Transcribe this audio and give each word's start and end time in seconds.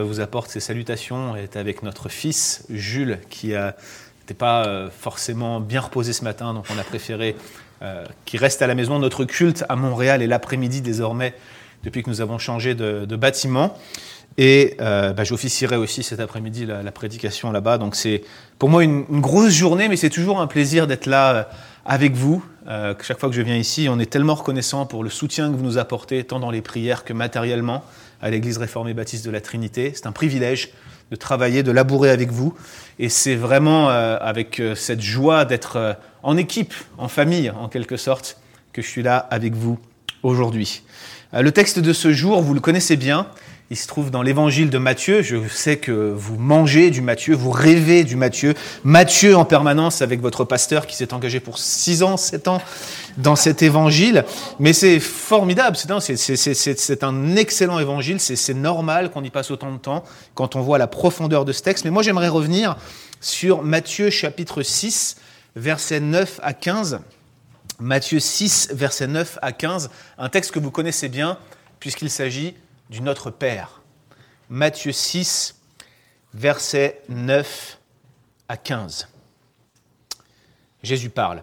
vous 0.00 0.20
apporte 0.20 0.48
ses 0.48 0.60
salutations 0.60 1.36
est 1.36 1.54
avec 1.54 1.82
notre 1.82 2.08
fils 2.08 2.64
Jules 2.70 3.18
qui 3.28 3.48
n'était 3.48 4.32
pas 4.32 4.64
euh, 4.64 4.88
forcément 4.90 5.60
bien 5.60 5.82
reposé 5.82 6.14
ce 6.14 6.24
matin, 6.24 6.54
donc 6.54 6.64
on 6.74 6.78
a 6.78 6.82
préféré 6.82 7.36
euh, 7.82 8.06
qu'il 8.24 8.40
reste 8.40 8.62
à 8.62 8.66
la 8.66 8.74
maison. 8.74 8.98
Notre 8.98 9.26
culte 9.26 9.66
à 9.68 9.76
Montréal 9.76 10.22
est 10.22 10.26
l'après-midi 10.26 10.80
désormais 10.80 11.34
depuis 11.84 12.02
que 12.02 12.08
nous 12.08 12.22
avons 12.22 12.38
changé 12.38 12.74
de, 12.74 13.16
bâtiment. 13.16 13.76
Et 14.38 14.78
euh, 14.80 15.12
bah, 15.12 15.24
j'officierai 15.24 15.76
aussi 15.76 16.02
cet 16.02 16.20
après-midi 16.20 16.64
la, 16.64 16.90
prédication 16.90 17.52
là-bas. 17.52 17.76
Donc 17.76 17.94
c'est 17.94 18.24
pour 18.58 18.70
moi 18.70 18.84
une, 18.84 19.04
grosse 19.20 19.52
journée, 19.52 19.88
mais 19.88 19.96
c'est 19.96 20.08
toujours 20.08 20.40
un 20.40 20.46
plaisir 20.46 20.86
d'être 20.86 21.04
là 21.04 21.50
avec 21.84 22.14
vous. 22.14 22.42
chaque 22.66 23.20
fois 23.20 23.28
que 23.28 23.34
je 23.34 23.42
viens 23.42 23.58
ici, 23.58 23.88
on 23.90 23.98
est 23.98 24.10
tellement 24.10 24.36
reconnaissant 24.36 24.86
pour 24.86 25.04
le 25.04 25.10
soutien 25.10 25.50
que 25.50 25.56
vous 25.56 25.64
nous 25.64 25.76
apportez, 25.76 26.24
tant 26.24 26.40
dans 26.40 26.50
les 26.50 26.62
prières 26.62 27.04
que 27.04 27.12
matériellement 27.12 27.84
à 28.22 28.30
l'Église 28.30 28.56
réformée 28.56 28.94
baptiste 28.94 29.24
de 29.26 29.30
la 29.30 29.40
Trinité. 29.40 29.92
C'est 29.94 30.06
un 30.06 30.12
privilège 30.12 30.70
de 31.10 31.16
travailler, 31.16 31.62
de 31.62 31.72
labourer 31.72 32.08
avec 32.08 32.30
vous. 32.30 32.54
Et 32.98 33.10
c'est 33.10 33.34
vraiment 33.34 33.90
euh, 33.90 34.16
avec 34.20 34.60
euh, 34.60 34.74
cette 34.74 35.02
joie 35.02 35.44
d'être 35.44 35.76
euh, 35.76 35.92
en 36.22 36.38
équipe, 36.38 36.72
en 36.96 37.08
famille, 37.08 37.50
en 37.50 37.68
quelque 37.68 37.98
sorte, 37.98 38.38
que 38.72 38.80
je 38.80 38.86
suis 38.86 39.02
là 39.02 39.18
avec 39.18 39.52
vous 39.52 39.78
aujourd'hui. 40.22 40.82
le 41.32 41.50
texte 41.50 41.80
de 41.80 41.92
ce 41.92 42.12
jour, 42.12 42.40
vous 42.40 42.54
le 42.54 42.60
connaissez 42.60 42.96
bien. 42.96 43.26
Il 43.72 43.76
se 43.76 43.86
trouve 43.86 44.10
dans 44.10 44.20
l'évangile 44.20 44.68
de 44.68 44.76
Matthieu. 44.76 45.22
Je 45.22 45.48
sais 45.48 45.78
que 45.78 46.12
vous 46.14 46.36
mangez 46.36 46.90
du 46.90 47.00
Matthieu, 47.00 47.34
vous 47.34 47.50
rêvez 47.50 48.04
du 48.04 48.16
Matthieu. 48.16 48.52
Matthieu 48.84 49.34
en 49.34 49.46
permanence 49.46 50.02
avec 50.02 50.20
votre 50.20 50.44
pasteur 50.44 50.86
qui 50.86 50.94
s'est 50.94 51.14
engagé 51.14 51.40
pour 51.40 51.56
6 51.56 52.02
ans, 52.02 52.18
7 52.18 52.48
ans 52.48 52.60
dans 53.16 53.34
cet 53.34 53.62
évangile. 53.62 54.26
Mais 54.58 54.74
c'est 54.74 55.00
formidable, 55.00 55.78
c'est 55.78 57.02
un 57.02 57.36
excellent 57.36 57.78
évangile, 57.78 58.20
c'est 58.20 58.52
normal 58.52 59.10
qu'on 59.10 59.24
y 59.24 59.30
passe 59.30 59.50
autant 59.50 59.72
de 59.72 59.78
temps 59.78 60.04
quand 60.34 60.54
on 60.54 60.60
voit 60.60 60.76
la 60.76 60.86
profondeur 60.86 61.46
de 61.46 61.52
ce 61.52 61.62
texte. 61.62 61.86
Mais 61.86 61.90
moi 61.90 62.02
j'aimerais 62.02 62.28
revenir 62.28 62.76
sur 63.22 63.62
Matthieu 63.62 64.10
chapitre 64.10 64.62
6, 64.62 65.16
versets 65.56 66.00
9 66.00 66.40
à 66.42 66.52
15. 66.52 67.00
Matthieu 67.80 68.20
6, 68.20 68.68
versets 68.74 69.06
9 69.06 69.38
à 69.40 69.52
15, 69.52 69.88
un 70.18 70.28
texte 70.28 70.50
que 70.50 70.58
vous 70.58 70.70
connaissez 70.70 71.08
bien 71.08 71.38
puisqu'il 71.80 72.10
s'agit 72.10 72.54
du 72.92 73.00
Notre 73.00 73.30
Père. 73.30 73.80
Matthieu 74.50 74.92
6, 74.92 75.58
versets 76.34 77.00
9 77.08 77.80
à 78.48 78.58
15. 78.58 79.08
Jésus 80.82 81.08
parle. 81.08 81.42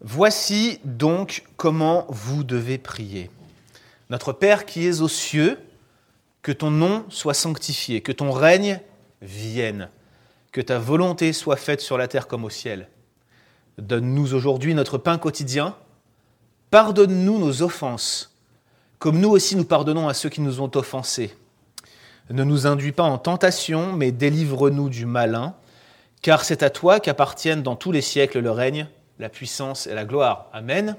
Voici 0.00 0.78
donc 0.84 1.42
comment 1.56 2.06
vous 2.10 2.44
devez 2.44 2.78
prier. 2.78 3.28
Notre 4.08 4.32
Père 4.32 4.66
qui 4.66 4.86
es 4.86 5.00
aux 5.00 5.08
cieux, 5.08 5.58
que 6.42 6.52
ton 6.52 6.70
nom 6.70 7.04
soit 7.08 7.34
sanctifié, 7.34 8.00
que 8.00 8.12
ton 8.12 8.30
règne 8.30 8.80
vienne, 9.22 9.88
que 10.52 10.60
ta 10.60 10.78
volonté 10.78 11.32
soit 11.32 11.56
faite 11.56 11.80
sur 11.80 11.98
la 11.98 12.06
terre 12.06 12.28
comme 12.28 12.44
au 12.44 12.50
ciel. 12.50 12.88
Donne-nous 13.78 14.32
aujourd'hui 14.32 14.74
notre 14.74 14.96
pain 14.96 15.18
quotidien. 15.18 15.74
Pardonne-nous 16.70 17.40
nos 17.40 17.62
offenses 17.62 18.35
comme 18.98 19.18
nous 19.18 19.30
aussi 19.30 19.56
nous 19.56 19.64
pardonnons 19.64 20.08
à 20.08 20.14
ceux 20.14 20.28
qui 20.28 20.40
nous 20.40 20.60
ont 20.60 20.70
offensés. 20.74 21.36
Ne 22.30 22.44
nous 22.44 22.66
induis 22.66 22.92
pas 22.92 23.04
en 23.04 23.18
tentation, 23.18 23.92
mais 23.92 24.10
délivre-nous 24.10 24.88
du 24.88 25.06
malin, 25.06 25.54
car 26.22 26.44
c'est 26.44 26.62
à 26.62 26.70
toi 26.70 26.98
qu'appartiennent 26.98 27.62
dans 27.62 27.76
tous 27.76 27.92
les 27.92 28.00
siècles 28.00 28.40
le 28.40 28.50
règne, 28.50 28.88
la 29.18 29.28
puissance 29.28 29.86
et 29.86 29.94
la 29.94 30.04
gloire. 30.04 30.46
Amen. 30.52 30.96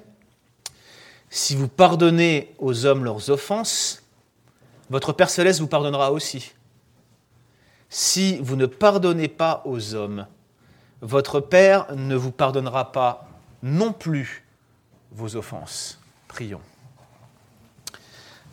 Si 1.30 1.56
vous 1.56 1.68
pardonnez 1.68 2.54
aux 2.60 2.86
hommes 2.86 3.04
leurs 3.04 3.30
offenses, 3.30 4.04
votre 4.90 5.12
Père 5.12 5.30
céleste 5.30 5.60
vous 5.60 5.68
pardonnera 5.68 6.14
aussi. 6.14 6.54
Si 7.90 8.38
vous 8.40 8.56
ne 8.56 8.66
pardonnez 8.66 9.28
pas 9.28 9.62
aux 9.66 9.96
hommes, 9.96 10.28
votre 11.02 11.42
Père 11.42 11.94
ne 11.96 12.16
vous 12.16 12.32
pardonnera 12.32 12.92
pas 12.92 13.28
non 13.64 13.92
plus 13.92 14.46
vos 15.12 15.36
offenses. 15.36 16.00
Prions. 16.28 16.62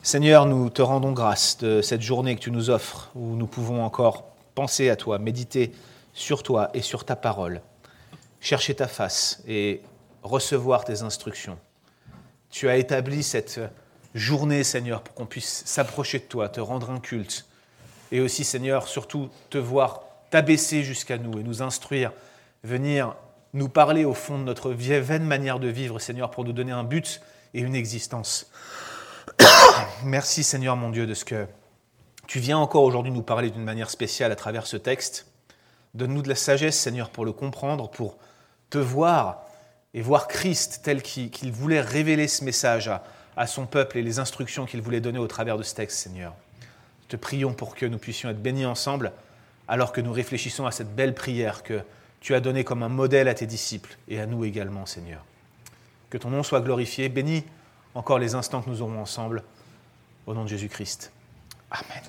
Seigneur, 0.05 0.45
nous 0.45 0.69
te 0.69 0.83
rendons 0.83 1.13
grâce 1.13 1.57
de 1.57 1.81
cette 1.81 2.03
journée 2.03 2.35
que 2.35 2.39
tu 2.39 2.51
nous 2.51 2.69
offres, 2.69 3.09
où 3.15 3.35
nous 3.35 3.47
pouvons 3.47 3.83
encore 3.83 4.35
penser 4.53 4.91
à 4.91 4.95
toi, 4.95 5.17
méditer 5.17 5.71
sur 6.13 6.43
toi 6.43 6.69
et 6.75 6.83
sur 6.83 7.05
ta 7.05 7.15
parole, 7.15 7.63
chercher 8.39 8.75
ta 8.75 8.87
face 8.87 9.41
et 9.47 9.81
recevoir 10.21 10.85
tes 10.85 11.01
instructions. 11.01 11.57
Tu 12.51 12.69
as 12.69 12.77
établi 12.77 13.23
cette 13.23 13.59
journée, 14.13 14.63
Seigneur, 14.63 15.01
pour 15.01 15.15
qu'on 15.15 15.25
puisse 15.25 15.63
s'approcher 15.65 16.19
de 16.19 16.25
toi, 16.25 16.49
te 16.49 16.61
rendre 16.61 16.91
un 16.91 16.99
culte, 16.99 17.47
et 18.11 18.19
aussi, 18.19 18.43
Seigneur, 18.43 18.87
surtout 18.87 19.29
te 19.49 19.57
voir 19.57 20.03
t'abaisser 20.29 20.83
jusqu'à 20.83 21.17
nous 21.17 21.39
et 21.39 21.43
nous 21.43 21.63
instruire, 21.63 22.11
venir 22.63 23.15
nous 23.55 23.69
parler 23.69 24.05
au 24.05 24.13
fond 24.13 24.37
de 24.37 24.43
notre 24.43 24.69
vaine 24.69 25.25
manière 25.25 25.57
de 25.57 25.67
vivre, 25.67 25.97
Seigneur, 25.97 26.29
pour 26.29 26.45
nous 26.45 26.53
donner 26.53 26.73
un 26.73 26.83
but 26.83 27.21
et 27.55 27.61
une 27.61 27.73
existence. 27.73 28.51
Merci 30.03 30.43
Seigneur 30.43 30.75
mon 30.75 30.89
Dieu 30.89 31.07
de 31.07 31.13
ce 31.13 31.25
que 31.25 31.47
tu 32.27 32.39
viens 32.39 32.57
encore 32.57 32.83
aujourd'hui 32.83 33.11
nous 33.11 33.21
parler 33.21 33.49
d'une 33.49 33.63
manière 33.63 33.89
spéciale 33.89 34.31
à 34.31 34.35
travers 34.35 34.67
ce 34.67 34.77
texte. 34.77 35.27
Donne-nous 35.93 36.21
de 36.21 36.29
la 36.29 36.35
sagesse 36.35 36.77
Seigneur 36.77 37.09
pour 37.09 37.25
le 37.25 37.31
comprendre, 37.31 37.89
pour 37.89 38.17
te 38.69 38.77
voir 38.77 39.43
et 39.93 40.01
voir 40.01 40.27
Christ 40.27 40.81
tel 40.83 41.01
qu'il 41.01 41.51
voulait 41.51 41.81
révéler 41.81 42.27
ce 42.27 42.43
message 42.43 42.89
à, 43.37 43.47
son 43.47 43.65
peuple 43.65 43.97
et 43.97 44.01
les 44.01 44.19
instructions 44.19 44.65
qu'il 44.65 44.81
voulait 44.81 45.01
donner 45.01 45.19
au 45.19 45.27
travers 45.27 45.57
de 45.57 45.63
ce 45.63 45.75
texte 45.75 45.99
Seigneur. 45.99 46.33
Te 47.07 47.15
prions 47.15 47.53
pour 47.53 47.75
que 47.75 47.85
nous 47.85 47.97
puissions 47.97 48.29
être 48.29 48.41
bénis 48.41 48.65
ensemble 48.65 49.11
alors 49.67 49.91
que 49.91 50.01
nous 50.01 50.11
réfléchissons 50.11 50.65
à 50.65 50.71
cette 50.71 50.95
belle 50.95 51.13
prière 51.13 51.63
que 51.63 51.81
tu 52.19 52.33
as 52.33 52.39
donnée 52.39 52.63
comme 52.63 52.83
un 52.83 52.89
modèle 52.89 53.27
à 53.27 53.33
tes 53.33 53.45
disciples 53.45 53.97
et 54.07 54.19
à 54.19 54.25
nous 54.25 54.43
également 54.45 54.85
Seigneur. 54.85 55.23
Que 56.09 56.17
ton 56.17 56.29
nom 56.29 56.43
soit 56.43 56.61
glorifié, 56.61 57.09
bénis 57.09 57.43
encore 57.93 58.19
les 58.19 58.35
instants 58.35 58.61
que 58.61 58.69
nous 58.69 58.81
aurons 58.81 58.99
ensemble. 58.99 59.43
Au 60.27 60.33
nom 60.33 60.43
de 60.43 60.49
Jésus-Christ. 60.49 61.11
Amen. 61.69 62.03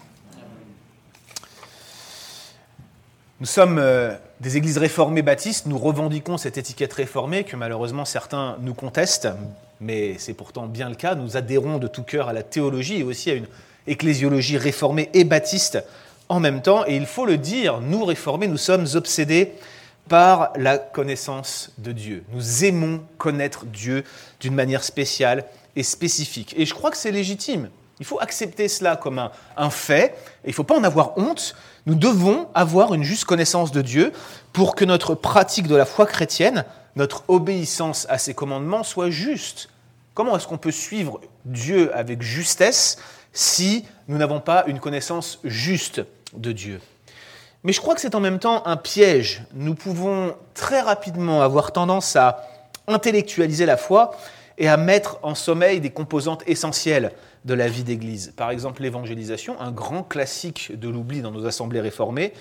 Nous 3.41 3.47
sommes 3.47 3.79
euh, 3.79 4.15
des 4.41 4.57
églises 4.57 4.79
réformées 4.79 5.21
baptistes, 5.21 5.67
nous 5.67 5.77
revendiquons 5.77 6.39
cette 6.39 6.57
étiquette 6.57 6.95
réformée 6.95 7.45
que 7.45 7.57
malheureusement 7.57 8.07
certains 8.07 8.57
nous 8.61 8.73
contestent, 8.73 9.29
mais 9.81 10.17
c'est 10.19 10.33
pourtant 10.33 10.67
bien 10.67 10.89
le 10.89 10.95
cas. 10.95 11.15
Nous 11.15 11.37
adhérons 11.37 11.77
de 11.77 11.87
tout 11.89 12.03
cœur 12.03 12.29
à 12.29 12.33
la 12.33 12.43
théologie 12.43 13.01
et 13.01 13.03
aussi 13.03 13.31
à 13.31 13.35
une 13.35 13.47
ecclésiologie 13.87 14.57
réformée 14.57 15.11
et 15.13 15.25
baptiste 15.25 15.85
en 16.31 16.41
même 16.41 16.63
temps. 16.63 16.87
Et 16.87 16.97
il 16.97 17.05
faut 17.05 17.27
le 17.27 17.37
dire, 17.37 17.83
nous 17.83 18.07
réformés, 18.07 18.49
nous 18.49 18.57
sommes 18.57 18.87
obsédés 18.95 19.53
par 20.09 20.55
la 20.57 20.79
connaissance 20.79 21.73
de 21.77 21.93
Dieu. 21.93 22.25
Nous 22.33 22.65
aimons 22.65 23.03
connaître 23.19 23.67
Dieu 23.67 24.05
d'une 24.41 24.55
manière 24.55 24.85
spéciale 24.85 25.45
et 25.75 25.83
spécifique. 25.83 26.55
Et 26.57 26.65
je 26.65 26.73
crois 26.73 26.91
que 26.91 26.97
c'est 26.97 27.13
légitime. 27.13 27.69
Il 27.99 28.07
faut 28.07 28.21
accepter 28.21 28.69
cela 28.69 28.97
comme 28.97 29.31
un, 29.57 29.71
fait, 29.71 30.15
et 30.45 30.49
il 30.49 30.51
ne 30.51 30.55
faut 30.55 30.65
pas 30.65 30.77
en 30.77 30.85
avoir 30.85 31.17
honte. 31.17 31.55
Nous 31.87 31.95
devons 31.95 32.49
avoir 32.55 32.93
une 32.93 33.03
juste 33.03 33.25
connaissance 33.25 33.73
de 33.73 33.81
Dieu 33.81 34.13
pour 34.53 34.75
que 34.75 34.85
notre 34.85 35.15
pratique 35.15 35.67
de 35.67 35.77
la 35.77 35.87
foi 35.87 36.05
chrétienne, 36.05 36.65
notre 36.95 37.25
obéissance 37.29 38.07
à 38.11 38.19
ses 38.19 38.35
commandements 38.35 38.83
soit 38.83 39.11
juste. 39.11 39.71
Comment 40.15 40.37
est-ce 40.37 40.47
qu'on 40.47 40.59
peut 40.59 40.73
suivre 40.73 41.21
Dieu 41.45 41.95
avec 41.95 42.23
justesse 42.23 42.99
si 43.33 43.85
nous 44.09 44.19
n'avons 44.19 44.41
pas 44.41 44.65
une 44.67 44.81
connaissance 44.81 45.41
juste 45.45 46.03
de 46.35 46.53
Dieu? 46.53 46.81
Mais 47.65 47.73
je 47.73 47.81
crois 47.81 47.95
que 47.95 48.01
c'est 48.01 48.15
en 48.15 48.21
même 48.21 48.39
temps 48.39 48.65
un 48.67 48.77
piège. 48.77 49.43
Nous 49.55 49.75
pouvons 49.75 50.37
très 50.55 50.81
rapidement 50.81 51.43
avoir 51.43 51.73
tendance 51.73 52.15
à 52.15 52.47
intellectualiser 52.87 53.67
la 53.67 53.77
foi 53.77 54.17
et 54.59 54.69
à 54.69 54.77
mettre 54.77 55.19
en 55.23 55.35
sommeil 55.35 55.81
des 55.81 55.91
composantes 55.91 56.43
essentielles 56.47 57.13
de 57.47 57.55
la 57.55 57.69
vie 57.69 57.85
d'Église. 57.85 58.33
Par 58.37 58.51
exemple, 58.51 58.83
l'évangélisation, 58.83 59.59
un 59.61 59.71
grand 59.71 60.03
classique 60.03 60.79
de 60.79 60.89
l'oubli 60.89 61.23
dans 61.23 61.31
nos 61.31 61.47
assemblées 61.47 61.81
réformées, 61.81 62.33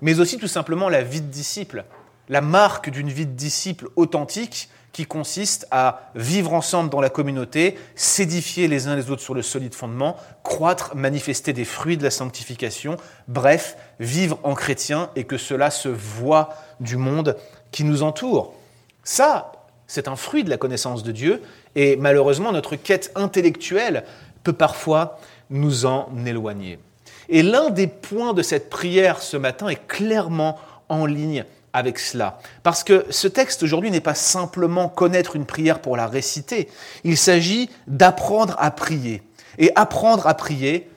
mais 0.00 0.18
aussi 0.18 0.38
tout 0.38 0.48
simplement 0.48 0.88
la 0.88 1.02
vie 1.02 1.20
de 1.20 1.30
disciple, 1.30 1.84
la 2.28 2.40
marque 2.40 2.90
d'une 2.90 3.10
vie 3.10 3.26
de 3.26 3.32
disciple 3.32 3.88
authentique 3.96 4.70
qui 4.92 5.06
consiste 5.06 5.66
à 5.70 6.10
vivre 6.14 6.54
ensemble 6.54 6.88
dans 6.88 7.00
la 7.00 7.10
communauté, 7.10 7.76
s'édifier 7.96 8.68
les 8.68 8.86
uns 8.86 8.94
les 8.94 9.10
autres 9.10 9.22
sur 9.22 9.34
le 9.34 9.42
solide 9.42 9.74
fondement, 9.74 10.16
croître, 10.44 10.94
manifester 10.94 11.52
des 11.52 11.64
fruits 11.64 11.96
de 11.96 12.04
la 12.04 12.10
sanctification, 12.10 12.96
bref, 13.26 13.76
vivre 13.98 14.38
en 14.44 14.54
chrétien 14.54 15.10
et 15.16 15.24
que 15.24 15.36
cela 15.36 15.70
se 15.70 15.88
voit 15.88 16.50
du 16.78 16.96
monde 16.96 17.36
qui 17.72 17.82
nous 17.82 18.04
entoure. 18.04 18.54
Ça, 19.02 19.52
c'est 19.88 20.08
un 20.08 20.16
fruit 20.16 20.44
de 20.44 20.50
la 20.50 20.56
connaissance 20.56 21.02
de 21.02 21.12
Dieu 21.12 21.42
et 21.74 21.96
malheureusement 21.96 22.52
notre 22.52 22.76
quête 22.76 23.10
intellectuelle 23.16 24.04
peut 24.44 24.52
parfois 24.52 25.18
nous 25.50 25.86
en 25.86 26.08
éloigner. 26.24 26.78
Et 27.28 27.42
l'un 27.42 27.70
des 27.70 27.86
points 27.86 28.34
de 28.34 28.42
cette 28.42 28.70
prière 28.70 29.22
ce 29.22 29.36
matin 29.36 29.68
est 29.68 29.86
clairement 29.86 30.58
en 30.88 31.06
ligne 31.06 31.44
avec 31.72 31.98
cela. 31.98 32.38
Parce 32.62 32.84
que 32.84 33.04
ce 33.10 33.26
texte 33.26 33.62
aujourd'hui 33.62 33.90
n'est 33.90 34.00
pas 34.00 34.14
simplement 34.14 34.88
connaître 34.88 35.34
une 35.34 35.46
prière 35.46 35.80
pour 35.80 35.96
la 35.96 36.06
réciter, 36.06 36.68
il 37.02 37.16
s'agit 37.16 37.68
d'apprendre 37.86 38.54
à 38.58 38.70
prier. 38.70 39.22
Et 39.58 39.72
apprendre 39.74 40.26
à 40.26 40.34
prier, 40.34 40.88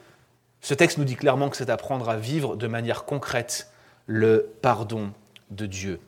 Ce 0.62 0.74
texte 0.74 0.98
nous 0.98 1.06
dit 1.06 1.16
clairement 1.16 1.50
que 1.50 1.56
c'est 1.56 1.70
apprendre 1.70 2.10
à 2.10 2.18
vivre 2.18 2.58
de 2.58 2.68
manière 2.68 3.06
concrète 3.06 3.70
le 4.06 4.50
pardon 4.62 5.12
de 5.50 5.66
Dieu. 5.66 6.00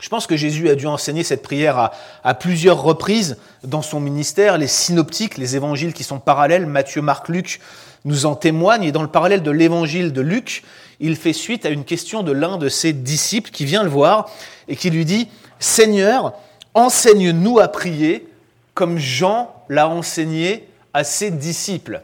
Je 0.00 0.08
pense 0.08 0.26
que 0.26 0.36
Jésus 0.36 0.68
a 0.68 0.74
dû 0.74 0.86
enseigner 0.86 1.22
cette 1.22 1.42
prière 1.42 1.92
à, 2.24 2.34
plusieurs 2.34 2.82
reprises 2.82 3.36
dans 3.62 3.82
son 3.82 4.00
ministère. 4.00 4.58
Les 4.58 4.66
synoptiques, 4.66 5.38
les 5.38 5.56
évangiles 5.56 5.92
qui 5.92 6.02
sont 6.02 6.18
parallèles, 6.18 6.66
Matthieu, 6.66 7.00
Marc, 7.00 7.28
Luc, 7.28 7.60
nous 8.04 8.26
en 8.26 8.34
témoignent. 8.34 8.84
Et 8.84 8.92
dans 8.92 9.02
le 9.02 9.08
parallèle 9.08 9.42
de 9.42 9.50
l'évangile 9.50 10.12
de 10.12 10.20
Luc, 10.20 10.64
il 11.00 11.16
fait 11.16 11.32
suite 11.32 11.64
à 11.64 11.70
une 11.70 11.84
question 11.84 12.22
de 12.22 12.32
l'un 12.32 12.58
de 12.58 12.68
ses 12.68 12.92
disciples 12.92 13.50
qui 13.50 13.64
vient 13.64 13.84
le 13.84 13.88
voir 13.88 14.28
et 14.68 14.76
qui 14.76 14.90
lui 14.90 15.04
dit, 15.04 15.28
Seigneur, 15.60 16.34
enseigne-nous 16.74 17.60
à 17.60 17.68
prier 17.68 18.26
comme 18.74 18.98
Jean 18.98 19.54
l'a 19.68 19.88
enseigné 19.88 20.68
à 20.92 21.04
ses 21.04 21.30
disciples. 21.30 22.02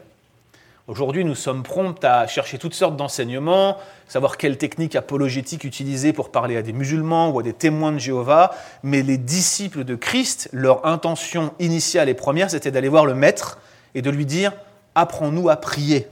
Aujourd'hui, 0.91 1.23
nous 1.23 1.35
sommes 1.35 1.63
prompts 1.63 2.03
à 2.03 2.27
chercher 2.27 2.57
toutes 2.57 2.73
sortes 2.73 2.97
d'enseignements, 2.97 3.77
savoir 4.09 4.35
quelle 4.35 4.57
technique 4.57 4.97
apologétique 4.97 5.63
utiliser 5.63 6.11
pour 6.11 6.31
parler 6.31 6.57
à 6.57 6.61
des 6.61 6.73
musulmans 6.73 7.29
ou 7.29 7.39
à 7.39 7.43
des 7.43 7.53
témoins 7.53 7.93
de 7.93 7.97
Jéhovah, 7.97 8.51
mais 8.83 9.01
les 9.01 9.17
disciples 9.17 9.85
de 9.85 9.95
Christ, 9.95 10.49
leur 10.51 10.85
intention 10.85 11.53
initiale 11.59 12.09
et 12.09 12.13
première, 12.13 12.51
c'était 12.51 12.71
d'aller 12.71 12.89
voir 12.89 13.05
le 13.05 13.13
Maître 13.13 13.59
et 13.95 14.01
de 14.01 14.09
lui 14.09 14.25
dire 14.25 14.51
Apprends-nous 14.93 15.47
à 15.47 15.55
prier. 15.55 16.09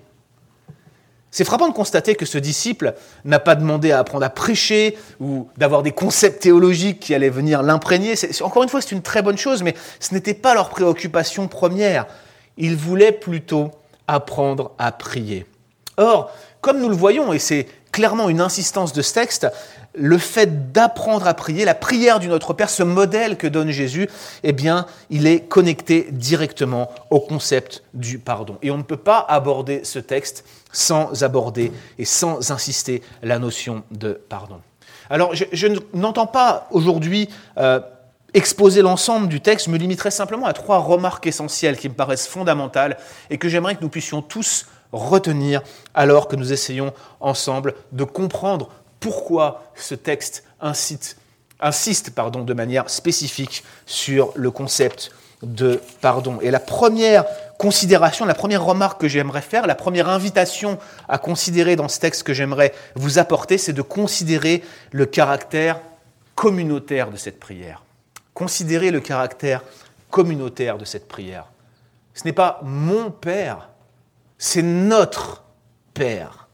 C'est 1.29 1.43
frappant 1.43 1.67
de 1.67 1.73
constater 1.73 2.15
que 2.15 2.25
ce 2.25 2.37
disciple 2.37 2.93
n'a 3.25 3.39
pas 3.39 3.55
demandé 3.55 3.91
à 3.91 3.99
apprendre 3.99 4.23
à 4.23 4.29
prêcher 4.29 4.97
ou 5.19 5.49
d'avoir 5.57 5.83
des 5.83 5.91
concepts 5.91 6.41
théologiques 6.41 7.01
qui 7.01 7.13
allaient 7.13 7.27
venir 7.27 7.63
l'imprégner. 7.63 8.13
Encore 8.39 8.63
une 8.63 8.69
fois, 8.69 8.79
c'est 8.79 8.95
une 8.95 9.01
très 9.01 9.23
bonne 9.23 9.37
chose, 9.37 9.61
mais 9.61 9.75
ce 9.99 10.13
n'était 10.13 10.33
pas 10.33 10.53
leur 10.53 10.69
préoccupation 10.69 11.49
première. 11.49 12.07
Ils 12.55 12.77
voulaient 12.77 13.11
plutôt 13.11 13.71
apprendre 14.13 14.71
à 14.77 14.91
prier. 14.91 15.45
Or, 15.97 16.31
comme 16.61 16.79
nous 16.79 16.89
le 16.89 16.95
voyons, 16.95 17.31
et 17.33 17.39
c'est 17.39 17.67
clairement 17.91 18.29
une 18.29 18.41
insistance 18.41 18.93
de 18.93 19.01
ce 19.01 19.13
texte, 19.13 19.47
le 19.95 20.17
fait 20.17 20.71
d'apprendre 20.71 21.27
à 21.27 21.33
prier, 21.33 21.65
la 21.65 21.73
prière 21.73 22.19
du 22.19 22.27
Notre 22.27 22.53
Père, 22.53 22.69
ce 22.69 22.83
modèle 22.83 23.37
que 23.37 23.47
donne 23.47 23.71
Jésus, 23.71 24.07
eh 24.43 24.53
bien, 24.53 24.85
il 25.09 25.27
est 25.27 25.41
connecté 25.41 26.07
directement 26.11 26.91
au 27.09 27.19
concept 27.19 27.83
du 27.93 28.19
pardon. 28.19 28.57
Et 28.61 28.71
on 28.71 28.77
ne 28.77 28.83
peut 28.83 28.97
pas 28.97 29.25
aborder 29.27 29.83
ce 29.83 29.99
texte 29.99 30.45
sans 30.71 31.23
aborder 31.23 31.71
et 31.97 32.05
sans 32.05 32.51
insister 32.51 33.01
la 33.23 33.39
notion 33.39 33.83
de 33.91 34.21
pardon. 34.29 34.61
Alors, 35.09 35.33
je, 35.33 35.67
n'entends 35.93 36.27
pas 36.27 36.67
aujourd'hui 36.71 37.29
euh, 37.57 37.79
exposer 38.33 38.81
l'ensemble 38.81 39.27
du 39.27 39.41
texte, 39.41 39.67
me 39.67 39.77
limiterai 39.77 40.11
simplement 40.11 40.45
à 40.45 40.53
trois 40.53 40.79
remarques 40.79 41.27
essentielles 41.27 41.77
qui 41.77 41.89
me 41.89 41.93
paraissent 41.93 42.27
fondamentales 42.27 42.97
et 43.29 43.37
que 43.37 43.49
j'aimerais 43.49 43.75
que 43.75 43.81
nous 43.81 43.89
puissions 43.89 44.21
tous 44.21 44.67
retenir 44.91 45.61
alors 45.93 46.27
que 46.27 46.35
nous 46.35 46.51
essayons 46.51 46.93
ensemble 47.19 47.75
de 47.91 48.03
comprendre 48.03 48.69
pourquoi 48.99 49.71
ce 49.75 49.95
texte 49.95 50.43
insiste 50.61 51.15
de 51.61 52.53
manière 52.53 52.89
spécifique 52.89 53.63
sur 53.85 54.31
le 54.35 54.51
concept 54.51 55.11
de 55.43 55.81
pardon. 56.01 56.39
Et 56.41 56.51
la 56.51 56.59
première 56.59 57.25
considération, 57.57 58.25
la 58.25 58.33
première 58.33 58.63
remarque 58.63 59.01
que 59.01 59.07
j'aimerais 59.07 59.41
faire, 59.41 59.67
la 59.67 59.75
première 59.75 60.09
invitation 60.09 60.79
à 61.07 61.17
considérer 61.17 61.75
dans 61.75 61.87
ce 61.87 61.99
texte 61.99 62.23
que 62.23 62.33
j'aimerais 62.33 62.73
vous 62.95 63.19
apporter, 63.19 63.57
c'est 63.57 63.73
de 63.73 63.81
considérer 63.81 64.63
le 64.91 65.05
caractère 65.05 65.79
communautaire 66.35 67.11
de 67.11 67.17
cette 67.17 67.39
prière. 67.39 67.83
Considérer 68.39 68.89
le 68.89 69.01
caractère 69.01 69.61
communautaire 70.09 70.77
de 70.77 70.85
cette 70.85 71.09
prière. 71.09 71.51
Ce 72.13 72.23
n'est 72.23 72.31
pas 72.31 72.61
mon 72.63 73.11
Père, 73.11 73.67
c'est 74.37 74.61
notre 74.61 75.43
Père. 75.93 76.47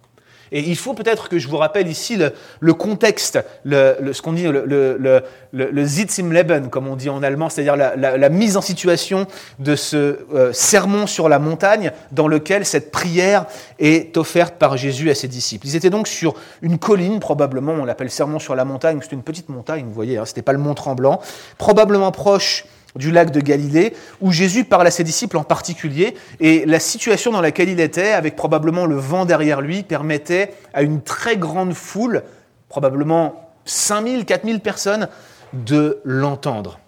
Et 0.52 0.62
il 0.62 0.76
faut 0.76 0.94
peut-être 0.94 1.30
que 1.30 1.40
je 1.40 1.48
vous 1.48 1.58
rappelle 1.58 1.88
ici 1.88 2.18
le, 2.60 2.74
contexte, 2.74 3.40
le, 3.64 4.14
ce 4.14 4.22
qu'on 4.22 4.34
dit 4.34 4.44
le, 4.44 4.66
le, 4.66 5.24
le, 5.52 6.32
Leben, 6.32 6.70
comme 6.70 6.88
on 6.88 6.96
dit 6.96 7.10
en 7.10 7.24
allemand, 7.24 7.50
c'est-à-dire 7.50 7.76
la, 7.76 8.30
mise 8.30 8.58
en 8.58 8.62
situation 8.62 9.28
de 9.60 9.76
ce 9.76 10.20
euh, 10.34 10.54
sermon 10.54 11.08
sur 11.08 11.30
la 11.30 11.40
montagne 11.40 11.92
dans 12.12 12.28
lequel 12.28 12.66
cette 12.66 12.92
prière 12.92 13.46
est 13.80 14.18
offerte 14.18 14.56
par 14.56 14.78
Jésus 14.78 15.10
à 15.10 15.16
ses 15.16 15.28
disciples. 15.28 15.68
Ils 15.68 15.76
étaient 15.76 15.90
donc 15.90 16.08
sur 16.08 16.36
une 16.62 16.78
colline, 16.78 17.20
probablement, 17.20 17.74
on 17.74 17.86
l'appelle 17.86 18.10
sermon 18.10 18.40
sur 18.40 18.56
la 18.56 18.66
montagne, 18.66 19.00
c'est 19.02 19.14
une 19.14 19.24
petite 19.24 19.50
montagne, 19.50 19.86
vous 19.86 19.94
voyez, 19.94 20.18
hein, 20.18 20.26
ce 20.26 20.32
n'était 20.32 20.42
pas 20.42 20.54
le 20.54 20.60
mont 20.60 20.74
Tremblant, 20.76 21.22
probablement 21.58 22.12
proche 22.12 22.66
du 22.96 23.12
lac 23.12 23.32
de 23.32 23.42
Galilée, 23.42 23.94
où 24.22 24.32
Jésus 24.32 24.64
parle 24.64 24.88
à 24.88 24.92
ses 24.92 25.04
disciples 25.04 25.38
en 25.38 25.44
particulier, 25.44 26.16
et 26.40 26.66
la 26.66 26.80
situation 26.80 27.32
dans 27.32 27.42
laquelle 27.42 27.70
il 27.70 27.80
était, 27.80 28.12
avec 28.12 28.36
probablement 28.36 28.86
le 28.86 28.96
vent 28.96 29.26
derrière 29.26 29.62
lui, 29.62 29.84
permettait 29.84 30.54
à 30.74 30.82
une 30.82 31.02
très 31.02 31.38
grande 31.38 31.74
foule, 31.74 32.24
probablement 32.70 33.52
5000, 33.66 34.26
4000 34.26 34.60
personnes, 34.60 35.08
de 35.54 36.00
l'entendre. 36.04 36.80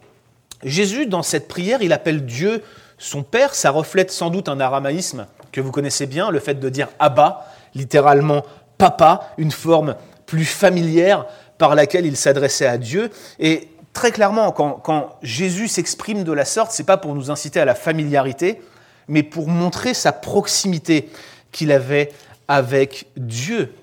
Jésus, 0.64 1.06
dans 1.06 1.24
cette 1.24 1.48
prière, 1.48 1.82
il 1.82 1.94
appelle 1.94 2.26
Dieu 2.26 2.62
son 2.98 3.22
Père, 3.22 3.54
ça 3.54 3.70
reflète 3.70 4.12
sans 4.12 4.30
doute 4.30 4.50
un 4.50 4.60
aramaïsme 4.60 5.28
que 5.52 5.62
vous 5.62 5.72
connaissez 5.72 6.08
bien, 6.08 6.32
le 6.32 6.40
fait 6.40 6.60
de 6.60 6.70
dire 6.70 6.88
Abba, 7.00 7.46
littéralement 7.76 8.44
papa, 8.78 9.30
une 9.38 9.52
forme 9.52 9.96
plus 10.26 10.46
familière 10.46 11.26
par 11.58 11.76
laquelle 11.76 12.06
il 12.06 12.18
s'adressait 12.18 12.66
à 12.66 12.78
Dieu. 12.78 13.10
Et 13.40 13.70
très 13.98 14.12
clairement, 14.12 14.52
quand, 14.52 15.18
Jésus 15.24 15.68
s'exprime 15.68 16.24
de 16.24 16.32
la 16.32 16.46
sorte, 16.46 16.72
c'est 16.72 16.84
pas 16.84 16.98
pour 16.98 17.16
nous 17.16 17.32
inciter 17.32 17.60
à 17.60 17.66
la 17.66 17.74
familiarité, 17.74 18.62
mais 19.08 19.24
pour 19.24 19.48
montrer 19.48 19.96
sa 19.96 20.12
proximité 20.12 21.10
qu'il 21.52 21.72
avait 21.72 22.12
avec 22.48 23.08
Dieu. 23.18 23.74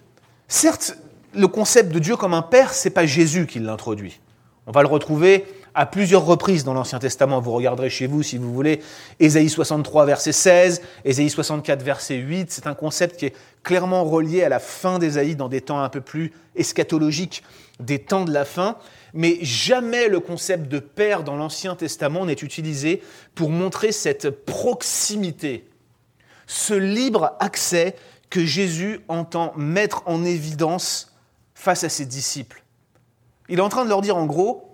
Certes, 0.47 0.97
le 1.35 1.49
concept 1.49 1.93
de 1.93 1.99
Dieu 1.99 2.17
comme 2.17 2.33
un 2.33 2.43
père, 2.43 2.75
c'est 2.75 2.91
pas 2.91 3.07
Jésus 3.07 3.49
qui 3.49 3.59
l'introduit. 3.59 4.21
On 4.69 4.71
va 4.71 4.83
le 4.83 4.89
retrouver 4.89 5.47
à 5.75 5.87
plusieurs 5.87 6.25
reprises 6.25 6.65
dans 6.65 6.75
l'Ancien 6.75 6.99
Testament. 6.99 7.41
Vous 7.41 7.53
regarderez 7.53 7.91
chez 7.91 8.07
vous 8.07 8.23
si 8.23 8.39
vous 8.39 8.53
voulez. 8.53 8.81
Ésaïe 9.21 9.49
63, 9.49 10.07
verset 10.07 10.33
16, 10.33 10.83
Ésaïe 11.05 11.31
64, 11.31 11.83
verset 11.83 12.17
8. 12.17 12.51
C'est 12.51 12.67
un 12.67 12.75
concept 12.75 13.19
qui 13.19 13.27
est 13.27 13.35
clairement 13.63 14.05
relié 14.05 14.43
à 14.43 14.49
la 14.49 14.61
fin 14.61 14.99
d'Ésaïe 14.99 15.37
dans 15.37 15.49
des 15.49 15.61
temps 15.61 15.81
un 15.81 15.89
peu 15.89 16.01
plus 16.01 16.33
eschatologiques, 16.57 17.43
des 17.81 17.99
temps 17.99 18.25
de 18.25 18.33
la 18.33 18.45
fin 18.45 18.77
mais 19.15 19.39
jamais 19.43 20.09
le 20.09 20.19
concept 20.19 20.69
de 20.69 20.81
père 20.81 21.23
dans 21.23 21.37
l'Ancien 21.37 21.77
Testament 21.77 22.27
n'est 22.27 22.33
utilisé 22.33 23.01
pour 23.37 23.49
montrer 23.49 23.93
cette 23.93 24.29
proximité, 24.45 25.69
ce 26.49 26.75
libre 26.75 27.37
accès 27.39 27.95
que 28.29 28.45
Jésus 28.45 29.01
entend 29.07 29.53
mettre 29.57 30.03
en 30.07 30.25
évidence 30.25 31.15
face 31.55 31.85
à 31.85 31.89
ses 31.89 32.07
disciples. 32.07 32.65
Il 33.49 33.61
est 33.61 33.63
en 33.63 33.69
train 33.69 33.85
de 33.85 33.89
leur 33.89 34.01
dire 34.01 34.17
en 34.17 34.27
gros, 34.27 34.74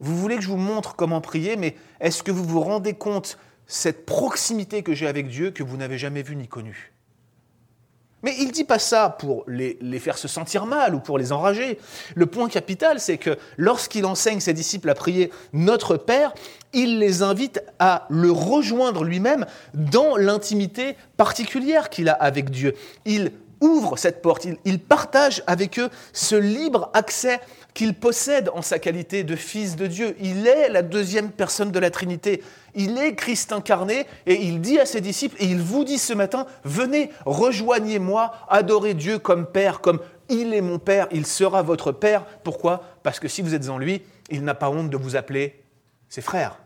vous 0.00 0.16
voulez 0.16 0.36
que 0.36 0.42
je 0.42 0.48
vous 0.48 0.56
montre 0.56 0.94
comment 0.94 1.20
prier, 1.20 1.56
mais 1.56 1.76
est-ce 2.00 2.22
que 2.22 2.30
vous 2.30 2.44
vous 2.44 2.60
rendez 2.60 2.94
compte 2.94 3.38
cette 3.66 4.06
proximité 4.06 4.82
que 4.82 4.94
j'ai 4.94 5.08
avec 5.08 5.28
Dieu 5.28 5.50
que 5.50 5.62
vous 5.62 5.76
n'avez 5.76 5.98
jamais 5.98 6.22
vue 6.22 6.36
ni 6.36 6.48
connue? 6.48 6.92
Mais 8.22 8.34
il 8.38 8.48
ne 8.48 8.52
dit 8.52 8.64
pas 8.64 8.80
ça 8.80 9.10
pour 9.10 9.44
les, 9.46 9.76
faire 10.00 10.18
se 10.18 10.26
sentir 10.26 10.66
mal 10.66 10.94
ou 10.94 11.00
pour 11.00 11.18
les 11.18 11.30
enrager. 11.30 11.78
Le 12.16 12.26
point 12.26 12.48
capital, 12.48 12.98
c'est 12.98 13.18
que 13.18 13.38
lorsqu'il 13.56 14.04
enseigne 14.06 14.40
ses 14.40 14.54
disciples 14.54 14.90
à 14.90 14.94
prier 14.94 15.30
Notre 15.52 15.96
Père, 15.96 16.34
il 16.72 16.98
les 16.98 17.22
invite 17.22 17.62
à 17.78 18.06
le 18.10 18.32
rejoindre 18.32 19.04
lui-même 19.04 19.46
dans 19.72 20.16
l'intimité 20.16 20.96
particulière 21.16 21.90
qu'il 21.90 22.08
a 22.08 22.12
avec 22.12 22.50
Dieu. 22.50 22.74
Il 23.04 23.32
ouvre 23.60 23.96
cette 23.96 24.20
porte, 24.20 24.44
il, 24.44 24.56
il 24.64 24.80
partage 24.80 25.42
avec 25.46 25.78
eux 25.78 25.90
ce 26.12 26.34
libre 26.34 26.90
accès 26.94 27.40
qu'il 27.78 27.94
possède 27.94 28.50
en 28.54 28.60
sa 28.60 28.80
qualité 28.80 29.22
de 29.22 29.36
fils 29.36 29.76
de 29.76 29.86
Dieu. 29.86 30.16
Il 30.18 30.48
est 30.48 30.68
la 30.68 30.82
deuxième 30.82 31.30
personne 31.30 31.70
de 31.70 31.78
la 31.78 31.92
Trinité. 31.92 32.42
Il 32.74 32.98
est 32.98 33.14
Christ 33.14 33.52
incarné 33.52 34.04
et 34.26 34.34
il 34.34 34.60
dit 34.60 34.80
à 34.80 34.84
ses 34.84 35.00
disciples, 35.00 35.36
et 35.38 35.44
il 35.44 35.62
vous 35.62 35.84
dit 35.84 35.98
ce 35.98 36.12
matin, 36.12 36.46
venez, 36.64 37.10
rejoignez-moi, 37.24 38.32
adorez 38.48 38.94
Dieu 38.94 39.20
comme 39.20 39.46
Père, 39.46 39.80
comme 39.80 40.00
il 40.28 40.54
est 40.54 40.60
mon 40.60 40.80
Père, 40.80 41.06
il 41.12 41.24
sera 41.24 41.62
votre 41.62 41.92
Père. 41.92 42.24
Pourquoi? 42.42 42.82
Parce 43.04 43.20
que 43.20 43.28
si 43.28 43.42
vous 43.42 43.54
êtes 43.54 43.68
en 43.68 43.78
lui, 43.78 44.02
il 44.28 44.42
n'a 44.42 44.54
pas 44.54 44.70
honte 44.70 44.90
de 44.90 44.96
vous 44.96 45.14
appeler 45.14 45.62
ses 46.08 46.20
frères. 46.20 46.58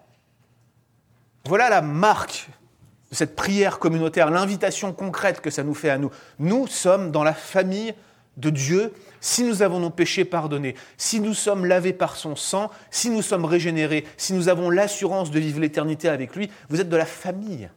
Voilà 1.44 1.68
la 1.68 1.82
marque 1.82 2.48
de 3.10 3.16
cette 3.16 3.36
prière 3.36 3.78
communautaire, 3.78 4.30
l'invitation 4.30 4.94
concrète 4.94 5.42
que 5.42 5.50
ça 5.50 5.62
nous 5.62 5.74
fait 5.74 5.90
à 5.90 5.98
nous. 5.98 6.10
Nous 6.38 6.66
sommes 6.68 7.10
dans 7.10 7.22
la 7.22 7.34
famille 7.34 7.92
de 8.36 8.50
Dieu 8.50 8.92
si 9.20 9.44
nous 9.44 9.62
avons 9.62 9.78
nos 9.78 9.90
péchés 9.90 10.24
pardonnés, 10.24 10.74
si 10.96 11.20
nous 11.20 11.34
sommes 11.34 11.64
lavés 11.64 11.92
par 11.92 12.16
son 12.16 12.34
sang, 12.34 12.70
si 12.90 13.08
nous 13.08 13.22
sommes 13.22 13.44
régénérés, 13.44 14.04
si 14.16 14.32
nous 14.32 14.48
avons 14.48 14.68
l'assurance 14.68 15.30
de 15.30 15.38
vivre 15.38 15.60
l'éternité 15.60 16.08
avec 16.08 16.34
lui, 16.34 16.50
vous 16.68 16.80
êtes 16.80 16.88
de 16.88 16.96
la 16.96 17.06
famille. 17.06 17.70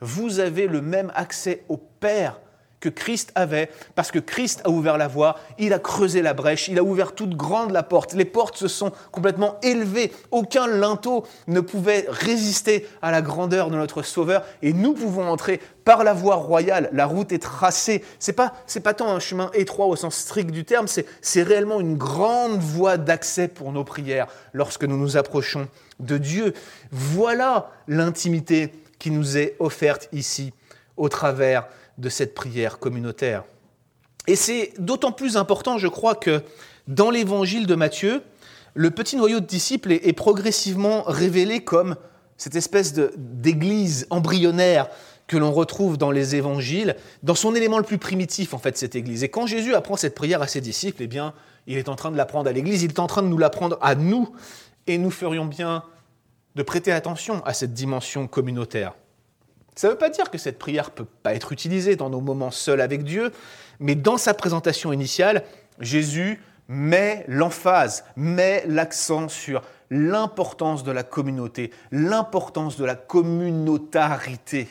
Vous 0.00 0.40
avez 0.40 0.66
le 0.66 0.80
même 0.80 1.12
accès 1.14 1.64
au 1.68 1.76
Père 1.76 2.40
que 2.82 2.88
Christ 2.88 3.30
avait, 3.36 3.70
parce 3.94 4.10
que 4.10 4.18
Christ 4.18 4.60
a 4.64 4.70
ouvert 4.70 4.98
la 4.98 5.06
voie, 5.06 5.38
il 5.58 5.72
a 5.72 5.78
creusé 5.78 6.20
la 6.20 6.34
brèche, 6.34 6.68
il 6.68 6.78
a 6.78 6.82
ouvert 6.82 7.14
toute 7.14 7.36
grande 7.36 7.70
la 7.70 7.84
porte. 7.84 8.12
Les 8.12 8.24
portes 8.24 8.56
se 8.56 8.66
sont 8.66 8.92
complètement 9.12 9.56
élevées. 9.62 10.12
Aucun 10.32 10.66
linteau 10.66 11.24
ne 11.46 11.60
pouvait 11.60 12.04
résister 12.08 12.88
à 13.00 13.12
la 13.12 13.22
grandeur 13.22 13.70
de 13.70 13.76
notre 13.76 14.02
Sauveur, 14.02 14.44
et 14.62 14.72
nous 14.72 14.94
pouvons 14.94 15.28
entrer 15.28 15.60
par 15.84 16.02
la 16.02 16.12
voie 16.12 16.34
royale. 16.34 16.90
La 16.92 17.06
route 17.06 17.30
est 17.32 17.38
tracée. 17.38 18.04
C'est 18.18 18.32
pas 18.32 18.52
c'est 18.66 18.80
pas 18.80 18.94
tant 18.94 19.08
un 19.08 19.20
chemin 19.20 19.50
étroit 19.54 19.86
au 19.86 19.94
sens 19.94 20.16
strict 20.16 20.50
du 20.50 20.64
terme, 20.64 20.88
c'est 20.88 21.06
c'est 21.20 21.44
réellement 21.44 21.80
une 21.80 21.96
grande 21.96 22.58
voie 22.58 22.96
d'accès 22.96 23.46
pour 23.46 23.70
nos 23.70 23.84
prières 23.84 24.26
lorsque 24.52 24.84
nous 24.84 24.96
nous 24.96 25.16
approchons 25.16 25.68
de 26.00 26.18
Dieu. 26.18 26.52
Voilà 26.90 27.70
l'intimité 27.86 28.72
qui 28.98 29.12
nous 29.12 29.38
est 29.38 29.54
offerte 29.60 30.08
ici 30.12 30.52
au 30.96 31.08
travers 31.08 31.66
de 32.02 32.08
cette 32.08 32.34
prière 32.34 32.78
communautaire. 32.78 33.44
Et 34.26 34.36
c'est 34.36 34.74
d'autant 34.78 35.12
plus 35.12 35.36
important, 35.36 35.78
je 35.78 35.88
crois, 35.88 36.14
que 36.14 36.42
dans 36.88 37.10
l'évangile 37.10 37.66
de 37.66 37.74
Matthieu, 37.74 38.22
le 38.74 38.90
petit 38.90 39.16
noyau 39.16 39.40
de 39.40 39.46
disciples 39.46 39.92
est, 39.92 40.12
progressivement 40.12 41.04
révélé 41.04 41.62
comme 41.62 41.96
cette 42.36 42.56
espèce 42.56 42.92
d'église 43.16 44.06
embryonnaire 44.10 44.88
que 45.28 45.36
l'on 45.36 45.52
retrouve 45.52 45.96
dans 45.96 46.10
les 46.10 46.34
évangiles, 46.34 46.96
dans 47.22 47.36
son 47.36 47.54
élément 47.54 47.78
le 47.78 47.84
plus 47.84 47.98
primitif, 47.98 48.52
en 48.52 48.58
fait, 48.58 48.76
cette 48.76 48.96
église. 48.96 49.22
Et 49.22 49.28
quand 49.28 49.46
Jésus 49.46 49.74
apprend 49.74 49.96
cette 49.96 50.16
prière 50.16 50.42
à 50.42 50.48
ses 50.48 50.60
disciples, 50.60 51.02
eh 51.02 51.06
bien, 51.06 51.34
il 51.68 51.78
est 51.78 51.88
en 51.88 51.94
train 51.94 52.10
de 52.10 52.16
l'apprendre 52.16 52.50
à 52.50 52.52
l'église, 52.52 52.82
il 52.82 52.90
est 52.90 52.98
en 52.98 53.06
train 53.06 53.22
de 53.22 53.28
nous 53.28 53.38
l'apprendre 53.38 53.78
à 53.80 53.94
nous, 53.94 54.28
et 54.88 54.98
nous 54.98 55.10
ferions 55.12 55.44
bien 55.44 55.84
de 56.56 56.62
prêter 56.62 56.90
attention 56.90 57.44
à 57.44 57.54
cette 57.54 57.72
dimension 57.72 58.26
communautaire. 58.26 58.94
Ça 59.74 59.88
ne 59.88 59.92
veut 59.92 59.98
pas 59.98 60.10
dire 60.10 60.30
que 60.30 60.38
cette 60.38 60.58
prière 60.58 60.86
ne 60.86 60.90
peut 60.90 61.10
pas 61.22 61.34
être 61.34 61.52
utilisée 61.52 61.96
dans 61.96 62.10
nos 62.10 62.20
moments 62.20 62.50
seuls 62.50 62.80
avec 62.80 63.04
Dieu, 63.04 63.32
mais 63.80 63.94
dans 63.94 64.18
sa 64.18 64.34
présentation 64.34 64.92
initiale, 64.92 65.44
Jésus 65.80 66.40
met 66.68 67.24
l'emphase, 67.26 68.04
met 68.16 68.64
l'accent 68.66 69.28
sur 69.28 69.62
l'importance 69.90 70.84
de 70.84 70.92
la 70.92 71.02
communauté, 71.02 71.70
l'importance 71.90 72.76
de 72.76 72.84
la 72.84 72.94
communautarité, 72.94 74.68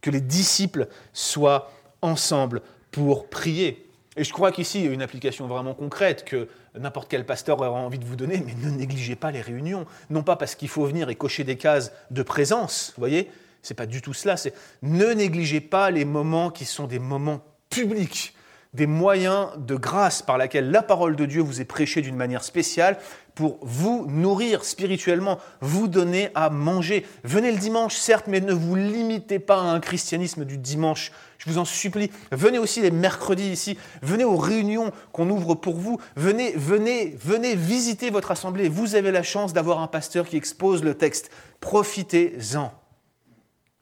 que 0.00 0.10
les 0.10 0.20
disciples 0.20 0.88
soient 1.12 1.70
ensemble 2.02 2.62
pour 2.90 3.28
prier. 3.28 3.86
Et 4.16 4.24
je 4.24 4.32
crois 4.32 4.50
qu'ici, 4.50 4.80
il 4.80 4.86
y 4.86 4.88
a 4.88 4.92
une 4.92 5.02
application 5.02 5.46
vraiment 5.46 5.74
concrète 5.74 6.24
que 6.24 6.48
n'importe 6.78 7.08
quel 7.08 7.24
pasteur 7.24 7.60
aura 7.60 7.80
envie 7.80 7.98
de 7.98 8.04
vous 8.04 8.16
donner, 8.16 8.42
mais 8.44 8.54
ne 8.54 8.70
négligez 8.70 9.14
pas 9.14 9.30
les 9.30 9.40
réunions. 9.40 9.86
Non 10.08 10.22
pas 10.22 10.36
parce 10.36 10.54
qu'il 10.54 10.68
faut 10.68 10.84
venir 10.84 11.08
et 11.10 11.14
cocher 11.14 11.44
des 11.44 11.56
cases 11.56 11.92
de 12.10 12.22
présence, 12.22 12.92
vous 12.96 13.00
voyez, 13.00 13.30
c'est 13.62 13.74
pas 13.74 13.86
du 13.86 14.02
tout 14.02 14.12
cela. 14.12 14.36
C'est 14.36 14.54
ne 14.82 15.12
négligez 15.12 15.60
pas 15.60 15.90
les 15.90 16.04
moments 16.04 16.50
qui 16.50 16.64
sont 16.64 16.86
des 16.86 16.98
moments 16.98 17.42
publics, 17.68 18.34
des 18.74 18.86
moyens 18.86 19.48
de 19.58 19.74
grâce 19.74 20.22
par 20.22 20.38
lesquels 20.38 20.70
la 20.70 20.82
parole 20.82 21.16
de 21.16 21.26
Dieu 21.26 21.42
vous 21.42 21.60
est 21.60 21.64
prêchée 21.64 22.02
d'une 22.02 22.16
manière 22.16 22.44
spéciale 22.44 22.98
pour 23.34 23.58
vous 23.62 24.06
nourrir 24.06 24.64
spirituellement, 24.64 25.38
vous 25.60 25.88
donner 25.88 26.30
à 26.34 26.50
manger. 26.50 27.06
Venez 27.24 27.50
le 27.52 27.58
dimanche, 27.58 27.96
certes, 27.96 28.26
mais 28.28 28.40
ne 28.40 28.52
vous 28.52 28.76
limitez 28.76 29.38
pas 29.38 29.60
à 29.60 29.64
un 29.64 29.80
christianisme 29.80 30.44
du 30.44 30.58
dimanche. 30.58 31.10
Je 31.38 31.50
vous 31.50 31.58
en 31.58 31.64
supplie. 31.64 32.10
Venez 32.32 32.58
aussi 32.58 32.82
les 32.82 32.90
mercredis 32.90 33.50
ici. 33.50 33.78
Venez 34.02 34.24
aux 34.24 34.36
réunions 34.36 34.92
qu'on 35.12 35.30
ouvre 35.30 35.54
pour 35.54 35.76
vous. 35.76 35.98
Venez, 36.16 36.52
venez, 36.54 37.16
venez 37.18 37.54
visiter 37.56 38.10
votre 38.10 38.30
assemblée. 38.30 38.68
Vous 38.68 38.94
avez 38.94 39.10
la 39.10 39.22
chance 39.22 39.52
d'avoir 39.52 39.80
un 39.80 39.86
pasteur 39.86 40.28
qui 40.28 40.36
expose 40.36 40.84
le 40.84 40.94
texte. 40.94 41.30
Profitez-en. 41.60 42.72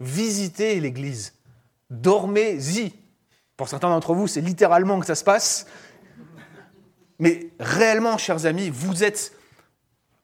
Visitez 0.00 0.80
l'Église. 0.80 1.34
Dormez-y. 1.90 2.92
Pour 3.56 3.68
certains 3.68 3.88
d'entre 3.88 4.14
vous, 4.14 4.28
c'est 4.28 4.40
littéralement 4.40 5.00
que 5.00 5.06
ça 5.06 5.14
se 5.14 5.24
passe. 5.24 5.66
Mais 7.18 7.50
réellement, 7.58 8.16
chers 8.18 8.46
amis, 8.46 8.70
vous 8.70 9.02
êtes 9.02 9.32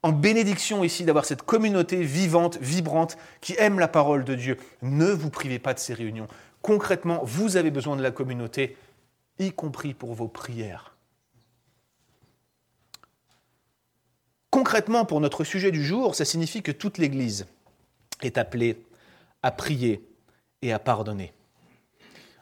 en 0.02 0.12
bénédiction 0.12 0.84
ici 0.84 1.04
d'avoir 1.04 1.24
cette 1.24 1.42
communauté 1.42 2.02
vivante, 2.02 2.58
vibrante, 2.60 3.16
qui 3.40 3.54
aime 3.58 3.80
la 3.80 3.88
parole 3.88 4.24
de 4.24 4.34
Dieu. 4.34 4.58
Ne 4.82 5.06
vous 5.06 5.30
privez 5.30 5.58
pas 5.58 5.74
de 5.74 5.78
ces 5.78 5.94
réunions. 5.94 6.28
Concrètement, 6.62 7.20
vous 7.24 7.56
avez 7.56 7.70
besoin 7.70 7.96
de 7.96 8.02
la 8.02 8.10
communauté, 8.10 8.76
y 9.38 9.50
compris 9.50 9.94
pour 9.94 10.14
vos 10.14 10.28
prières. 10.28 10.94
Concrètement, 14.50 15.04
pour 15.04 15.20
notre 15.20 15.42
sujet 15.42 15.72
du 15.72 15.84
jour, 15.84 16.14
ça 16.14 16.24
signifie 16.24 16.62
que 16.62 16.70
toute 16.70 16.98
l'Église 16.98 17.46
est 18.22 18.38
appelée 18.38 18.84
à 19.44 19.50
prier 19.50 20.02
et 20.62 20.72
à 20.72 20.78
pardonner. 20.78 21.34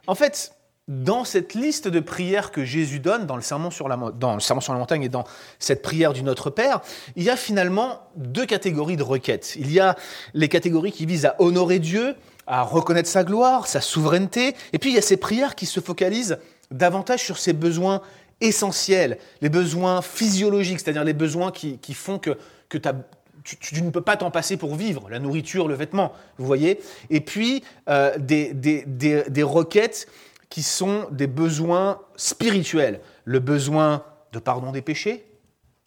En 0.07 0.15
fait, 0.15 0.53
dans 0.87 1.25
cette 1.25 1.53
liste 1.53 1.87
de 1.89 1.99
prières 1.99 2.49
que 2.49 2.63
Jésus 2.63 2.99
donne 2.99 3.25
dans 3.25 3.35
le, 3.35 3.41
sermon 3.41 3.71
sur 3.71 3.89
la, 3.89 3.97
montagne 3.97 5.03
et 5.03 5.09
dans 5.09 5.25
cette 5.59 5.81
prière 5.81 6.13
du 6.13 6.23
Notre 6.23 6.49
Père, 6.49 6.81
il 7.17 7.23
y 7.23 7.29
a 7.29 7.35
finalement 7.35 8.09
deux 8.15 8.45
catégories 8.45 8.95
de 8.95 9.03
requêtes. 9.03 9.55
Il 9.57 9.71
y 9.71 9.81
a 9.81 9.97
les 10.33 10.47
catégories 10.47 10.93
qui 10.93 11.05
visent 11.05 11.25
à 11.25 11.35
honorer 11.39 11.79
Dieu, 11.79 12.15
à 12.47 12.63
reconnaître 12.63 13.09
sa 13.09 13.25
gloire, 13.25 13.67
sa 13.67 13.81
souveraineté, 13.81 14.55
et 14.71 14.79
puis 14.79 14.91
il 14.91 14.95
y 14.95 14.97
a 14.99 15.01
ces 15.01 15.17
prières 15.17 15.55
qui 15.55 15.65
se 15.65 15.81
focalisent 15.81 16.37
davantage 16.71 17.21
sur 17.21 17.37
ses 17.37 17.53
besoins 17.53 18.01
essentiels, 18.39 19.17
les 19.41 19.49
besoins 19.49 20.01
physiologiques, 20.01 20.79
c'est-à-dire 20.79 21.03
les 21.03 21.13
besoins 21.13 21.51
qui, 21.51 21.93
font 21.93 22.17
que, 22.17 22.37
que 22.69 22.77
tu 23.43 23.83
ne 23.83 23.89
peux 23.89 24.01
pas 24.01 24.17
t'en 24.17 24.31
passer 24.31 24.57
pour 24.57 24.75
vivre, 24.75 25.09
la 25.09 25.19
nourriture, 25.19 25.67
le 25.67 25.75
vêtement, 25.75 26.13
vous 26.37 26.45
voyez 26.45 26.79
Et 27.09 27.21
puis, 27.21 27.63
euh, 27.89 28.17
des, 28.17 28.53
des, 28.53 29.43
requêtes 29.43 30.07
qui 30.49 30.63
sont 30.63 31.07
des 31.11 31.27
besoins 31.27 32.01
spirituels. 32.15 33.01
Le 33.25 33.39
besoin 33.39 34.03
de 34.31 34.39
pardon 34.39 34.71
des 34.71 34.81
péchés, 34.81 35.25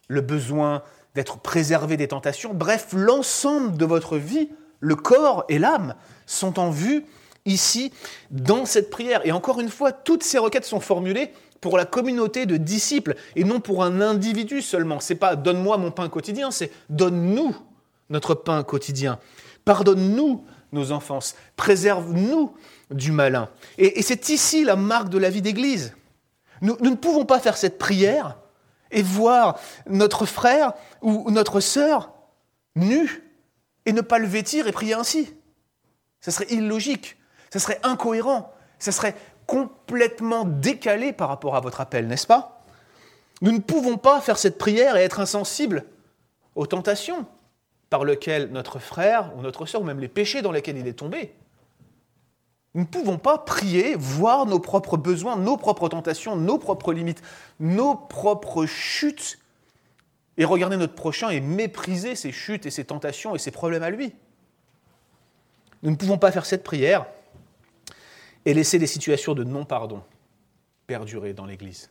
le 0.08 0.20
besoin 0.20 0.82
d'être 1.14 1.38
préservé 1.38 1.96
des 1.96 2.08
tentations, 2.08 2.52
bref, 2.52 2.88
l'ensemble 2.92 3.76
de 3.76 3.84
votre 3.84 4.18
vie, 4.18 4.50
le 4.80 4.94
corps 4.94 5.44
et 5.48 5.58
l'âme, 5.58 5.94
sont 6.26 6.58
en 6.58 6.70
vue 6.70 7.06
ici 7.46 7.92
dans 8.30 8.66
cette 8.66 8.90
prière. 8.90 9.24
Et 9.24 9.32
encore 9.32 9.60
une 9.60 9.70
fois, 9.70 9.92
toutes 9.92 10.22
ces 10.22 10.38
requêtes 10.38 10.64
sont 10.64 10.80
formulées 10.80 11.30
pour 11.60 11.76
la 11.76 11.84
communauté 11.84 12.46
de 12.46 12.56
disciples 12.56 13.14
et 13.34 13.44
non 13.44 13.60
pour 13.60 13.82
un 13.82 14.00
individu 14.00 14.62
seulement. 14.62 15.00
C'est 15.00 15.14
pas 15.14 15.36
donne-moi 15.36 15.78
mon 15.78 15.90
pain 15.90 16.08
quotidien, 16.08 16.50
c'est 16.50 16.70
donne-nous 16.90 17.56
notre 18.10 18.34
pain 18.34 18.62
quotidien. 18.62 19.18
Pardonne-nous 19.64 20.44
nos 20.72 20.92
enfances, 20.92 21.34
préserve-nous 21.56 22.54
du 22.90 23.12
malin. 23.12 23.48
Et, 23.78 24.02
c'est 24.02 24.28
ici 24.28 24.64
la 24.64 24.76
marque 24.76 25.08
de 25.08 25.18
la 25.18 25.30
vie 25.30 25.42
d'Église. 25.42 25.94
Nous, 26.62 26.76
ne 26.80 26.94
pouvons 26.94 27.24
pas 27.24 27.40
faire 27.40 27.56
cette 27.56 27.78
prière 27.78 28.38
et 28.90 29.02
voir 29.02 29.58
notre 29.88 30.26
frère 30.26 30.72
ou 31.02 31.30
notre 31.30 31.60
sœur 31.60 32.12
nu 32.76 33.24
et 33.84 33.92
ne 33.92 34.00
pas 34.00 34.18
le 34.18 34.26
vêtir 34.26 34.66
et 34.66 34.72
prier 34.72 34.94
ainsi. 34.94 35.34
Ce 36.20 36.30
serait 36.30 36.46
illogique, 36.50 37.16
ce 37.52 37.58
serait 37.58 37.80
incohérent, 37.82 38.52
ce 38.78 38.90
serait 38.90 39.14
complètement 39.46 40.44
décalé 40.44 41.12
par 41.12 41.28
rapport 41.28 41.56
à 41.56 41.60
votre 41.60 41.80
appel, 41.80 42.06
n'est-ce 42.06 42.26
pas? 42.26 42.64
Nous 43.42 43.52
ne 43.52 43.58
pouvons 43.58 43.96
pas 43.96 44.20
faire 44.20 44.38
cette 44.38 44.58
prière 44.58 44.96
et 44.96 45.02
être 45.02 45.20
insensibles 45.20 45.84
aux 46.54 46.66
tentations 46.66 47.26
par 47.90 48.04
lesquelles 48.04 48.50
notre 48.50 48.78
frère 48.78 49.32
ou 49.36 49.42
notre 49.42 49.66
soeur, 49.66 49.82
ou 49.82 49.84
même 49.84 50.00
les 50.00 50.08
péchés 50.08 50.42
dans 50.42 50.52
lesquels 50.52 50.78
il 50.78 50.88
est 50.88 50.94
tombé. 50.94 51.34
Nous 52.74 52.82
ne 52.82 52.86
pouvons 52.86 53.18
pas 53.18 53.38
prier, 53.38 53.94
voir 53.94 54.46
nos 54.46 54.58
propres 54.58 54.96
besoins, 54.96 55.36
nos 55.36 55.56
propres 55.56 55.88
tentations, 55.88 56.36
nos 56.36 56.58
propres 56.58 56.92
limites, 56.92 57.22
nos 57.60 57.94
propres 57.94 58.66
chutes, 58.66 59.38
et 60.38 60.44
regarder 60.44 60.76
notre 60.76 60.94
prochain 60.94 61.30
et 61.30 61.40
mépriser 61.40 62.14
ses 62.14 62.32
chutes 62.32 62.66
et 62.66 62.70
ses 62.70 62.84
tentations 62.84 63.34
et 63.34 63.38
ses 63.38 63.50
problèmes 63.50 63.82
à 63.82 63.90
lui. 63.90 64.14
Nous 65.82 65.90
ne 65.90 65.96
pouvons 65.96 66.18
pas 66.18 66.30
faire 66.32 66.44
cette 66.44 66.64
prière 66.64 67.06
et 68.46 68.54
laisser 68.54 68.78
des 68.78 68.86
situations 68.86 69.34
de 69.34 69.44
non-pardon 69.44 70.02
perdurer 70.86 71.34
dans 71.34 71.44
l'Église. 71.44 71.90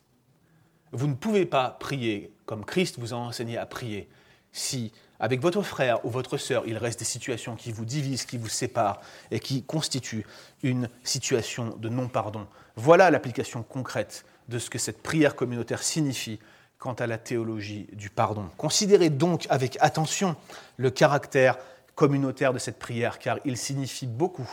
Vous 0.93 1.07
ne 1.07 1.13
pouvez 1.13 1.45
pas 1.45 1.69
prier 1.69 2.31
comme 2.45 2.63
Christ 2.63 2.97
vous 2.97 3.13
a 3.13 3.17
enseigné 3.17 3.57
à 3.57 3.65
prier 3.65 4.07
si, 4.53 4.93
avec 5.19 5.41
votre 5.41 5.61
frère 5.61 6.03
ou 6.05 6.09
votre 6.09 6.37
sœur, 6.37 6.63
il 6.65 6.77
reste 6.77 6.99
des 6.99 7.05
situations 7.05 7.57
qui 7.57 7.73
vous 7.73 7.83
divisent, 7.83 8.25
qui 8.25 8.37
vous 8.37 8.47
séparent 8.47 9.01
et 9.29 9.41
qui 9.41 9.63
constituent 9.63 10.25
une 10.63 10.89
situation 11.03 11.75
de 11.77 11.89
non-pardon. 11.89 12.47
Voilà 12.77 13.11
l'application 13.11 13.63
concrète 13.63 14.23
de 14.47 14.57
ce 14.57 14.69
que 14.69 14.79
cette 14.79 15.03
prière 15.03 15.35
communautaire 15.35 15.83
signifie 15.83 16.39
quant 16.77 16.93
à 16.93 17.07
la 17.07 17.17
théologie 17.17 17.87
du 17.91 18.09
pardon. 18.09 18.49
Considérez 18.57 19.09
donc 19.09 19.45
avec 19.49 19.77
attention 19.81 20.37
le 20.77 20.89
caractère 20.89 21.57
communautaire 21.95 22.53
de 22.53 22.59
cette 22.59 22.79
prière, 22.79 23.19
car 23.19 23.39
il 23.43 23.57
signifie 23.57 24.07
beaucoup 24.07 24.49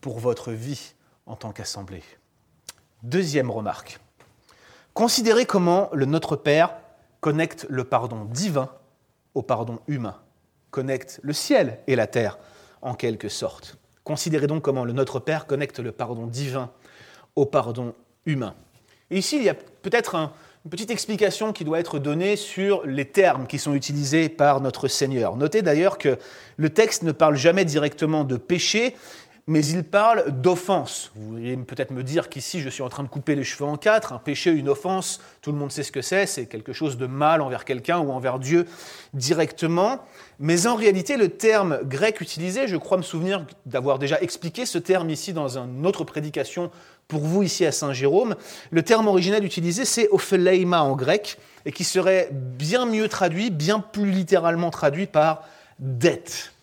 pour 0.00 0.18
votre 0.18 0.50
vie 0.50 0.93
en 1.26 1.36
tant 1.36 1.52
qu'assemblée. 1.52 2.02
Deuxième 3.02 3.50
remarque. 3.50 3.98
Considérez 4.92 5.46
comment 5.46 5.90
le 5.92 6.06
Notre 6.06 6.36
Père 6.36 6.74
connecte 7.20 7.66
le 7.68 7.84
pardon 7.84 8.24
divin 8.24 8.70
au 9.34 9.42
pardon 9.42 9.80
humain, 9.88 10.20
connecte 10.70 11.20
le 11.22 11.32
ciel 11.32 11.80
et 11.86 11.96
la 11.96 12.06
terre 12.06 12.38
en 12.82 12.94
quelque 12.94 13.28
sorte. 13.28 13.76
Considérez 14.04 14.46
donc 14.46 14.62
comment 14.62 14.84
le 14.84 14.92
Notre 14.92 15.18
Père 15.18 15.46
connecte 15.46 15.80
le 15.80 15.90
pardon 15.90 16.26
divin 16.26 16.70
au 17.34 17.46
pardon 17.46 17.94
humain. 18.26 18.54
Ici, 19.10 19.36
il 19.36 19.42
y 19.42 19.48
a 19.48 19.54
peut-être 19.54 20.14
une 20.14 20.70
petite 20.70 20.90
explication 20.90 21.52
qui 21.52 21.64
doit 21.64 21.78
être 21.78 21.98
donnée 21.98 22.36
sur 22.36 22.86
les 22.86 23.04
termes 23.04 23.46
qui 23.46 23.58
sont 23.58 23.74
utilisés 23.74 24.28
par 24.28 24.60
notre 24.60 24.88
Seigneur. 24.88 25.36
Notez 25.36 25.62
d'ailleurs 25.62 25.98
que 25.98 26.18
le 26.56 26.70
texte 26.70 27.02
ne 27.02 27.12
parle 27.12 27.36
jamais 27.36 27.64
directement 27.64 28.24
de 28.24 28.36
péché, 28.36 28.96
mais 29.46 29.64
il 29.66 29.84
parle 29.84 30.40
d'offense. 30.40 31.12
Vous 31.14 31.28
voulez 31.28 31.56
peut-être 31.56 31.90
me 31.90 32.02
dire 32.02 32.30
qu'ici 32.30 32.60
je 32.60 32.68
suis 32.70 32.82
en 32.82 32.88
train 32.88 33.02
de 33.02 33.08
couper 33.08 33.34
les 33.34 33.44
cheveux 33.44 33.66
en 33.66 33.76
quatre. 33.76 34.12
Un 34.14 34.18
péché, 34.18 34.50
une 34.50 34.68
offense, 34.70 35.20
tout 35.42 35.52
le 35.52 35.58
monde 35.58 35.70
sait 35.70 35.82
ce 35.82 35.92
que 35.92 36.00
c'est, 36.00 36.24
c'est 36.26 36.46
quelque 36.46 36.72
chose 36.72 36.96
de 36.96 37.06
mal 37.06 37.42
envers 37.42 37.64
quelqu'un 37.64 37.98
ou 37.98 38.10
envers 38.10 38.38
Dieu 38.38 38.66
directement. 39.12 40.00
Mais 40.38 40.66
en 40.66 40.76
réalité, 40.76 41.16
le 41.18 41.28
terme 41.28 41.80
grec 41.84 42.22
utilisé, 42.22 42.68
je 42.68 42.76
crois 42.76 42.96
me 42.96 43.02
souvenir 43.02 43.46
d'avoir 43.66 43.98
déjà 43.98 44.18
expliqué 44.20 44.64
ce 44.64 44.78
terme 44.78 45.10
ici 45.10 45.34
dans 45.34 45.58
une 45.58 45.86
autre 45.86 46.04
prédication 46.04 46.70
pour 47.06 47.20
vous 47.20 47.42
ici 47.42 47.66
à 47.66 47.72
Saint-Jérôme. 47.72 48.36
Le 48.70 48.82
terme 48.82 49.08
original 49.08 49.44
utilisé, 49.44 49.84
c'est 49.84 50.08
opheleima 50.10 50.82
en 50.82 50.96
grec, 50.96 51.38
et 51.66 51.72
qui 51.72 51.84
serait 51.84 52.30
bien 52.32 52.86
mieux 52.86 53.08
traduit, 53.08 53.50
bien 53.50 53.78
plus 53.80 54.10
littéralement 54.10 54.70
traduit 54.70 55.06
par 55.06 55.42
dette. 55.78 56.53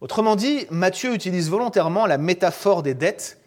Autrement 0.00 0.34
dit, 0.34 0.66
Matthieu 0.70 1.14
utilise 1.14 1.50
volontairement 1.50 2.06
la 2.06 2.16
métaphore 2.16 2.82
des 2.82 2.94
dettes 2.94 3.38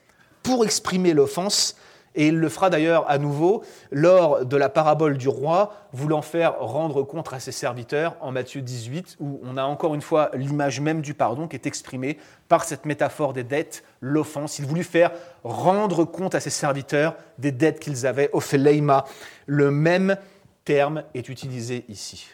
pour 0.43 0.63
exprimer 0.63 1.13
l'offense, 1.13 1.75
et 2.15 2.27
il 2.27 2.37
le 2.37 2.47
fera 2.47 2.69
d'ailleurs 2.69 3.09
à 3.09 3.17
nouveau 3.17 3.63
lors 3.91 4.45
de 4.45 4.55
la 4.55 4.69
parabole 4.69 5.17
du 5.17 5.27
roi, 5.27 5.73
voulant 5.93 6.21
faire 6.21 6.59
rendre 6.59 7.01
compte 7.01 7.33
à 7.33 7.39
ses 7.39 7.51
serviteurs 7.51 8.15
en 8.21 8.31
Matthieu 8.31 8.61
18, 8.61 9.17
où 9.19 9.39
on 9.43 9.57
a 9.57 9.63
encore 9.63 9.95
une 9.95 10.01
fois 10.03 10.29
l'image 10.35 10.79
même 10.79 11.01
du 11.01 11.15
pardon 11.15 11.47
qui 11.47 11.55
est 11.55 11.65
exprimée 11.65 12.19
par 12.49 12.65
cette 12.65 12.85
métaphore 12.85 13.33
des 13.33 13.43
dettes, 13.43 13.83
l'offense. 13.99 14.59
Il 14.59 14.67
voulut 14.67 14.83
faire 14.83 15.11
rendre 15.43 16.05
compte 16.05 16.35
à 16.35 16.39
ses 16.39 16.51
serviteurs 16.51 17.15
des 17.39 17.51
dettes 17.51 17.79
qu'ils 17.79 18.05
avaient, 18.05 18.29
opheleima. 18.31 19.05
Le 19.47 19.71
même 19.71 20.17
terme 20.65 21.03
est 21.15 21.29
utilisé 21.29 21.83
ici. 21.89 22.27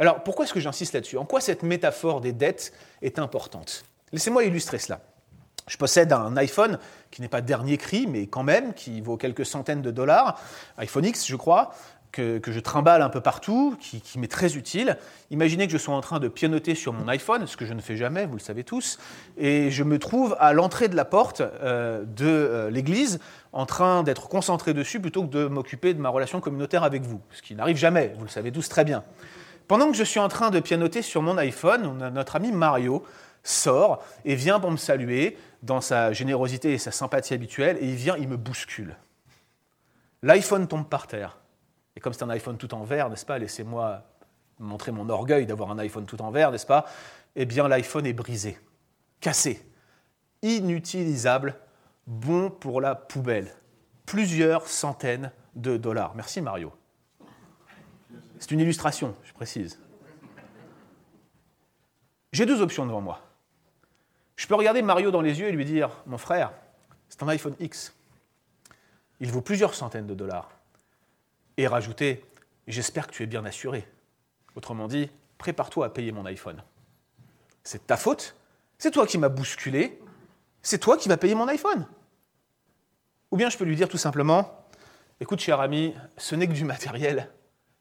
Alors 0.00 0.22
pourquoi 0.22 0.46
est-ce 0.46 0.54
que 0.54 0.60
j'insiste 0.60 0.94
là-dessus? 0.94 1.18
En 1.18 1.26
quoi 1.26 1.40
cette 1.40 1.62
métaphore 1.62 2.22
des 2.22 2.32
dettes 2.32 2.72
est 3.02 3.18
importante? 3.18 3.84
Laissez-moi 4.12 4.44
illustrer 4.44 4.78
cela. 4.78 5.00
Je 5.68 5.76
possède 5.76 6.12
un 6.12 6.36
iPhone 6.38 6.78
qui 7.10 7.20
n'est 7.20 7.28
pas 7.28 7.42
dernier 7.42 7.76
cri, 7.76 8.06
mais 8.08 8.26
quand 8.26 8.42
même, 8.42 8.72
qui 8.72 9.02
vaut 9.02 9.18
quelques 9.18 9.46
centaines 9.46 9.82
de 9.82 9.90
dollars, 9.90 10.40
iPhone 10.78 11.04
X, 11.04 11.28
je 11.28 11.36
crois, 11.36 11.74
que, 12.12 12.40
je 12.44 12.60
trimballe 12.60 13.02
un 13.02 13.08
peu 13.08 13.20
partout, 13.20 13.76
qui, 13.78 14.18
m'est 14.18 14.26
très 14.26 14.56
utile. 14.56 14.96
Imaginez 15.30 15.66
que 15.66 15.72
je 15.72 15.78
sois 15.78 15.94
en 15.94 16.00
train 16.00 16.18
de 16.18 16.28
pianoter 16.28 16.74
sur 16.74 16.92
mon 16.92 17.06
iPhone, 17.06 17.46
ce 17.46 17.56
que 17.56 17.66
je 17.66 17.74
ne 17.74 17.80
fais 17.80 17.96
jamais, 17.96 18.26
vous 18.26 18.36
le 18.36 18.40
savez 18.40 18.64
tous, 18.64 18.98
et 19.36 19.70
je 19.70 19.84
me 19.84 19.98
trouve 19.98 20.34
à 20.40 20.52
l'entrée 20.52 20.88
de 20.88 20.96
la 20.96 21.04
porte 21.04 21.40
euh, 21.40 22.04
de 22.04 22.26
euh, 22.26 22.70
l'église 22.70 23.20
en 23.52 23.66
train 23.66 24.02
d'être 24.02 24.28
concentré 24.28 24.74
dessus 24.74 24.98
plutôt 24.98 25.24
que 25.24 25.30
de 25.30 25.46
m'occuper 25.46 25.94
de 25.94 26.00
ma 26.00 26.08
relation 26.08 26.40
communautaire 26.40 26.84
avec 26.84 27.02
vous, 27.02 27.20
ce 27.30 27.42
qui 27.42 27.54
n'arrive 27.54 27.76
jamais, 27.76 28.14
vous 28.16 28.24
le 28.24 28.30
savez 28.30 28.50
tous 28.50 28.68
très 28.68 28.84
bien. 28.84 29.04
Pendant 29.70 29.92
que 29.92 29.96
je 29.96 30.02
suis 30.02 30.18
en 30.18 30.26
train 30.26 30.50
de 30.50 30.58
pianoter 30.58 31.00
sur 31.00 31.22
mon 31.22 31.38
iPhone, 31.38 31.96
notre 32.12 32.34
ami 32.34 32.50
Mario 32.50 33.04
sort 33.44 34.02
et 34.24 34.34
vient 34.34 34.58
pour 34.58 34.72
me 34.72 34.76
saluer 34.76 35.38
dans 35.62 35.80
sa 35.80 36.12
générosité 36.12 36.72
et 36.72 36.78
sa 36.78 36.90
sympathie 36.90 37.34
habituelle, 37.34 37.78
et 37.80 37.88
il 37.88 37.94
vient, 37.94 38.16
il 38.16 38.26
me 38.26 38.36
bouscule. 38.36 38.96
L'iPhone 40.24 40.66
tombe 40.66 40.88
par 40.88 41.06
terre. 41.06 41.38
Et 41.94 42.00
comme 42.00 42.12
c'est 42.12 42.24
un 42.24 42.30
iPhone 42.30 42.56
tout 42.56 42.74
en 42.74 42.82
verre, 42.82 43.10
n'est-ce 43.10 43.24
pas 43.24 43.38
Laissez-moi 43.38 44.02
montrer 44.58 44.90
mon 44.90 45.08
orgueil 45.08 45.46
d'avoir 45.46 45.70
un 45.70 45.78
iPhone 45.78 46.04
tout 46.04 46.20
en 46.20 46.32
verre, 46.32 46.50
n'est-ce 46.50 46.66
pas 46.66 46.86
Eh 47.36 47.46
bien, 47.46 47.68
l'iPhone 47.68 48.06
est 48.06 48.12
brisé, 48.12 48.58
cassé, 49.20 49.64
inutilisable, 50.42 51.54
bon 52.08 52.50
pour 52.50 52.80
la 52.80 52.96
poubelle. 52.96 53.54
Plusieurs 54.04 54.66
centaines 54.66 55.30
de 55.54 55.76
dollars. 55.76 56.16
Merci 56.16 56.40
Mario. 56.40 56.72
C'est 58.40 58.50
une 58.50 58.60
illustration, 58.60 59.14
je 59.22 59.32
précise. 59.32 59.78
J'ai 62.32 62.46
deux 62.46 62.62
options 62.62 62.86
devant 62.86 63.00
moi. 63.00 63.20
Je 64.34 64.46
peux 64.46 64.54
regarder 64.54 64.82
Mario 64.82 65.10
dans 65.10 65.20
les 65.20 65.38
yeux 65.38 65.48
et 65.48 65.52
lui 65.52 65.66
dire 65.66 65.90
Mon 66.06 66.18
frère, 66.18 66.52
c'est 67.08 67.22
un 67.22 67.28
iPhone 67.28 67.54
X. 67.60 67.94
Il 69.20 69.30
vaut 69.30 69.42
plusieurs 69.42 69.74
centaines 69.74 70.06
de 70.06 70.14
dollars. 70.14 70.50
Et 71.56 71.66
rajouter 71.68 72.24
J'espère 72.66 73.08
que 73.08 73.12
tu 73.12 73.22
es 73.22 73.26
bien 73.26 73.44
assuré. 73.44 73.86
Autrement 74.54 74.86
dit, 74.86 75.10
prépare-toi 75.38 75.86
à 75.86 75.90
payer 75.90 76.12
mon 76.12 76.24
iPhone. 76.24 76.62
C'est 77.64 77.86
ta 77.86 77.96
faute, 77.96 78.36
c'est 78.78 78.92
toi 78.92 79.06
qui 79.06 79.18
m'as 79.18 79.28
bousculé, 79.28 80.00
c'est 80.62 80.78
toi 80.78 80.96
qui 80.96 81.08
vas 81.08 81.16
payer 81.16 81.34
mon 81.34 81.48
iPhone. 81.48 81.86
Ou 83.30 83.36
bien 83.36 83.50
je 83.50 83.58
peux 83.58 83.64
lui 83.64 83.76
dire 83.76 83.88
tout 83.88 83.98
simplement 83.98 84.66
Écoute, 85.18 85.40
cher 85.40 85.60
ami, 85.60 85.94
ce 86.16 86.34
n'est 86.34 86.46
que 86.46 86.52
du 86.52 86.64
matériel, 86.64 87.28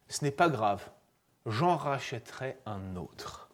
ce 0.09 0.25
n'est 0.25 0.31
pas 0.31 0.49
grave, 0.49 0.81
j'en 1.45 1.77
rachèterai 1.77 2.57
un 2.65 2.95
autre. 2.95 3.49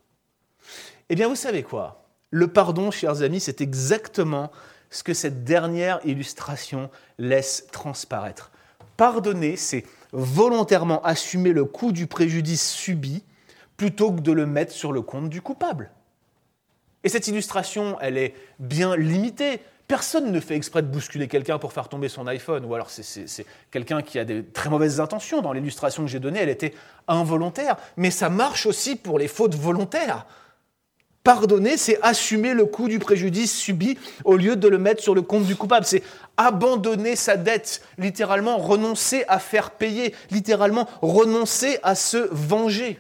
Eh 1.10 1.16
bien, 1.16 1.28
vous 1.28 1.36
savez 1.36 1.64
quoi? 1.64 2.06
Le 2.32 2.48
pardon, 2.48 2.90
chers 2.92 3.22
amis, 3.22 3.40
c'est 3.40 3.62
exactement 3.62 4.52
ce 4.90 5.04
que 5.04 5.14
cette 5.14 5.44
dernière 5.44 6.00
illustration 6.06 6.90
laisse 7.18 7.68
transparaître. 7.72 8.52
Pardonner, 8.98 9.58
c'est 9.58 9.86
volontairement 10.12 11.02
assumer 11.04 11.52
le 11.52 11.66
coût 11.66 11.92
du 11.92 12.08
préjudice 12.08 12.72
subi 12.72 13.24
plutôt 13.78 14.12
que 14.12 14.22
de 14.22 14.32
le 14.32 14.46
mettre 14.46 14.72
sur 14.72 14.94
le 14.94 15.02
compte 15.02 15.30
du 15.30 15.42
coupable. 15.42 15.92
Et 17.04 17.10
cette 17.10 17.28
illustration, 17.28 17.98
elle 18.00 18.18
est 18.18 18.34
bien 18.58 18.96
limitée. 18.96 19.60
Personne 19.88 20.32
ne 20.32 20.40
fait 20.40 20.56
exprès 20.56 20.82
de 20.82 20.88
bousculer 20.88 21.28
quelqu'un 21.28 21.60
pour 21.60 21.72
faire 21.72 21.90
tomber 21.90 22.10
son 22.10 22.26
iPhone, 22.26 22.66
ou 22.66 22.74
alors 22.74 22.90
c'est 22.90 23.46
quelqu'un 23.70 24.02
qui 24.02 24.18
a 24.18 24.26
des 24.26 24.44
très 24.44 24.70
mauvaises 24.70 25.00
intentions. 25.00 25.42
Dans 25.42 25.54
l'illustration 25.54 26.04
que 26.04 26.10
j'ai 26.10 26.20
donnée, 26.20 26.40
elle 26.40 26.50
était 26.50 26.74
involontaire, 27.08 27.78
mais 27.96 28.10
ça 28.10 28.30
marche 28.30 28.66
aussi 28.66 28.96
pour 28.96 29.20
les 29.20 29.28
fautes 29.28 29.54
volontaires. 29.54 30.26
Pardonner, 31.24 31.78
c'est 31.78 32.00
assumer 32.04 32.54
le 32.54 32.66
coût 32.66 32.88
du 32.88 33.00
préjudice 33.00 33.56
subi 33.56 33.98
au 34.26 34.38
lieu 34.38 34.56
de 34.56 34.68
le 34.68 34.78
mettre 34.78 35.02
sur 35.02 35.16
le 35.16 35.24
compte 35.24 35.46
du 35.46 35.56
coupable. 35.56 35.86
C'est 35.86 36.04
abandonner 36.38 37.16
sa 37.16 37.36
dette, 37.36 37.82
littéralement 37.98 38.58
renoncer 38.58 39.24
à 39.28 39.40
faire 39.40 39.72
payer, 39.72 40.14
littéralement 40.30 40.88
renoncer 41.02 41.80
à 41.82 41.96
se 41.96 42.28
venger. 42.32 43.00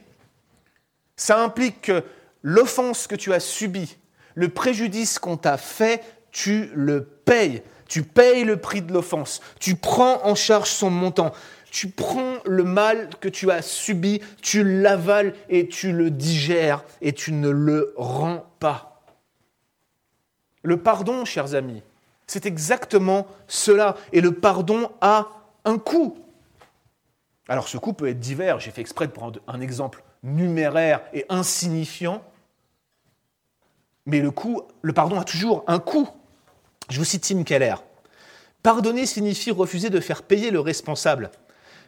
Ça 1.16 1.40
implique 1.42 1.82
que 1.82 2.04
l'offense 2.42 3.08
que 3.08 3.16
tu 3.16 3.32
as 3.32 3.40
subie, 3.40 3.96
le 4.34 4.50
préjudice 4.50 5.20
qu'on 5.20 5.38
t'a 5.38 5.58
fait, 5.58 6.04
tu 6.36 6.70
le 6.76 7.02
payes. 7.06 7.64
Tu 7.88 8.04
payes 8.04 8.44
le 8.44 8.58
prix 8.58 8.82
de 8.82 8.92
l'offense. 8.92 9.40
Tu 9.58 9.76
prends 9.76 10.26
en 10.26 10.36
charge 10.36 10.70
son 10.70 10.90
montant. 10.90 11.32
Tu 11.72 11.88
prends 11.88 12.36
le 12.46 12.66
mal 12.66 13.10
que 13.22 13.30
tu 13.30 13.50
as 13.52 13.62
subi, 13.62 14.22
tu 14.42 14.82
l'avales 14.82 15.34
et 15.48 15.70
tu 15.70 15.94
le 15.94 16.12
digères 16.12 16.84
et 17.02 17.14
tu 17.14 17.32
ne 17.32 17.50
le 17.50 17.94
rends 17.96 18.46
pas. 18.60 19.02
Le 20.62 20.76
pardon, 20.76 21.24
chers 21.24 21.56
amis, 21.56 21.84
c'est 22.28 22.46
exactement 22.46 23.28
cela. 23.48 23.96
Et 24.12 24.20
le 24.20 24.34
pardon 24.34 24.92
a 25.00 25.30
un 25.64 25.78
coût. 25.78 26.18
Alors 27.48 27.70
ce 27.70 27.78
coût 27.78 27.94
peut 27.94 28.10
être 28.10 28.20
divers. 28.20 28.60
J'ai 28.60 28.72
fait 28.72 28.82
exprès 28.82 29.08
de 29.08 29.14
prendre 29.14 29.40
un 29.48 29.62
exemple 29.62 30.04
numéraire 30.22 31.02
et 31.14 31.26
insignifiant. 31.30 32.22
Mais 34.06 34.20
le, 34.20 34.32
coût, 34.32 34.64
le 34.82 34.92
pardon 34.92 35.18
a 35.18 35.24
toujours 35.24 35.64
un 35.68 35.80
coût. 35.80 36.10
Je 36.90 37.00
vous 37.00 37.06
cite 37.06 37.24
Tim 37.24 37.44
Keller. 37.44 37.76
Pardonner 38.62 39.06
signifie 39.06 39.52
refuser 39.52 39.90
de 39.90 40.00
faire 40.00 40.24
payer 40.24 40.52
le 40.52 40.60
responsable. 40.60 41.32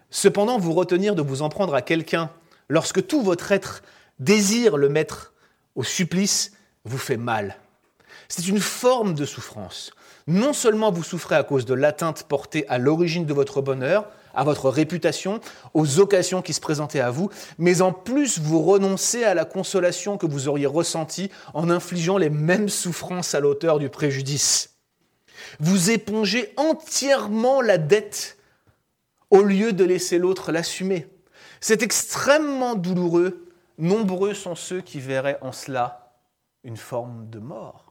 Cependant, 0.10 0.58
vous 0.58 0.74
retenir 0.74 1.16
de 1.16 1.22
vous 1.22 1.42
en 1.42 1.50
prendre 1.50 1.76
à 1.76 1.82
quelqu'un 1.82 2.32
lorsque 2.70 3.06
tout 3.06 3.22
votre 3.22 3.52
être 3.52 3.84
désire 4.20 4.78
le 4.78 4.90
mettre 4.90 5.34
au 5.76 5.84
supplice 5.84 6.54
vous 6.86 6.98
fait 6.98 7.18
mal. 7.18 7.58
C'est 8.28 8.48
une 8.48 8.60
forme 8.60 9.14
de 9.14 9.26
souffrance. 9.26 9.92
Non 10.26 10.52
seulement 10.52 10.92
vous 10.92 11.04
souffrez 11.04 11.36
à 11.36 11.44
cause 11.44 11.66
de 11.66 11.74
l'atteinte 11.74 12.24
portée 12.24 12.68
à 12.68 12.78
l'origine 12.78 13.26
de 13.26 13.34
votre 13.34 13.62
bonheur, 13.62 14.10
à 14.34 14.44
votre 14.44 14.70
réputation, 14.70 15.40
aux 15.74 16.00
occasions 16.00 16.42
qui 16.42 16.54
se 16.54 16.60
présentaient 16.60 17.00
à 17.00 17.12
vous, 17.12 17.30
mais 17.58 17.82
en 17.82 17.94
plus 17.94 18.40
vous 18.40 18.62
renoncez 18.62 19.24
à 19.24 19.34
la 19.34 19.46
consolation 19.46 20.18
que 20.18 20.26
vous 20.26 20.48
auriez 20.48 20.66
ressentie 20.66 21.32
en 21.54 21.70
infligeant 21.70 22.18
les 22.18 22.30
mêmes 22.30 22.70
souffrances 22.70 23.36
à 23.36 23.40
l'auteur 23.40 23.80
du 23.80 23.90
préjudice. 23.90 24.77
Vous 25.60 25.92
épongez 25.92 26.54
entièrement 26.58 27.62
la 27.62 27.78
dette 27.78 28.38
au 29.30 29.42
lieu 29.42 29.74
de 29.74 29.84
laisser 29.84 30.18
l'autre 30.18 30.52
l'assumer. 30.52 31.08
C'est 31.60 31.82
extrêmement 31.82 32.76
douloureux. 32.76 33.48
Nombreux 33.78 34.34
sont 34.34 34.56
ceux 34.56 34.82
qui 34.82 35.00
verraient 35.00 35.40
en 35.42 35.52
cela 35.52 36.14
une 36.64 36.78
forme 36.78 37.30
de 37.30 37.40
mort. 37.40 37.87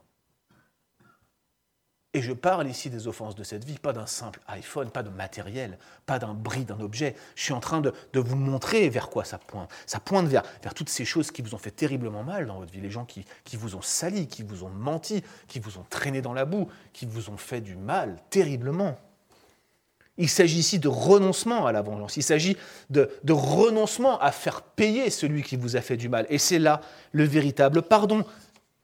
Et 2.17 2.21
je 2.23 2.33
parle 2.33 2.67
ici 2.67 2.89
des 2.89 3.07
offenses 3.07 3.35
de 3.35 3.43
cette 3.43 3.63
vie, 3.63 3.77
pas 3.77 3.93
d'un 3.93 4.07
simple 4.07 4.39
iPhone, 4.47 4.89
pas 4.89 5.03
de 5.03 5.09
matériel, 5.09 5.77
pas 6.07 6.17
d'un 6.17 6.33
bris 6.33 6.65
d'un 6.65 6.79
objet. 6.79 7.15
Je 7.35 7.43
suis 7.43 7.53
en 7.53 7.59
train 7.59 7.79
de, 7.79 7.93
vous 8.15 8.35
montrer 8.35 8.89
vers 8.89 9.11
quoi 9.11 9.23
ça 9.23 9.37
pointe. 9.37 9.69
Ça 9.85 9.99
pointe 9.99 10.25
vers, 10.25 10.41
toutes 10.73 10.89
ces 10.89 11.05
choses 11.05 11.29
qui 11.29 11.43
vous 11.43 11.53
ont 11.53 11.59
fait 11.59 11.69
terriblement 11.69 12.23
mal 12.23 12.47
dans 12.47 12.57
votre 12.57 12.73
vie, 12.73 12.81
les 12.81 12.89
gens 12.89 13.05
qui, 13.05 13.23
qui 13.43 13.55
vous 13.55 13.75
ont 13.75 13.83
sali, 13.83 14.25
qui 14.25 14.41
vous 14.41 14.63
ont 14.63 14.69
menti, 14.69 15.23
qui 15.47 15.59
vous 15.59 15.77
ont 15.77 15.85
traîné 15.91 16.23
dans 16.23 16.33
la 16.33 16.45
boue, 16.45 16.67
qui 16.91 17.05
vous 17.05 17.29
ont 17.29 17.37
fait 17.37 17.61
du 17.61 17.75
mal 17.75 18.17
terriblement. 18.31 18.97
Il 20.17 20.27
s'agit 20.27 20.57
ici 20.57 20.79
de 20.79 20.87
renoncement 20.87 21.67
à 21.67 21.71
la 21.71 21.83
vengeance. 21.83 22.17
Il 22.17 22.23
s'agit 22.23 22.57
de, 22.89 23.11
de, 23.25 23.33
renoncement 23.33 24.17
à 24.21 24.31
faire 24.31 24.63
payer 24.63 25.11
celui 25.11 25.43
qui 25.43 25.55
vous 25.55 25.75
a 25.75 25.81
fait 25.81 25.97
du 25.97 26.09
mal. 26.09 26.25
Et 26.31 26.39
c'est 26.39 26.57
là 26.57 26.81
le 27.11 27.25
véritable 27.25 27.83
pardon. 27.83 28.25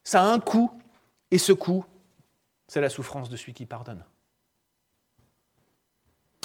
Ça 0.03 0.21
a 0.21 0.25
un 0.25 0.39
coût, 0.39 0.69
et 1.31 1.39
ce 1.39 1.51
coût, 1.51 1.83
c'est 2.67 2.81
la 2.81 2.89
souffrance 2.89 3.29
de 3.29 3.37
celui 3.37 3.53
qui 3.53 3.65
pardonne. 3.65 4.03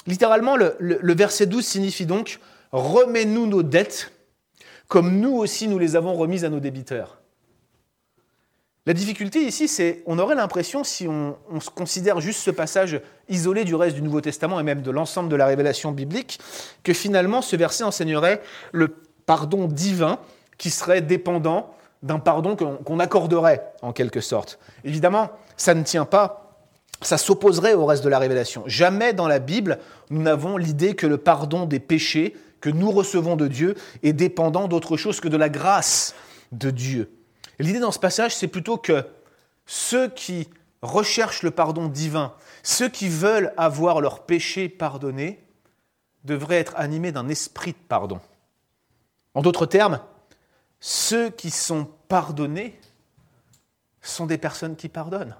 Littéralement, 0.07 0.55
le, 0.55 1.13
verset 1.13 1.45
12 1.45 1.65
signifie 1.65 2.05
donc 2.05 2.39
Remets-nous 2.71 3.47
nos 3.47 3.63
dettes, 3.63 4.11
comme 4.87 5.19
nous 5.19 5.35
aussi 5.35 5.67
nous 5.67 5.79
les 5.79 5.95
avons 5.95 6.13
remises 6.13 6.45
à 6.45 6.49
nos 6.49 6.59
débiteurs. 6.59 7.17
La 8.85 8.93
difficulté 8.93 9.41
ici, 9.41 9.67
c'est 9.67 10.01
on 10.05 10.17
aurait 10.17 10.35
l'impression, 10.35 10.83
si 10.83 11.07
on, 11.07 11.37
on, 11.51 11.59
se 11.59 11.69
considère 11.69 12.21
juste 12.21 12.39
ce 12.39 12.49
passage 12.49 13.01
isolé 13.27 13.65
du 13.65 13.75
reste 13.75 13.95
du 13.95 14.01
Nouveau 14.01 14.21
Testament 14.21 14.59
et 14.59 14.63
même 14.63 14.81
de 14.81 14.89
l'ensemble 14.89 15.29
de 15.29 15.35
la 15.35 15.45
révélation 15.45 15.91
biblique, 15.91 16.39
que 16.83 16.93
finalement 16.93 17.41
ce 17.41 17.55
verset 17.55 17.83
enseignerait 17.83 18.41
le 18.71 18.95
pardon 19.25 19.67
divin 19.67 20.17
qui 20.57 20.71
serait 20.71 21.01
dépendant 21.01 21.73
d'un 22.01 22.19
pardon 22.19 22.55
qu'on 22.55 22.99
accorderait 22.99 23.63
en 23.81 23.93
quelque 23.93 24.21
sorte. 24.21 24.59
Évidemment, 24.83 25.29
ça 25.59 25.75
ne 25.75 25.83
tient 25.83 26.05
pas 26.05 26.49
ça 27.01 27.17
s'opposerait 27.17 27.73
au 27.73 27.85
reste 27.85 28.03
de 28.03 28.09
la 28.09 28.19
révélation. 28.19 28.63
Jamais 28.67 29.13
dans 29.13 29.27
la 29.27 29.39
Bible, 29.39 29.79
nous 30.09 30.21
n'avons 30.21 30.57
l'idée 30.57 30.95
que 30.95 31.07
le 31.07 31.17
pardon 31.17 31.65
des 31.65 31.79
péchés 31.79 32.35
que 32.61 32.69
nous 32.69 32.91
recevons 32.91 33.37
de 33.37 33.47
Dieu 33.47 33.75
est 34.03 34.13
dépendant 34.13 34.67
d'autre 34.67 34.97
chose 34.97 35.21
que 35.21 35.29
de 35.29 35.37
la 35.37 35.47
grâce 35.49 36.13
de 36.51 36.71
Dieu. 36.71 37.09
L'idée 37.57 37.79
dans 37.79 37.91
ce 37.91 37.99
passage, 37.99 38.35
c'est 38.35 38.47
plutôt 38.47 38.77
que 38.77 39.05
ceux 39.65 40.09
qui 40.09 40.49
recherchent 40.81 41.43
le 41.43 41.51
pardon 41.51 41.87
divin, 41.87 42.33
ceux 42.63 42.89
qui 42.89 43.07
veulent 43.07 43.53
avoir 43.55 44.01
leurs 44.01 44.25
péchés 44.25 44.67
pardonnés, 44.67 45.41
devraient 46.25 46.57
être 46.57 46.73
animés 46.75 47.13
d'un 47.13 47.29
esprit 47.29 47.71
de 47.71 47.77
pardon. 47.87 48.19
En 49.35 49.41
d'autres 49.41 49.65
termes, 49.65 50.01
ceux 50.81 51.29
qui 51.29 51.49
sont 51.49 51.87
pardonnés 52.09 52.77
sont 54.01 54.25
des 54.25 54.37
personnes 54.37 54.75
qui 54.75 54.89
pardonnent. 54.89 55.35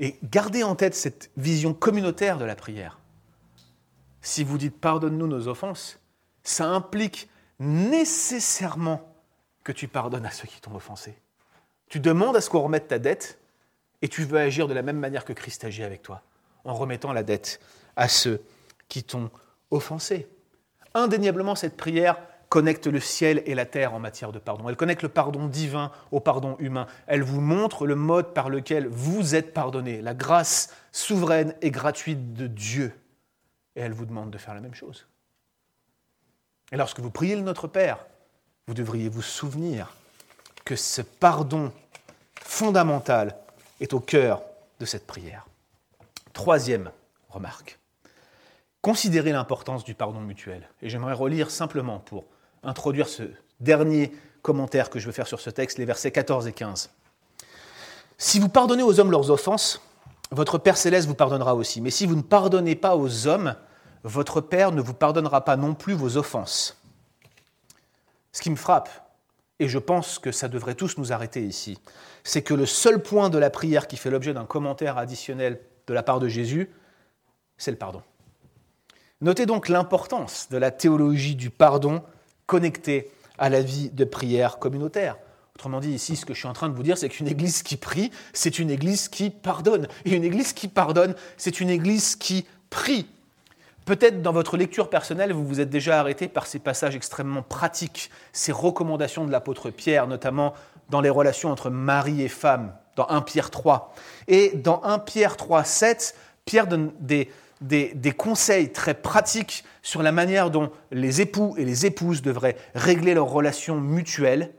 Et 0.00 0.18
gardez 0.24 0.64
en 0.64 0.74
tête 0.74 0.94
cette 0.94 1.30
vision 1.36 1.74
communautaire 1.74 2.38
de 2.38 2.44
la 2.44 2.56
prière. 2.56 2.98
Si 4.22 4.42
vous 4.42 4.58
dites 4.58 4.78
pardonne-nous 4.80 5.26
nos 5.26 5.46
offenses, 5.46 6.00
ça 6.42 6.66
implique 6.66 7.28
nécessairement 7.58 9.14
que 9.62 9.72
tu 9.72 9.88
pardonnes 9.88 10.24
à 10.24 10.30
ceux 10.30 10.48
qui 10.48 10.60
t'ont 10.60 10.74
offensé. 10.74 11.14
Tu 11.88 12.00
demandes 12.00 12.36
à 12.36 12.40
ce 12.40 12.48
qu'on 12.48 12.62
remette 12.62 12.88
ta 12.88 12.98
dette 12.98 13.38
et 14.00 14.08
tu 14.08 14.24
veux 14.24 14.38
agir 14.38 14.68
de 14.68 14.74
la 14.74 14.82
même 14.82 14.98
manière 14.98 15.26
que 15.26 15.34
Christ 15.34 15.64
agit 15.64 15.82
avec 15.82 16.02
toi, 16.02 16.22
en 16.64 16.74
remettant 16.74 17.12
la 17.12 17.22
dette 17.22 17.60
à 17.96 18.08
ceux 18.08 18.42
qui 18.88 19.04
t'ont 19.04 19.30
offensé. 19.70 20.26
Indéniablement, 20.94 21.54
cette 21.54 21.76
prière 21.76 22.16
connecte 22.50 22.88
le 22.88 23.00
ciel 23.00 23.42
et 23.46 23.54
la 23.54 23.64
terre 23.64 23.94
en 23.94 24.00
matière 24.00 24.32
de 24.32 24.40
pardon. 24.40 24.68
Elle 24.68 24.76
connecte 24.76 25.02
le 25.02 25.08
pardon 25.08 25.46
divin 25.46 25.92
au 26.10 26.18
pardon 26.18 26.56
humain. 26.58 26.86
Elle 27.06 27.22
vous 27.22 27.40
montre 27.40 27.86
le 27.86 27.94
mode 27.94 28.34
par 28.34 28.50
lequel 28.50 28.88
vous 28.88 29.34
êtes 29.36 29.54
pardonné, 29.54 30.02
la 30.02 30.14
grâce 30.14 30.74
souveraine 30.90 31.54
et 31.62 31.70
gratuite 31.70 32.34
de 32.34 32.48
Dieu. 32.48 32.92
Et 33.76 33.80
elle 33.80 33.92
vous 33.92 34.04
demande 34.04 34.30
de 34.30 34.36
faire 34.36 34.52
la 34.52 34.60
même 34.60 34.74
chose. 34.74 35.06
Et 36.72 36.76
lorsque 36.76 36.98
vous 36.98 37.10
priez 37.10 37.36
le 37.36 37.42
Notre 37.42 37.68
Père, 37.68 38.04
vous 38.66 38.74
devriez 38.74 39.08
vous 39.08 39.22
souvenir 39.22 39.94
que 40.64 40.74
ce 40.74 41.02
pardon 41.02 41.72
fondamental 42.34 43.36
est 43.80 43.94
au 43.94 44.00
cœur 44.00 44.42
de 44.80 44.86
cette 44.86 45.06
prière. 45.06 45.46
Troisième 46.32 46.90
remarque. 47.28 47.78
Considérez 48.82 49.30
l'importance 49.30 49.84
du 49.84 49.94
pardon 49.94 50.20
mutuel. 50.20 50.68
Et 50.82 50.88
j'aimerais 50.88 51.14
relire 51.14 51.50
simplement 51.50 52.00
pour 52.00 52.24
introduire 52.62 53.08
ce 53.08 53.22
dernier 53.60 54.12
commentaire 54.42 54.90
que 54.90 54.98
je 54.98 55.06
veux 55.06 55.12
faire 55.12 55.26
sur 55.26 55.40
ce 55.40 55.50
texte, 55.50 55.78
les 55.78 55.84
versets 55.84 56.10
14 56.10 56.46
et 56.46 56.52
15. 56.52 56.90
Si 58.18 58.38
vous 58.38 58.48
pardonnez 58.48 58.82
aux 58.82 59.00
hommes 59.00 59.10
leurs 59.10 59.30
offenses, 59.30 59.80
votre 60.30 60.58
Père 60.58 60.76
céleste 60.76 61.08
vous 61.08 61.14
pardonnera 61.14 61.54
aussi. 61.54 61.80
Mais 61.80 61.90
si 61.90 62.06
vous 62.06 62.16
ne 62.16 62.22
pardonnez 62.22 62.76
pas 62.76 62.96
aux 62.96 63.26
hommes, 63.26 63.56
votre 64.04 64.40
Père 64.40 64.72
ne 64.72 64.80
vous 64.80 64.94
pardonnera 64.94 65.44
pas 65.44 65.56
non 65.56 65.74
plus 65.74 65.94
vos 65.94 66.16
offenses. 66.16 66.80
Ce 68.32 68.42
qui 68.42 68.50
me 68.50 68.56
frappe, 68.56 68.88
et 69.58 69.68
je 69.68 69.78
pense 69.78 70.18
que 70.18 70.32
ça 70.32 70.48
devrait 70.48 70.74
tous 70.74 70.96
nous 70.98 71.12
arrêter 71.12 71.42
ici, 71.42 71.78
c'est 72.24 72.42
que 72.42 72.54
le 72.54 72.66
seul 72.66 73.02
point 73.02 73.28
de 73.28 73.38
la 73.38 73.50
prière 73.50 73.88
qui 73.88 73.96
fait 73.96 74.10
l'objet 74.10 74.32
d'un 74.32 74.44
commentaire 74.44 74.98
additionnel 74.98 75.60
de 75.86 75.94
la 75.94 76.02
part 76.02 76.20
de 76.20 76.28
Jésus, 76.28 76.70
c'est 77.58 77.70
le 77.70 77.76
pardon. 77.76 78.02
Notez 79.20 79.44
donc 79.44 79.68
l'importance 79.68 80.48
de 80.50 80.56
la 80.56 80.70
théologie 80.70 81.34
du 81.34 81.50
pardon 81.50 82.02
connecté 82.50 83.12
à 83.38 83.48
la 83.48 83.62
vie 83.62 83.90
de 83.90 84.02
prière 84.02 84.58
communautaire. 84.58 85.16
Autrement 85.54 85.78
dit, 85.78 85.90
ici, 85.92 86.16
ce 86.16 86.26
que 86.26 86.34
je 86.34 86.40
suis 86.40 86.48
en 86.48 86.52
train 86.52 86.68
de 86.68 86.74
vous 86.74 86.82
dire, 86.82 86.98
c'est 86.98 87.08
qu'une 87.08 87.28
église 87.28 87.62
qui 87.62 87.76
prie, 87.76 88.10
c'est 88.32 88.58
une 88.58 88.70
église 88.70 89.08
qui 89.08 89.30
pardonne. 89.30 89.86
Et 90.04 90.16
une 90.16 90.24
église 90.24 90.52
qui 90.52 90.66
pardonne, 90.66 91.14
c'est 91.36 91.60
une 91.60 91.70
église 91.70 92.16
qui 92.16 92.44
prie. 92.68 93.06
Peut-être 93.84 94.20
dans 94.20 94.32
votre 94.32 94.56
lecture 94.56 94.90
personnelle, 94.90 95.32
vous 95.32 95.46
vous 95.46 95.60
êtes 95.60 95.70
déjà 95.70 96.00
arrêté 96.00 96.26
par 96.26 96.48
ces 96.48 96.58
passages 96.58 96.96
extrêmement 96.96 97.42
pratiques, 97.42 98.10
ces 98.32 98.50
recommandations 98.50 99.24
de 99.24 99.30
l'apôtre 99.30 99.70
Pierre, 99.70 100.08
notamment 100.08 100.52
dans 100.88 101.00
les 101.00 101.08
relations 101.08 101.52
entre 101.52 101.70
mari 101.70 102.20
et 102.20 102.28
femme, 102.28 102.74
dans 102.96 103.06
1 103.08 103.20
Pierre 103.20 103.50
3. 103.50 103.94
Et 104.26 104.56
dans 104.56 104.82
1 104.82 104.98
Pierre 104.98 105.36
3, 105.36 105.62
7, 105.62 106.16
Pierre 106.46 106.66
donne 106.66 106.90
des, 106.98 107.30
des, 107.60 108.12
conseils 108.12 108.72
très 108.72 108.94
pratiques 108.94 109.64
sur 109.82 110.02
la 110.02 110.12
manière 110.12 110.50
dont 110.50 110.70
les 110.90 111.20
époux 111.20 111.54
et 111.58 111.64
les 111.64 111.86
épouses 111.86 112.22
devraient 112.22 112.56
régler 112.74 113.14
leurs 113.14 113.28
relations 113.28 113.80
mutuelles 113.80 114.54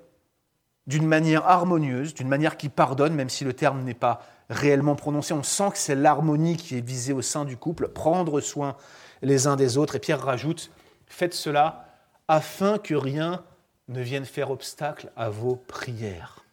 d'une 0.87 1.07
manière 1.07 1.47
harmonieuse, 1.47 2.13
d'une 2.13 2.27
manière 2.27 2.57
qui 2.57 2.69
pardonne, 2.69 3.13
même 3.13 3.29
si 3.29 3.43
le 3.43 3.53
terme 3.53 3.83
n'est 3.83 3.93
pas 3.93 4.21
réellement 4.49 4.95
prononcé. 4.95 5.33
On 5.33 5.43
sent 5.43 5.71
que 5.71 5.77
c'est 5.77 5.95
l'harmonie 5.95 6.57
qui 6.57 6.77
est 6.77 6.85
visée 6.85 7.13
au 7.13 7.21
sein 7.21 7.45
du 7.45 7.57
couple, 7.57 7.87
prendre 7.87 8.41
soin 8.41 8.75
les 9.21 9.47
uns 9.47 9.55
des 9.55 9.77
autres. 9.77 9.95
Et 9.95 9.99
Pierre 9.99 10.21
rajoute, 10.21 10.71
faites 11.07 11.33
cela 11.33 11.85
afin 12.27 12.77
que 12.77 12.95
rien 12.95 13.43
ne 13.87 14.01
vienne 14.01 14.25
faire 14.25 14.51
obstacle 14.51 15.11
à 15.15 15.29
vos 15.29 15.55
prières. 15.55 16.45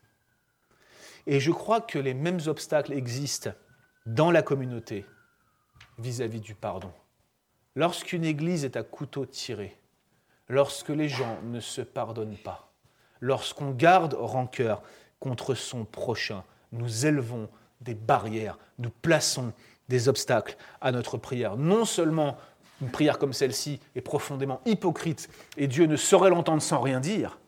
Et 1.26 1.40
je 1.40 1.50
crois 1.50 1.80
que 1.80 1.98
les 1.98 2.14
mêmes 2.14 2.40
obstacles 2.46 2.92
existent 2.92 3.50
dans 4.06 4.30
la 4.30 4.42
communauté 4.42 5.04
vis-à-vis 5.98 6.40
du 6.40 6.54
pardon. 6.54 6.92
Lorsqu'une 7.74 8.24
église 8.24 8.64
est 8.64 8.76
à 8.76 8.82
couteau 8.82 9.26
tiré, 9.26 9.76
lorsque 10.48 10.88
les 10.88 11.08
gens 11.08 11.38
ne 11.44 11.60
se 11.60 11.80
pardonnent 11.80 12.36
pas, 12.36 12.72
lorsqu'on 13.20 13.70
garde 13.70 14.14
rancœur 14.14 14.82
contre 15.20 15.54
son 15.54 15.84
prochain, 15.84 16.44
nous 16.72 17.06
élevons 17.06 17.48
des 17.80 17.94
barrières, 17.94 18.58
nous 18.78 18.90
plaçons 18.90 19.52
des 19.88 20.08
obstacles 20.08 20.56
à 20.80 20.92
notre 20.92 21.16
prière. 21.16 21.56
Non 21.56 21.84
seulement 21.84 22.36
une 22.80 22.90
prière 22.90 23.18
comme 23.18 23.32
celle-ci 23.32 23.80
est 23.94 24.00
profondément 24.00 24.60
hypocrite 24.66 25.28
et 25.56 25.66
Dieu 25.66 25.86
ne 25.86 25.96
saurait 25.96 26.30
l'entendre 26.30 26.62
sans 26.62 26.80
rien 26.80 27.00
dire, 27.00 27.38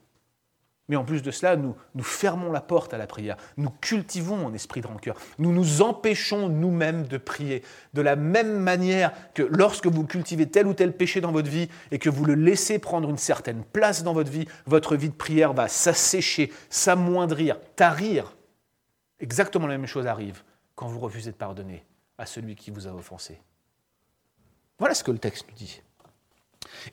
mais 0.91 0.97
en 0.97 1.05
plus 1.05 1.23
de 1.23 1.31
cela, 1.31 1.55
nous, 1.55 1.77
fermons 2.03 2.51
la 2.51 2.61
porte 2.61 2.93
à 2.93 2.99
la 2.99 3.07
prière. 3.07 3.37
Nous 3.57 3.71
cultivons 3.71 4.49
un 4.49 4.55
esprit 4.55 4.81
de 4.81 4.89
rancœur. 4.89 5.17
Nous 5.39 5.53
nous 5.53 5.83
empêchons 5.83 6.49
nous-mêmes 6.49 7.07
de 7.07 7.17
prier. 7.17 7.63
De 7.95 8.03
la 8.03 8.17
même 8.17 8.59
manière 8.59 9.13
que 9.33 9.45
lorsque 9.45 9.87
vous 9.87 10.05
cultivez 10.05 10.51
tel 10.51 10.67
ou 10.67 10.75
tel 10.75 10.93
péché 10.93 11.21
dans 11.21 11.31
votre 11.31 11.49
vie 11.49 11.69
et 11.93 12.01
que 12.01 12.11
vous 12.11 12.25
le 12.25 12.35
laissez 12.35 12.81
prendre 12.81 13.09
une 13.09 13.19
certaine 13.19 13.63
place 13.63 14.03
dans 14.03 14.13
votre 14.15 14.33
vie, 14.33 14.49
votre 14.67 14.97
vie 14.97 15.11
de 15.11 15.15
prière 15.15 15.53
va 15.53 15.69
s'assécher, 15.69 16.53
s'amoindrir, 16.71 17.61
tarir. 17.77 18.37
Exactement 19.21 19.69
la 19.69 19.79
même 19.79 19.87
chose 19.87 20.09
arrive 20.09 20.43
quand 20.75 20.89
vous 20.89 20.99
refusez 20.99 21.31
de 21.31 21.37
pardonner 21.37 21.85
à 22.19 22.27
celui 22.27 22.57
qui 22.57 22.73
vous 22.73 22.89
a 22.89 22.93
offensé. 22.93 23.41
Voilà 24.81 24.97
ce 24.97 25.05
que 25.05 25.13
le 25.13 25.19
texte 25.19 25.47
nous 25.49 25.55
dit. 25.55 25.83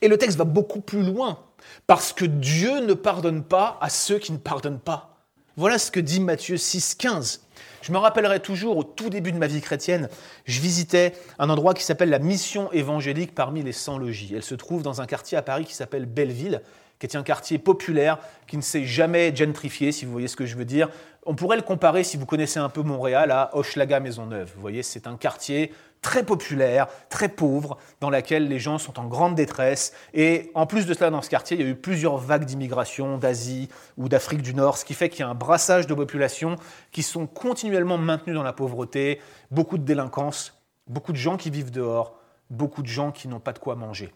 Et 0.02 0.08
le 0.08 0.18
texte 0.18 0.38
va 0.38 0.44
beaucoup 0.44 0.82
plus 0.82 1.04
loin, 1.04 1.40
parce 1.86 2.13
que 2.13 2.26
Dieu 2.26 2.80
ne 2.80 2.94
pardonne 2.94 3.44
pas 3.44 3.78
à 3.82 3.90
ceux 3.90 4.20
qui 4.20 4.32
ne 4.32 4.38
pardonnent 4.38 4.80
pas. 4.80 5.18
Voilà 5.56 5.80
ce 5.80 5.90
que 5.90 6.00
dit 6.00 6.20
Matthieu 6.20 6.56
6,15. 6.56 7.40
Je 7.82 7.92
me 7.92 7.98
rappellerai 7.98 8.42
toujours, 8.42 8.78
au 8.78 8.84
tout 8.84 9.10
début 9.10 9.32
de 9.32 9.38
ma 9.38 9.48
vie 9.48 9.62
chrétienne, 9.62 10.10
je 10.46 10.60
visitais 10.60 11.13
un 11.40 11.50
endroit 11.50 11.74
qui 11.74 11.84
s'appelle 11.84 12.10
la 12.10 12.20
Mission 12.20 12.72
évangélique 12.74 13.34
parmi 13.34 13.63
les 13.63 13.72
100 13.72 13.98
logis. 13.98 14.34
Elle 14.36 14.44
se 14.44 14.56
trouve 14.56 14.84
dans 14.84 15.02
un 15.02 15.06
quartier 15.06 15.38
à 15.38 15.42
Paris 15.42 15.66
qui 15.66 15.74
s'appelle 15.74 16.06
Belleville, 16.06 16.62
qui 17.00 17.06
est 17.06 17.16
un 17.16 17.24
quartier 17.24 17.58
populaire, 17.60 18.20
qui 18.48 18.58
ne 18.58 18.62
s'est 18.62 18.86
jamais 18.86 19.36
gentrifié, 19.36 19.92
si 19.92 20.06
vous 20.06 20.12
voyez 20.12 20.28
ce 20.28 20.36
que 20.36 20.46
je 20.46 20.56
veux 20.56 20.66
dire. 20.66 20.90
On 21.26 21.36
pourrait 21.36 21.58
le 21.58 21.63
comparer, 21.63 22.04
si 22.04 22.18
vous 22.18 22.26
connaissez 22.26 22.60
un 22.60 22.70
peu 22.70 22.82
Montréal, 22.82 23.32
à 23.32 23.50
Hochelaga 23.56 24.00
Maisonneuve. 24.00 24.52
Vous 24.56 24.62
voyez, 24.62 24.84
c'est 24.84 25.08
un 25.08 25.18
quartier 25.18 25.72
très 26.01 26.23
populaire, 26.23 26.88
très 27.10 27.29
pauvre, 27.29 27.77
dans 27.99 28.10
laquelle 28.10 28.47
les 28.47 28.60
gens 28.60 28.77
sont 28.77 28.99
en 28.99 29.05
grande 29.05 29.36
détresse. 29.36 29.93
Et 30.13 30.51
en 30.53 30.65
plus 30.65 30.86
de 30.86 30.93
cela, 30.93 31.10
dans 31.10 31.21
ce 31.21 31.29
quartier, 31.29 31.57
il 31.57 31.63
y 31.63 31.65
a 31.65 31.69
eu 31.69 31.75
plusieurs 31.75 32.17
vagues 32.17 32.45
d'immigration 32.45 33.17
d'Asie 33.17 33.69
ou 33.97 34.10
d'Afrique 34.10 34.41
du 34.41 34.53
Nord, 34.53 34.77
ce 34.77 34.86
qui 34.86 34.93
fait 34.93 35.10
qu'il 35.10 35.21
y 35.21 35.23
a 35.23 35.29
un 35.29 35.36
brassage 35.36 35.88
de 35.88 35.93
populations 35.93 36.55
qui 36.91 37.03
sont 37.03 37.27
continuellement 37.27 37.97
maintenues 37.97 38.33
dans 38.33 38.43
la 38.43 38.53
pauvreté, 38.53 39.19
beaucoup 39.51 39.77
de 39.77 39.83
délinquance, 39.83 40.53
beaucoup 40.88 41.12
de 41.12 41.17
gens 41.17 41.38
qui 41.38 41.49
vivent 41.49 41.71
dehors, 41.71 42.19
beaucoup 42.49 42.81
de 42.81 42.88
gens 42.88 43.12
qui 43.12 43.27
n'ont 43.27 43.39
pas 43.39 43.53
de 43.53 43.60
quoi 43.60 43.75
manger. 43.75 44.13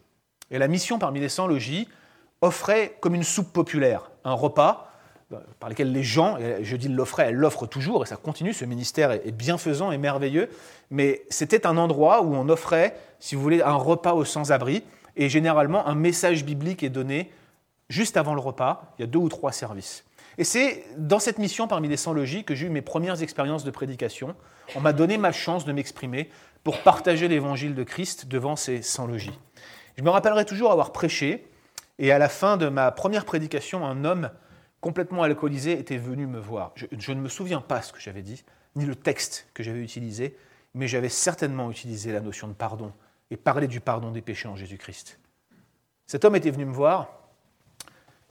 Et 0.49 0.57
la 0.57 0.67
mission 0.67 0.99
parmi 0.99 1.19
les 1.19 1.29
100 1.29 1.47
logis 1.47 1.87
offrait 2.41 2.97
comme 2.99 3.15
une 3.15 3.23
soupe 3.23 3.53
populaire, 3.53 4.11
un 4.23 4.33
repas 4.33 4.90
par 5.59 5.69
lequel 5.69 5.91
les 5.91 6.03
gens, 6.03 6.37
je 6.61 6.75
dis 6.75 6.87
l'offrait, 6.87 7.27
elle 7.29 7.35
l'offre 7.35 7.65
toujours, 7.65 8.03
et 8.03 8.05
ça 8.05 8.17
continue, 8.17 8.53
ce 8.53 8.65
ministère 8.65 9.11
est 9.11 9.31
bienfaisant 9.31 9.91
et 9.91 9.97
merveilleux, 9.97 10.49
mais 10.89 11.23
c'était 11.29 11.65
un 11.65 11.77
endroit 11.77 12.21
où 12.21 12.35
on 12.35 12.49
offrait, 12.49 12.95
si 13.19 13.35
vous 13.35 13.41
voulez, 13.41 13.61
un 13.61 13.75
repas 13.75 14.13
aux 14.13 14.25
sans-abri, 14.25 14.83
et 15.15 15.29
généralement 15.29 15.87
un 15.87 15.95
message 15.95 16.45
biblique 16.45 16.83
est 16.83 16.89
donné 16.89 17.31
juste 17.89 18.17
avant 18.17 18.33
le 18.33 18.39
repas, 18.39 18.93
il 18.97 19.01
y 19.01 19.03
a 19.03 19.07
deux 19.07 19.19
ou 19.19 19.29
trois 19.29 19.51
services. 19.51 20.05
Et 20.37 20.43
c'est 20.43 20.85
dans 20.97 21.19
cette 21.19 21.37
mission 21.37 21.67
parmi 21.67 21.89
les 21.89 21.97
100 21.97 22.13
logis 22.13 22.43
que 22.45 22.55
j'ai 22.55 22.67
eu 22.67 22.69
mes 22.69 22.81
premières 22.81 23.21
expériences 23.21 23.65
de 23.65 23.71
prédication. 23.71 24.33
On 24.75 24.79
m'a 24.79 24.93
donné 24.93 25.17
ma 25.17 25.33
chance 25.33 25.65
de 25.65 25.73
m'exprimer 25.73 26.29
pour 26.63 26.79
partager 26.79 27.27
l'évangile 27.27 27.75
de 27.75 27.83
Christ 27.83 28.27
devant 28.27 28.55
ces 28.55 28.81
100 28.81 29.07
logis. 29.07 29.37
Je 29.97 30.03
me 30.03 30.09
rappellerai 30.09 30.45
toujours 30.45 30.71
avoir 30.71 30.93
prêché, 30.93 31.47
et 31.99 32.11
à 32.11 32.17
la 32.17 32.29
fin 32.29 32.55
de 32.55 32.69
ma 32.69 32.91
première 32.91 33.25
prédication, 33.25 33.85
un 33.85 34.05
homme 34.05 34.29
complètement 34.81 35.23
alcoolisé 35.23 35.79
était 35.79 35.97
venu 35.97 36.25
me 36.25 36.39
voir. 36.39 36.73
Je, 36.75 37.11
ne 37.11 37.21
me 37.21 37.29
souviens 37.29 37.61
pas 37.61 37.81
ce 37.81 37.93
que 37.93 37.99
j'avais 37.99 38.23
dit, 38.23 38.43
ni 38.75 38.85
le 38.85 38.95
texte 38.95 39.47
que 39.53 39.63
j'avais 39.63 39.81
utilisé, 39.81 40.35
mais 40.73 40.87
j'avais 40.87 41.09
certainement 41.09 41.69
utilisé 41.69 42.11
la 42.11 42.19
notion 42.19 42.47
de 42.47 42.53
pardon 42.53 42.91
et 43.29 43.37
parlé 43.37 43.67
du 43.67 43.79
pardon 43.79 44.11
des 44.11 44.21
péchés 44.21 44.47
en 44.47 44.55
Jésus-Christ. 44.55 45.19
Cet 46.07 46.25
homme 46.25 46.35
était 46.35 46.51
venu 46.51 46.65
me 46.65 46.73
voir, 46.73 47.09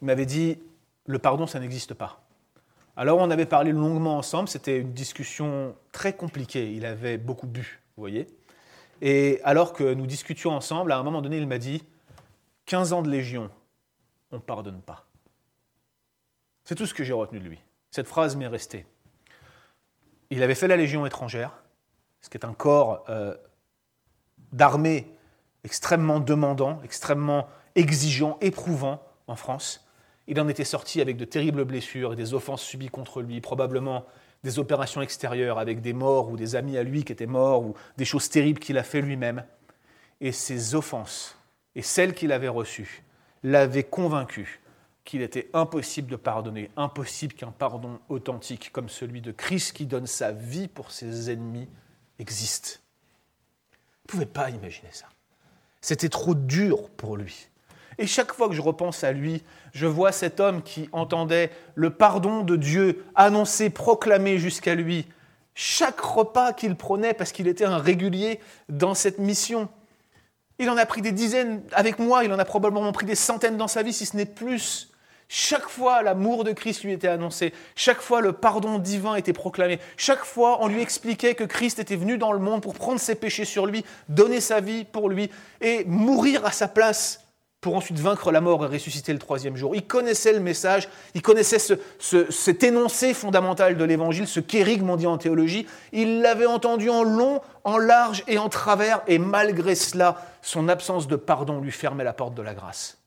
il 0.02 0.06
m'avait 0.06 0.26
dit, 0.26 0.58
le 1.06 1.18
pardon, 1.18 1.46
ça 1.46 1.60
n'existe 1.60 1.94
pas. 1.94 2.22
Alors 2.96 3.18
on 3.18 3.30
avait 3.30 3.46
parlé 3.46 3.72
longuement 3.72 4.18
ensemble, 4.18 4.48
c'était 4.48 4.78
une 4.78 4.92
discussion 4.92 5.74
très 5.92 6.14
compliquée, 6.14 6.72
il 6.72 6.84
avait 6.84 7.16
beaucoup 7.16 7.46
bu, 7.46 7.80
vous 7.96 8.02
voyez. 8.02 8.26
Et 9.00 9.40
alors 9.44 9.72
que 9.72 9.94
nous 9.94 10.06
discutions 10.06 10.50
ensemble, 10.50 10.92
à 10.92 10.98
un 10.98 11.02
moment 11.02 11.22
donné, 11.22 11.38
il 11.38 11.46
m'a 11.46 11.58
dit, 11.58 11.82
15 12.66 12.92
ans 12.92 13.02
de 13.02 13.08
légion, 13.08 13.50
on 14.32 14.36
ne 14.36 14.42
pardonne 14.42 14.82
pas. 14.82 15.09
C'est 16.64 16.74
tout 16.74 16.86
ce 16.86 16.94
que 16.94 17.04
j'ai 17.04 17.12
retenu 17.12 17.40
de 17.40 17.48
lui. 17.48 17.58
Cette 17.90 18.06
phrase 18.06 18.36
m'est 18.36 18.46
restée. 18.46 18.86
Il 20.30 20.42
avait 20.42 20.54
fait 20.54 20.68
la 20.68 20.76
Légion 20.76 21.06
étrangère, 21.06 21.62
ce 22.20 22.28
qui 22.28 22.36
est 22.36 22.44
un 22.44 22.52
corps 22.52 23.04
euh, 23.08 23.36
d'armée 24.52 25.12
extrêmement 25.64 26.20
demandant, 26.20 26.80
extrêmement 26.84 27.48
exigeant, 27.74 28.38
éprouvant 28.40 29.02
en 29.26 29.36
France. 29.36 29.86
Il 30.26 30.40
en 30.40 30.48
était 30.48 30.64
sorti 30.64 31.00
avec 31.00 31.16
de 31.16 31.24
terribles 31.24 31.64
blessures 31.64 32.12
et 32.12 32.16
des 32.16 32.34
offenses 32.34 32.62
subies 32.62 32.88
contre 32.88 33.22
lui, 33.22 33.40
probablement 33.40 34.06
des 34.44 34.58
opérations 34.58 35.02
extérieures 35.02 35.58
avec 35.58 35.80
des 35.80 35.92
morts 35.92 36.30
ou 36.30 36.36
des 36.36 36.56
amis 36.56 36.78
à 36.78 36.82
lui 36.82 37.04
qui 37.04 37.12
étaient 37.12 37.26
morts 37.26 37.62
ou 37.62 37.74
des 37.96 38.04
choses 38.04 38.28
terribles 38.28 38.60
qu'il 38.60 38.78
a 38.78 38.82
fait 38.82 39.02
lui-même. 39.02 39.44
Et 40.20 40.32
ces 40.32 40.74
offenses 40.74 41.36
et 41.74 41.82
celles 41.82 42.14
qu'il 42.14 42.32
avait 42.32 42.48
reçues 42.48 43.02
l'avaient 43.42 43.84
convaincu 43.84 44.60
qu'il 45.10 45.22
était 45.22 45.50
impossible 45.54 46.08
de 46.08 46.14
pardonner, 46.14 46.70
impossible 46.76 47.34
qu'un 47.34 47.50
pardon 47.50 47.98
authentique 48.08 48.70
comme 48.70 48.88
celui 48.88 49.20
de 49.20 49.32
Christ 49.32 49.72
qui 49.72 49.86
donne 49.86 50.06
sa 50.06 50.30
vie 50.30 50.68
pour 50.68 50.92
ses 50.92 51.32
ennemis 51.32 51.68
existe. 52.20 52.80
Vous 53.72 54.04
ne 54.04 54.06
pouvez 54.06 54.26
pas 54.26 54.50
imaginer 54.50 54.90
ça. 54.92 55.06
C'était 55.80 56.10
trop 56.10 56.36
dur 56.36 56.90
pour 56.90 57.16
lui. 57.16 57.48
Et 57.98 58.06
chaque 58.06 58.32
fois 58.32 58.48
que 58.48 58.54
je 58.54 58.60
repense 58.60 59.02
à 59.02 59.10
lui, 59.10 59.42
je 59.72 59.88
vois 59.88 60.12
cet 60.12 60.38
homme 60.38 60.62
qui 60.62 60.88
entendait 60.92 61.50
le 61.74 61.90
pardon 61.90 62.44
de 62.44 62.54
Dieu 62.54 63.04
annoncé, 63.16 63.68
proclamé 63.68 64.38
jusqu'à 64.38 64.76
lui, 64.76 65.08
chaque 65.56 65.98
repas 65.98 66.52
qu'il 66.52 66.76
prenait 66.76 67.14
parce 67.14 67.32
qu'il 67.32 67.48
était 67.48 67.64
un 67.64 67.78
régulier 67.78 68.38
dans 68.68 68.94
cette 68.94 69.18
mission. 69.18 69.68
Il 70.60 70.70
en 70.70 70.76
a 70.76 70.86
pris 70.86 71.02
des 71.02 71.10
dizaines 71.10 71.64
avec 71.72 71.98
moi, 71.98 72.22
il 72.22 72.32
en 72.32 72.38
a 72.38 72.44
probablement 72.44 72.92
pris 72.92 73.06
des 73.06 73.16
centaines 73.16 73.56
dans 73.56 73.66
sa 73.66 73.82
vie, 73.82 73.92
si 73.92 74.06
ce 74.06 74.16
n'est 74.16 74.24
plus. 74.24 74.89
Chaque 75.32 75.68
fois, 75.68 76.02
l'amour 76.02 76.42
de 76.42 76.50
Christ 76.50 76.82
lui 76.82 76.90
était 76.90 77.06
annoncé. 77.06 77.54
Chaque 77.76 78.00
fois, 78.00 78.20
le 78.20 78.32
pardon 78.32 78.80
divin 78.80 79.14
était 79.14 79.32
proclamé. 79.32 79.78
Chaque 79.96 80.24
fois, 80.24 80.58
on 80.60 80.66
lui 80.66 80.82
expliquait 80.82 81.36
que 81.36 81.44
Christ 81.44 81.78
était 81.78 81.94
venu 81.94 82.18
dans 82.18 82.32
le 82.32 82.40
monde 82.40 82.62
pour 82.62 82.74
prendre 82.74 82.98
ses 82.98 83.14
péchés 83.14 83.44
sur 83.44 83.66
lui, 83.66 83.84
donner 84.08 84.40
sa 84.40 84.60
vie 84.60 84.84
pour 84.84 85.08
lui 85.08 85.30
et 85.60 85.84
mourir 85.84 86.44
à 86.44 86.50
sa 86.50 86.66
place 86.66 87.28
pour 87.60 87.76
ensuite 87.76 88.00
vaincre 88.00 88.32
la 88.32 88.40
mort 88.40 88.64
et 88.64 88.66
ressusciter 88.66 89.12
le 89.12 89.20
troisième 89.20 89.54
jour. 89.54 89.76
Il 89.76 89.86
connaissait 89.86 90.32
le 90.32 90.40
message, 90.40 90.88
il 91.14 91.22
connaissait 91.22 91.76
cet 92.00 92.64
énoncé 92.64 93.14
fondamental 93.14 93.76
de 93.76 93.84
l'évangile, 93.84 94.26
ce 94.26 94.40
kérigme, 94.40 94.90
on 94.90 94.96
dit 94.96 95.06
en 95.06 95.16
théologie. 95.16 95.64
Il 95.92 96.22
l'avait 96.22 96.46
entendu 96.46 96.90
en 96.90 97.04
long, 97.04 97.40
en 97.62 97.78
large 97.78 98.24
et 98.26 98.38
en 98.38 98.48
travers, 98.48 99.02
et 99.06 99.20
malgré 99.20 99.76
cela, 99.76 100.20
son 100.42 100.68
absence 100.68 101.06
de 101.06 101.14
pardon 101.14 101.60
lui 101.60 101.70
fermait 101.70 102.02
la 102.02 102.14
porte 102.14 102.34
de 102.34 102.42
la 102.42 102.54
grâce. 102.54 102.99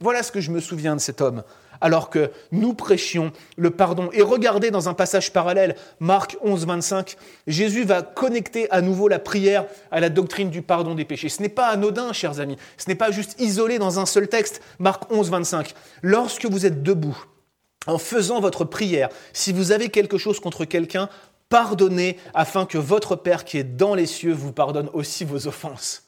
Voilà 0.00 0.22
ce 0.22 0.30
que 0.30 0.40
je 0.40 0.52
me 0.52 0.60
souviens 0.60 0.94
de 0.94 1.00
cet 1.00 1.20
homme, 1.20 1.42
alors 1.80 2.08
que 2.08 2.30
nous 2.52 2.72
prêchions 2.72 3.32
le 3.56 3.70
pardon. 3.70 4.10
Et 4.12 4.22
regardez 4.22 4.70
dans 4.70 4.88
un 4.88 4.94
passage 4.94 5.32
parallèle, 5.32 5.74
Marc 5.98 6.36
11, 6.40 6.66
25, 6.66 7.16
Jésus 7.48 7.82
va 7.82 8.02
connecter 8.02 8.70
à 8.70 8.80
nouveau 8.80 9.08
la 9.08 9.18
prière 9.18 9.66
à 9.90 9.98
la 9.98 10.08
doctrine 10.08 10.50
du 10.50 10.62
pardon 10.62 10.94
des 10.94 11.04
péchés. 11.04 11.28
Ce 11.28 11.42
n'est 11.42 11.48
pas 11.48 11.66
anodin, 11.66 12.12
chers 12.12 12.38
amis, 12.38 12.56
ce 12.76 12.88
n'est 12.88 12.94
pas 12.94 13.10
juste 13.10 13.40
isolé 13.40 13.80
dans 13.80 13.98
un 13.98 14.06
seul 14.06 14.28
texte, 14.28 14.62
Marc 14.78 15.10
11, 15.10 15.30
25. 15.30 15.74
Lorsque 16.02 16.46
vous 16.46 16.64
êtes 16.64 16.84
debout, 16.84 17.18
en 17.88 17.98
faisant 17.98 18.40
votre 18.40 18.64
prière, 18.64 19.08
si 19.32 19.52
vous 19.52 19.72
avez 19.72 19.88
quelque 19.88 20.18
chose 20.18 20.38
contre 20.38 20.64
quelqu'un, 20.64 21.08
pardonnez 21.48 22.18
afin 22.34 22.66
que 22.66 22.78
votre 22.78 23.16
Père 23.16 23.44
qui 23.44 23.58
est 23.58 23.64
dans 23.64 23.96
les 23.96 24.06
cieux 24.06 24.32
vous 24.32 24.52
pardonne 24.52 24.90
aussi 24.92 25.24
vos 25.24 25.48
offenses. 25.48 26.07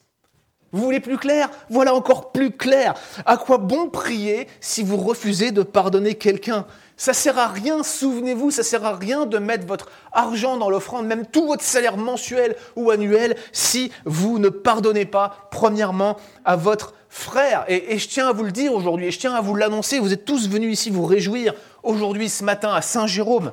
Vous 0.73 0.85
voulez 0.85 1.01
plus 1.01 1.19
clair? 1.19 1.51
Voilà 1.69 1.95
encore 1.95 2.31
plus 2.31 2.53
clair. 2.53 2.95
À 3.27 3.37
quoi 3.37 3.59
bon 3.59 3.89
prier 3.89 4.47
si 4.61 4.83
vous 4.83 4.97
refusez 4.97 5.51
de 5.51 5.63
pardonner 5.63 6.15
quelqu'un? 6.15 6.65
Ça 6.97 7.13
sert 7.15 7.39
à 7.39 7.49
rien, 7.49 7.83
souvenez-vous, 7.83 8.51
ça 8.51 8.63
sert 8.63 8.85
à 8.85 8.95
rien 8.95 9.25
de 9.25 9.39
mettre 9.39 9.67
votre 9.67 9.89
argent 10.13 10.59
dans 10.59 10.69
l'offrande, 10.69 11.07
même 11.07 11.27
tout 11.27 11.47
votre 11.47 11.63
salaire 11.63 11.97
mensuel 11.97 12.57
ou 12.77 12.91
annuel, 12.91 13.37
si 13.53 13.91
vous 14.05 14.39
ne 14.39 14.51
pardonnez 14.51 15.07
pas, 15.07 15.49
premièrement, 15.51 16.19
à 16.45 16.57
votre 16.57 16.93
frère. 17.09 17.65
Et, 17.69 17.95
et 17.95 17.99
je 17.99 18.07
tiens 18.07 18.29
à 18.29 18.33
vous 18.33 18.45
le 18.45 18.53
dire 18.53 18.75
aujourd'hui, 18.75 19.07
et 19.07 19.11
je 19.11 19.19
tiens 19.19 19.35
à 19.35 19.41
vous 19.41 19.55
l'annoncer, 19.55 19.99
vous 19.99 20.13
êtes 20.13 20.27
tous 20.27 20.49
venus 20.49 20.75
ici 20.75 20.91
vous 20.91 21.07
réjouir 21.07 21.55
aujourd'hui, 21.83 22.29
ce 22.29 22.45
matin, 22.45 22.73
à 22.75 22.83
Saint-Jérôme. 22.83 23.53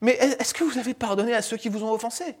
Mais 0.00 0.18
est-ce 0.40 0.52
que 0.52 0.64
vous 0.64 0.76
avez 0.76 0.94
pardonné 0.94 1.32
à 1.32 1.42
ceux 1.42 1.56
qui 1.56 1.68
vous 1.68 1.84
ont 1.84 1.92
offensé? 1.92 2.34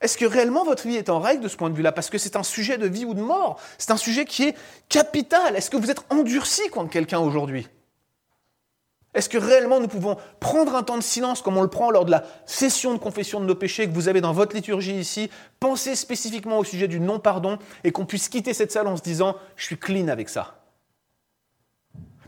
Est-ce 0.00 0.16
que 0.16 0.24
réellement 0.24 0.64
votre 0.64 0.86
vie 0.86 0.96
est 0.96 1.10
en 1.10 1.20
règle 1.20 1.42
de 1.42 1.48
ce 1.48 1.56
point 1.56 1.68
de 1.68 1.74
vue-là? 1.74 1.92
Parce 1.92 2.08
que 2.08 2.16
c'est 2.16 2.36
un 2.36 2.42
sujet 2.42 2.78
de 2.78 2.86
vie 2.86 3.04
ou 3.04 3.12
de 3.12 3.20
mort. 3.20 3.60
C'est 3.76 3.90
un 3.90 3.98
sujet 3.98 4.24
qui 4.24 4.44
est 4.44 4.56
capital. 4.88 5.56
Est-ce 5.56 5.68
que 5.68 5.76
vous 5.76 5.90
êtes 5.90 6.00
endurci 6.10 6.68
contre 6.70 6.90
quelqu'un 6.90 7.18
aujourd'hui? 7.18 7.68
Est-ce 9.12 9.28
que 9.28 9.38
réellement 9.38 9.80
nous 9.80 9.88
pouvons 9.88 10.16
prendre 10.38 10.74
un 10.76 10.84
temps 10.84 10.96
de 10.96 11.02
silence 11.02 11.42
comme 11.42 11.56
on 11.56 11.62
le 11.62 11.68
prend 11.68 11.90
lors 11.90 12.04
de 12.04 12.12
la 12.12 12.24
session 12.46 12.94
de 12.94 12.98
confession 12.98 13.40
de 13.40 13.44
nos 13.44 13.56
péchés 13.56 13.88
que 13.88 13.92
vous 13.92 14.08
avez 14.08 14.20
dans 14.20 14.32
votre 14.32 14.54
liturgie 14.54 14.94
ici, 14.94 15.30
penser 15.58 15.96
spécifiquement 15.96 16.58
au 16.58 16.64
sujet 16.64 16.86
du 16.86 17.00
non-pardon 17.00 17.58
et 17.82 17.90
qu'on 17.90 18.06
puisse 18.06 18.28
quitter 18.28 18.54
cette 18.54 18.70
salle 18.70 18.86
en 18.86 18.96
se 18.96 19.02
disant 19.02 19.36
je 19.56 19.64
suis 19.64 19.78
clean 19.78 20.08
avec 20.08 20.28
ça? 20.28 20.60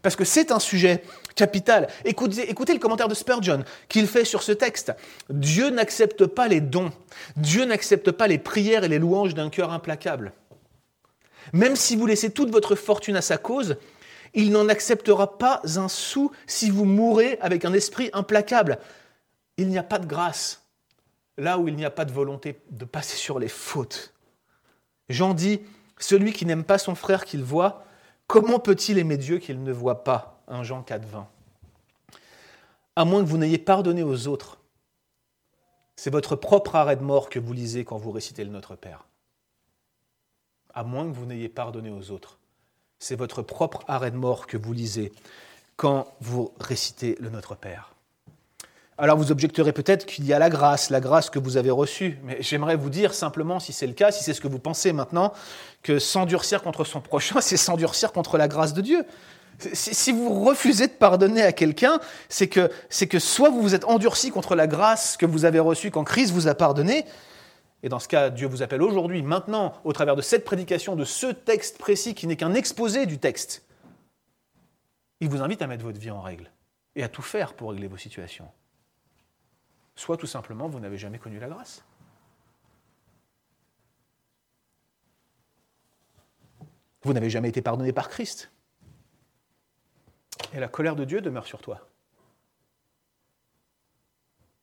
Parce 0.02 0.16
que 0.16 0.24
c'est 0.24 0.50
un 0.50 0.58
sujet 0.58 1.04
capital. 1.34 1.88
Écoutez, 2.04 2.50
écoutez, 2.50 2.72
le 2.72 2.78
commentaire 2.78 3.08
de 3.08 3.14
Spurgeon 3.14 3.64
qu'il 3.88 4.06
fait 4.06 4.24
sur 4.24 4.42
ce 4.42 4.52
texte. 4.52 4.92
Dieu 5.30 5.70
n'accepte 5.70 6.26
pas 6.26 6.48
les 6.48 6.60
dons. 6.60 6.92
Dieu 7.36 7.64
n'accepte 7.64 8.10
pas 8.10 8.28
les 8.28 8.38
prières 8.38 8.84
et 8.84 8.88
les 8.88 8.98
louanges 8.98 9.34
d'un 9.34 9.50
cœur 9.50 9.72
implacable. 9.72 10.32
Même 11.52 11.76
si 11.76 11.96
vous 11.96 12.06
laissez 12.06 12.30
toute 12.30 12.50
votre 12.50 12.74
fortune 12.74 13.16
à 13.16 13.22
sa 13.22 13.38
cause, 13.38 13.76
il 14.34 14.52
n'en 14.52 14.68
acceptera 14.68 15.38
pas 15.38 15.60
un 15.76 15.88
sou 15.88 16.30
si 16.46 16.70
vous 16.70 16.84
mourrez 16.84 17.38
avec 17.40 17.64
un 17.64 17.72
esprit 17.72 18.10
implacable. 18.12 18.78
Il 19.56 19.68
n'y 19.68 19.78
a 19.78 19.82
pas 19.82 19.98
de 19.98 20.06
grâce 20.06 20.62
là 21.38 21.58
où 21.58 21.66
il 21.68 21.76
n'y 21.76 21.84
a 21.84 21.90
pas 21.90 22.04
de 22.04 22.12
volonté 22.12 22.60
de 22.70 22.84
passer 22.84 23.16
sur 23.16 23.38
les 23.38 23.48
fautes. 23.48 24.14
Jean 25.08 25.34
dit, 25.34 25.60
celui 25.98 26.32
qui 26.32 26.46
n'aime 26.46 26.64
pas 26.64 26.78
son 26.78 26.94
frère 26.94 27.24
qu'il 27.24 27.42
voit, 27.42 27.84
Comment 28.32 28.58
peut-il 28.58 28.96
aimer 28.96 29.18
Dieu 29.18 29.36
qu'il 29.36 29.62
ne 29.62 29.72
voit 29.72 30.04
pas? 30.04 30.31
1 30.48 30.62
Jean 30.62 30.82
4, 30.82 31.04
20. 31.04 31.28
À 32.96 33.04
moins 33.04 33.22
que 33.22 33.28
vous 33.28 33.38
n'ayez 33.38 33.58
pardonné 33.58 34.02
aux 34.02 34.28
autres. 34.28 34.58
C'est 35.96 36.10
votre 36.10 36.36
propre 36.36 36.76
arrêt 36.76 36.96
de 36.96 37.02
mort 37.02 37.30
que 37.30 37.38
vous 37.38 37.52
lisez 37.52 37.84
quand 37.84 37.96
vous 37.96 38.10
récitez 38.10 38.44
le 38.44 38.50
Notre 38.50 38.76
Père. 38.76 39.06
À 40.74 40.84
moins 40.84 41.04
que 41.04 41.14
vous 41.14 41.26
n'ayez 41.26 41.48
pardonné 41.48 41.90
aux 41.90 42.10
autres. 42.10 42.38
C'est 42.98 43.16
votre 43.16 43.42
propre 43.42 43.82
arrêt 43.88 44.10
de 44.10 44.16
mort 44.16 44.46
que 44.46 44.56
vous 44.56 44.72
lisez 44.72 45.12
quand 45.76 46.12
vous 46.20 46.52
récitez 46.60 47.16
le 47.20 47.30
Notre 47.30 47.54
Père. 47.54 47.92
Alors 48.98 49.16
vous 49.16 49.32
objecterez 49.32 49.72
peut-être 49.72 50.06
qu'il 50.06 50.24
y 50.26 50.32
a 50.32 50.38
la 50.38 50.50
grâce, 50.50 50.90
la 50.90 51.00
grâce 51.00 51.30
que 51.30 51.38
vous 51.38 51.56
avez 51.56 51.70
reçue, 51.70 52.18
mais 52.22 52.36
j'aimerais 52.40 52.76
vous 52.76 52.90
dire 52.90 53.14
simplement, 53.14 53.58
si 53.58 53.72
c'est 53.72 53.86
le 53.86 53.94
cas, 53.94 54.12
si 54.12 54.22
c'est 54.22 54.34
ce 54.34 54.40
que 54.40 54.48
vous 54.48 54.58
pensez 54.58 54.92
maintenant, 54.92 55.32
que 55.82 55.98
s'endurcir 55.98 56.62
contre 56.62 56.84
son 56.84 57.00
prochain, 57.00 57.40
c'est 57.40 57.56
s'endurcir 57.56 58.12
contre 58.12 58.36
la 58.38 58.48
grâce 58.48 58.74
de 58.74 58.80
Dieu. 58.80 59.04
Si 59.72 60.12
vous 60.12 60.44
refusez 60.44 60.86
de 60.86 60.92
pardonner 60.92 61.42
à 61.42 61.52
quelqu'un, 61.52 62.00
c'est 62.28 62.48
que, 62.48 62.70
c'est 62.88 63.06
que 63.06 63.18
soit 63.18 63.50
vous 63.50 63.62
vous 63.62 63.74
êtes 63.74 63.84
endurci 63.84 64.30
contre 64.30 64.54
la 64.54 64.66
grâce 64.66 65.16
que 65.16 65.26
vous 65.26 65.44
avez 65.44 65.58
reçue 65.58 65.90
quand 65.90 66.04
Christ 66.04 66.32
vous 66.32 66.48
a 66.48 66.54
pardonné, 66.54 67.04
et 67.82 67.88
dans 67.88 67.98
ce 67.98 68.08
cas, 68.08 68.30
Dieu 68.30 68.46
vous 68.46 68.62
appelle 68.62 68.82
aujourd'hui, 68.82 69.22
maintenant, 69.22 69.74
au 69.84 69.92
travers 69.92 70.14
de 70.14 70.22
cette 70.22 70.44
prédication, 70.44 70.94
de 70.94 71.04
ce 71.04 71.26
texte 71.26 71.78
précis 71.78 72.14
qui 72.14 72.26
n'est 72.26 72.36
qu'un 72.36 72.54
exposé 72.54 73.06
du 73.06 73.18
texte, 73.18 73.64
il 75.20 75.28
vous 75.28 75.42
invite 75.42 75.62
à 75.62 75.66
mettre 75.66 75.84
votre 75.84 75.98
vie 75.98 76.10
en 76.10 76.20
règle 76.20 76.50
et 76.94 77.02
à 77.02 77.08
tout 77.08 77.22
faire 77.22 77.54
pour 77.54 77.70
régler 77.70 77.88
vos 77.88 77.96
situations. 77.96 78.48
Soit 79.96 80.16
tout 80.16 80.26
simplement, 80.26 80.68
vous 80.68 80.80
n'avez 80.80 80.98
jamais 80.98 81.18
connu 81.18 81.38
la 81.38 81.48
grâce. 81.48 81.84
Vous 87.02 87.12
n'avez 87.12 87.30
jamais 87.30 87.48
été 87.48 87.62
pardonné 87.62 87.92
par 87.92 88.08
Christ. 88.08 88.50
Et 90.54 90.60
la 90.60 90.68
colère 90.68 90.96
de 90.96 91.04
Dieu 91.04 91.20
demeure 91.20 91.46
sur 91.46 91.60
toi. 91.60 91.80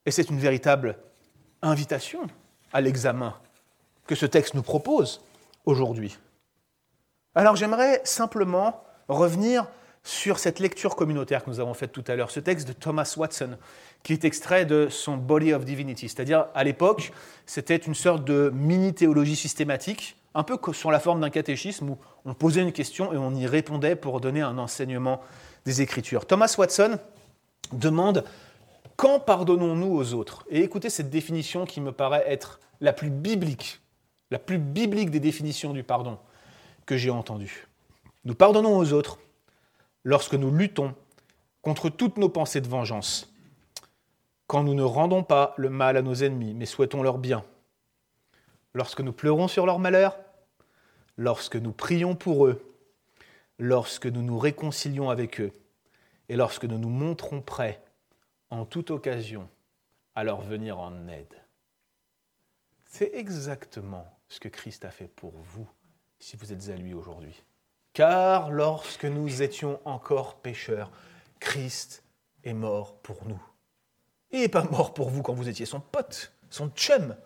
Et 0.06 0.10
c'est 0.10 0.30
une 0.30 0.38
véritable 0.38 0.96
invitation 1.62 2.26
à 2.72 2.80
l'examen 2.80 3.36
que 4.06 4.14
ce 4.14 4.26
texte 4.26 4.54
nous 4.54 4.62
propose 4.62 5.22
aujourd'hui. 5.66 6.18
Alors 7.34 7.56
j'aimerais 7.56 8.00
simplement 8.04 8.82
revenir 9.08 9.66
sur 10.02 10.38
cette 10.38 10.58
lecture 10.58 10.96
communautaire 10.96 11.44
que 11.44 11.50
nous 11.50 11.60
avons 11.60 11.74
faite 11.74 11.92
tout 11.92 12.04
à 12.06 12.16
l'heure, 12.16 12.30
ce 12.30 12.40
texte 12.40 12.66
de 12.66 12.72
Thomas 12.72 13.14
Watson, 13.16 13.58
qui 14.02 14.14
est 14.14 14.24
extrait 14.24 14.64
de 14.64 14.88
son 14.88 15.16
Body 15.16 15.52
of 15.52 15.64
Divinity. 15.64 16.08
C'est-à-dire, 16.08 16.46
à 16.54 16.64
l'époque, 16.64 17.12
c'était 17.44 17.76
une 17.76 17.94
sorte 17.94 18.24
de 18.24 18.50
mini-théologie 18.54 19.36
systématique, 19.36 20.16
un 20.34 20.42
peu 20.42 20.58
sur 20.72 20.90
la 20.90 21.00
forme 21.00 21.20
d'un 21.20 21.30
catéchisme 21.30 21.90
où 21.90 21.98
on 22.24 22.34
posait 22.34 22.62
une 22.62 22.72
question 22.72 23.12
et 23.12 23.16
on 23.16 23.34
y 23.34 23.46
répondait 23.46 23.96
pour 23.96 24.20
donner 24.20 24.40
un 24.40 24.58
enseignement 24.58 25.20
des 25.64 25.82
Écritures. 25.82 26.26
Thomas 26.26 26.54
Watson 26.58 26.98
demande 27.72 28.24
quand 28.96 29.20
pardonnons-nous 29.20 29.94
aux 29.94 30.14
autres? 30.14 30.44
Et 30.50 30.62
écoutez 30.62 30.90
cette 30.90 31.10
définition 31.10 31.64
qui 31.64 31.80
me 31.80 31.92
paraît 31.92 32.24
être 32.26 32.60
la 32.80 32.92
plus 32.92 33.10
biblique, 33.10 33.80
la 34.30 34.38
plus 34.38 34.58
biblique 34.58 35.10
des 35.10 35.20
définitions 35.20 35.72
du 35.72 35.82
pardon 35.82 36.18
que 36.86 36.96
j'ai 36.96 37.10
entendue. 37.10 37.66
Nous 38.24 38.34
pardonnons 38.34 38.76
aux 38.76 38.92
autres 38.92 39.18
lorsque 40.04 40.34
nous 40.34 40.50
luttons 40.50 40.94
contre 41.62 41.88
toutes 41.88 42.16
nos 42.16 42.28
pensées 42.28 42.60
de 42.60 42.68
vengeance, 42.68 43.32
quand 44.46 44.62
nous 44.62 44.74
ne 44.74 44.82
rendons 44.82 45.22
pas 45.22 45.54
le 45.56 45.70
mal 45.70 45.96
à 45.96 46.02
nos 46.02 46.14
ennemis, 46.14 46.54
mais 46.54 46.66
souhaitons 46.66 47.02
leur 47.02 47.18
bien, 47.18 47.44
lorsque 48.74 49.00
nous 49.00 49.12
pleurons 49.12 49.48
sur 49.48 49.66
leur 49.66 49.78
malheur, 49.78 50.18
lorsque 51.16 51.56
nous 51.56 51.72
prions 51.72 52.14
pour 52.14 52.46
eux, 52.46 52.69
lorsque 53.60 54.06
nous 54.06 54.22
nous 54.22 54.38
réconcilions 54.38 55.10
avec 55.10 55.40
eux, 55.40 55.52
et 56.28 56.36
lorsque 56.36 56.64
nous 56.64 56.78
nous 56.78 56.88
montrons 56.88 57.42
prêts 57.42 57.82
en 58.48 58.64
toute 58.64 58.90
occasion 58.90 59.48
à 60.14 60.24
leur 60.24 60.40
venir 60.40 60.78
en 60.78 61.06
aide. 61.08 61.34
C'est 62.86 63.12
exactement 63.14 64.06
ce 64.28 64.40
que 64.40 64.48
Christ 64.48 64.84
a 64.84 64.90
fait 64.90 65.08
pour 65.08 65.32
vous 65.32 65.68
si 66.18 66.36
vous 66.36 66.52
êtes 66.52 66.70
à 66.70 66.76
lui 66.76 66.94
aujourd'hui. 66.94 67.42
Car 67.92 68.50
lorsque 68.50 69.04
nous 69.04 69.42
étions 69.42 69.80
encore 69.84 70.36
pécheurs, 70.36 70.90
Christ 71.38 72.02
est 72.44 72.54
mort 72.54 72.96
pour 73.02 73.26
nous. 73.26 73.42
Il 74.30 74.40
n'est 74.40 74.48
pas 74.48 74.64
mort 74.64 74.94
pour 74.94 75.10
vous 75.10 75.22
quand 75.22 75.34
vous 75.34 75.48
étiez 75.48 75.66
son 75.66 75.80
pote, 75.80 76.32
son 76.48 76.70
chum. 76.70 77.16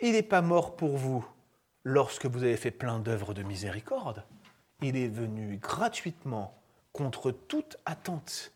Il 0.00 0.12
n'est 0.12 0.22
pas 0.22 0.42
mort 0.42 0.76
pour 0.76 0.96
vous 0.96 1.24
lorsque 1.84 2.26
vous 2.26 2.42
avez 2.42 2.56
fait 2.56 2.70
plein 2.70 2.98
d'œuvres 2.98 3.32
de 3.32 3.42
miséricorde. 3.42 4.24
Il 4.86 4.98
est 4.98 5.08
venu 5.08 5.56
gratuitement 5.56 6.54
contre 6.92 7.30
toute 7.30 7.78
attente 7.86 8.52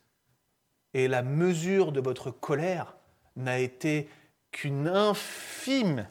et 0.92 1.08
la 1.08 1.22
mesure 1.22 1.90
de 1.90 2.02
votre 2.02 2.30
colère 2.30 2.94
n'a 3.36 3.58
été 3.58 4.10
qu'une 4.50 4.88
infime 4.88 6.06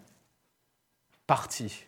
partie 1.27 1.85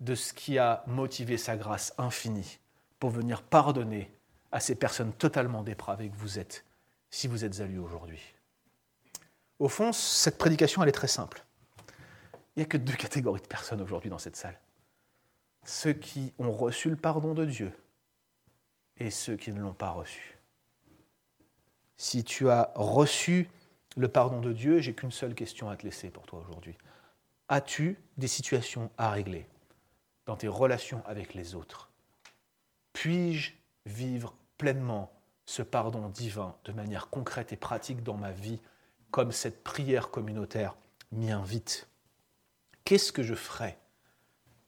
de 0.00 0.14
ce 0.14 0.34
qui 0.34 0.58
a 0.58 0.84
motivé 0.86 1.38
sa 1.38 1.56
grâce 1.56 1.94
infinie 1.96 2.58
pour 2.98 3.08
venir 3.08 3.40
pardonner 3.40 4.10
à 4.50 4.60
ces 4.60 4.74
personnes 4.74 5.14
totalement 5.14 5.62
dépravées 5.62 6.10
que 6.10 6.16
vous 6.16 6.38
êtes, 6.38 6.66
si 7.08 7.26
vous 7.26 7.42
êtes 7.42 7.60
à 7.60 7.64
lui 7.64 7.78
aujourd'hui. 7.78 8.20
Au 9.58 9.70
fond, 9.70 9.94
cette 9.94 10.36
prédication, 10.36 10.82
elle 10.82 10.90
est 10.90 10.92
très 10.92 11.08
simple. 11.08 11.42
Il 12.54 12.58
n'y 12.58 12.64
a 12.64 12.66
que 12.66 12.76
deux 12.76 12.96
catégories 12.96 13.40
de 13.40 13.46
personnes 13.46 13.80
aujourd'hui 13.80 14.10
dans 14.10 14.18
cette 14.18 14.36
salle. 14.36 14.58
Ceux 15.64 15.92
qui 15.92 16.32
ont 16.38 16.52
reçu 16.52 16.90
le 16.90 16.96
pardon 16.96 17.34
de 17.34 17.44
Dieu 17.44 17.72
et 18.98 19.10
ceux 19.10 19.36
qui 19.36 19.52
ne 19.52 19.60
l'ont 19.60 19.74
pas 19.74 19.90
reçu. 19.90 20.38
Si 21.96 22.24
tu 22.24 22.50
as 22.50 22.72
reçu 22.74 23.48
le 23.96 24.08
pardon 24.08 24.40
de 24.40 24.52
Dieu, 24.52 24.80
j'ai 24.80 24.94
qu'une 24.94 25.10
seule 25.10 25.34
question 25.34 25.70
à 25.70 25.76
te 25.76 25.84
laisser 25.84 26.10
pour 26.10 26.26
toi 26.26 26.40
aujourd'hui. 26.40 26.76
As-tu 27.48 27.98
des 28.16 28.28
situations 28.28 28.90
à 28.98 29.10
régler 29.10 29.46
dans 30.26 30.36
tes 30.36 30.48
relations 30.48 31.02
avec 31.06 31.34
les 31.34 31.54
autres? 31.54 31.90
Puis-je 32.92 33.52
vivre 33.86 34.34
pleinement 34.58 35.12
ce 35.44 35.62
pardon 35.62 36.08
divin 36.08 36.56
de 36.64 36.72
manière 36.72 37.08
concrète 37.08 37.52
et 37.52 37.56
pratique 37.56 38.02
dans 38.02 38.16
ma 38.16 38.32
vie, 38.32 38.60
comme 39.10 39.32
cette 39.32 39.62
prière 39.62 40.10
communautaire 40.10 40.76
m'y 41.10 41.30
invite 41.30 41.88
Qu'est-ce 42.84 43.12
que 43.12 43.22
je 43.22 43.34
ferai 43.34 43.76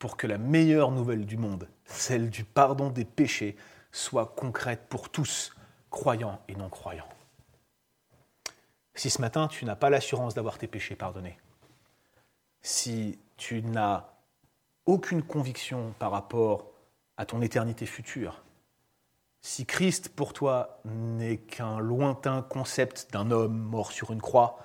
pour 0.05 0.19
que 0.19 0.27
la 0.27 0.37
meilleure 0.37 0.91
nouvelle 0.91 1.25
du 1.25 1.39
monde, 1.39 1.67
celle 1.87 2.29
du 2.29 2.45
pardon 2.45 2.91
des 2.91 3.07
péchés, 3.07 3.57
soit 3.91 4.35
concrète 4.37 4.83
pour 4.91 5.09
tous, 5.09 5.57
croyants 5.89 6.43
et 6.49 6.55
non 6.55 6.69
croyants 6.69 7.09
si 8.95 9.11
ce 9.11 9.21
matin 9.21 9.49
tu 9.49 9.65
n'as 9.65 9.77
pas 9.77 9.91
l'assurance 9.91 10.35
d'avoir 10.35 10.59
tes 10.59 10.67
péchés 10.67 10.97
pardonnés, 10.97 11.39
si 12.63 13.19
tu 13.37 13.63
n'as 13.63 14.09
aucune 14.87 15.23
conviction 15.23 15.95
par 15.99 16.11
rapport 16.11 16.71
à 17.17 17.27
ton 17.27 17.43
éternité 17.43 17.87
future, 17.87 18.45
si 19.41 19.67
Christ 19.67 20.09
pour 20.09 20.33
toi 20.33 20.81
n'est 20.85 21.39
qu'un 21.39 21.79
lointain 21.79 22.43
concept 22.43 23.13
d'un 23.13 23.31
homme 23.31 23.59
mort 23.59 23.93
sur 23.93 24.11
une 24.11 24.23
croix, 24.23 24.59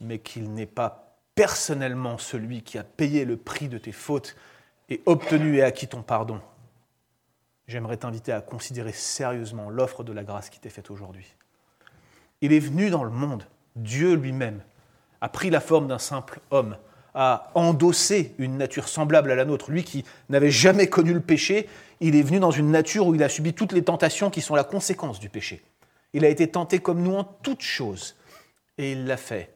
mais 0.00 0.18
qu'il 0.18 0.52
n'est 0.52 0.66
pas 0.66 1.18
personnellement 1.34 2.16
celui 2.16 2.62
qui 2.62 2.78
a 2.78 2.84
payé 2.84 3.24
le 3.24 3.36
prix 3.36 3.68
de 3.68 3.78
tes 3.78 3.92
fautes 3.92 4.36
et 4.88 5.02
obtenu 5.06 5.56
et 5.56 5.62
acquis 5.62 5.88
ton 5.88 6.02
pardon, 6.02 6.40
j'aimerais 7.66 7.96
t'inviter 7.96 8.32
à 8.32 8.40
considérer 8.40 8.92
sérieusement 8.92 9.70
l'offre 9.70 10.04
de 10.04 10.12
la 10.12 10.24
grâce 10.24 10.50
qui 10.50 10.60
t'est 10.60 10.70
faite 10.70 10.90
aujourd'hui. 10.90 11.34
Il 12.40 12.52
est 12.52 12.60
venu 12.60 12.90
dans 12.90 13.04
le 13.04 13.10
monde 13.10 13.46
Dieu 13.76 14.14
lui-même 14.14 14.62
a 15.20 15.28
pris 15.28 15.50
la 15.50 15.60
forme 15.60 15.88
d'un 15.88 15.98
simple 15.98 16.40
homme, 16.50 16.76
a 17.14 17.50
endossé 17.54 18.34
une 18.38 18.58
nature 18.58 18.88
semblable 18.88 19.30
à 19.30 19.34
la 19.34 19.44
nôtre. 19.44 19.70
Lui 19.70 19.84
qui 19.84 20.04
n'avait 20.28 20.50
jamais 20.50 20.88
connu 20.88 21.12
le 21.12 21.20
péché, 21.20 21.68
il 22.00 22.14
est 22.14 22.22
venu 22.22 22.40
dans 22.40 22.50
une 22.50 22.70
nature 22.70 23.06
où 23.06 23.14
il 23.14 23.22
a 23.22 23.28
subi 23.28 23.54
toutes 23.54 23.72
les 23.72 23.82
tentations 23.82 24.30
qui 24.30 24.42
sont 24.42 24.54
la 24.54 24.64
conséquence 24.64 25.20
du 25.20 25.28
péché. 25.28 25.64
Il 26.12 26.24
a 26.24 26.28
été 26.28 26.48
tenté 26.48 26.78
comme 26.78 27.02
nous 27.02 27.14
en 27.14 27.24
toutes 27.24 27.62
choses. 27.62 28.16
Et 28.76 28.92
il 28.92 29.06
l'a 29.06 29.16
fait 29.16 29.54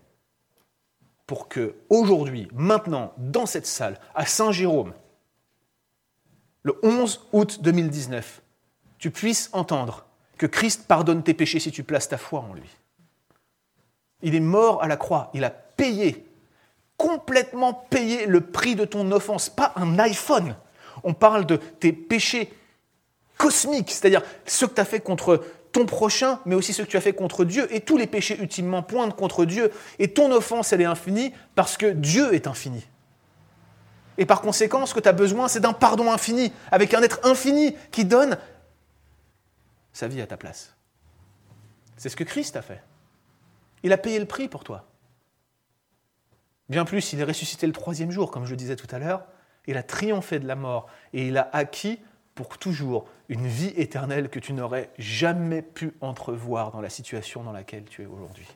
pour 1.27 1.49
que 1.49 1.75
aujourd'hui, 1.91 2.49
maintenant, 2.55 3.12
dans 3.19 3.45
cette 3.45 3.67
salle, 3.67 3.99
à 4.14 4.25
Saint-Jérôme, 4.25 4.95
le 6.68 6.78
11 6.83 7.28
août 7.33 7.59
2019, 7.62 8.42
tu 8.98 9.11
puisses 9.11 9.48
entendre 9.54 10.04
que 10.37 10.44
Christ 10.44 10.85
pardonne 10.87 11.22
tes 11.22 11.33
péchés 11.33 11.61
si 11.61 11.72
tu 11.72 11.83
places 11.83 12.09
ta 12.09 12.18
foi 12.18 12.40
en 12.40 12.52
lui. 12.52 12.68
Il 14.22 14.35
est 14.35 14.40
mort 14.40 14.83
à 14.83 14.87
la 14.87 14.98
croix. 14.98 15.31
Il 15.33 15.44
a 15.44 15.50
payé, 15.50 16.26
complètement 16.98 17.72
payé 17.72 18.26
le 18.26 18.42
prix 18.42 18.74
de 18.74 18.85
ton 18.85 19.11
offense. 19.12 19.48
Pas 19.48 19.72
un 19.76 19.98
iPhone. 19.98 20.57
On 21.04 21.14
parle 21.14 21.46
de 21.46 21.57
tes 21.57 21.92
péchés 21.92 22.52
cosmiques, 23.38 23.90
c'est-à-dire 23.90 24.22
ceux 24.44 24.66
que 24.66 24.74
tu 24.74 24.81
as 24.81 24.85
fait 24.85 25.00
contre 25.00 25.42
ton 25.72 25.87
prochain, 25.87 26.40
mais 26.44 26.54
aussi 26.54 26.74
ceux 26.74 26.85
que 26.85 26.90
tu 26.90 26.96
as 26.98 27.00
fait 27.00 27.14
contre 27.14 27.46
Dieu. 27.46 27.66
Et 27.74 27.81
tous 27.81 27.96
les 27.96 28.07
péchés 28.07 28.38
ultimement 28.38 28.83
pointent 28.83 29.16
contre 29.16 29.46
Dieu. 29.46 29.70
Et 29.98 30.09
ton 30.09 30.31
offense, 30.33 30.72
elle 30.74 30.83
est 30.83 30.85
infinie 30.87 31.33
parce 31.54 31.78
que 31.78 31.87
Dieu 31.87 32.35
est 32.35 32.46
infini. 32.46 32.87
Et 34.18 34.26
par 34.26 34.40
conséquent, 34.40 34.85
ce 34.85 34.94
que 34.94 35.00
tu 35.00 35.09
as 35.09 35.12
besoin, 35.12 35.46
c'est 35.48 35.61
d'un 35.61 35.72
pardon 35.72 36.12
infini, 36.12 36.52
avec 36.72 36.92
un 36.92 37.02
être 37.02 37.20
infini 37.22 37.74
qui 37.92 38.04
donne 38.04 38.37
sa 39.92 40.09
vie 40.09 40.20
à 40.20 40.26
ta 40.26 40.37
place. 40.37 40.74
C'est 41.96 42.09
ce 42.09 42.16
que 42.16 42.24
Christ 42.24 42.57
a 42.57 42.62
fait. 42.62 42.83
Il 43.84 43.93
a 43.93 43.97
payé 43.97 44.18
le 44.18 44.26
prix 44.26 44.49
pour 44.49 44.64
toi. 44.64 44.88
Bien 46.68 46.84
plus, 46.84 47.12
il 47.12 47.20
est 47.20 47.24
ressuscité 47.24 47.66
le 47.66 47.72
troisième 47.72 48.11
jour, 48.11 48.30
comme 48.30 48.45
je 48.45 48.51
le 48.51 48.57
disais 48.57 48.76
tout 48.76 48.93
à 48.95 48.99
l'heure. 48.99 49.24
Il 49.66 49.76
a 49.76 49.82
triomphé 49.82 50.38
de 50.40 50.47
la 50.47 50.57
mort 50.57 50.88
et 51.12 51.28
il 51.28 51.38
a 51.38 51.49
acquis 51.53 52.01
pour 52.34 52.59
toujours 52.59 53.09
une 53.28 53.47
vie 53.47 53.72
éternelle 53.76 54.30
que 54.30 54.38
tu 54.38 54.53
n'aurais 54.53 54.90
jamais 54.99 55.62
pu 55.62 55.93
entrevoir 56.01 56.72
dans 56.72 56.80
la 56.80 56.88
situation 56.88 57.43
dans 57.43 57.53
laquelle 57.53 57.84
tu 57.84 58.03
es 58.03 58.07
aujourd'hui. 58.07 58.47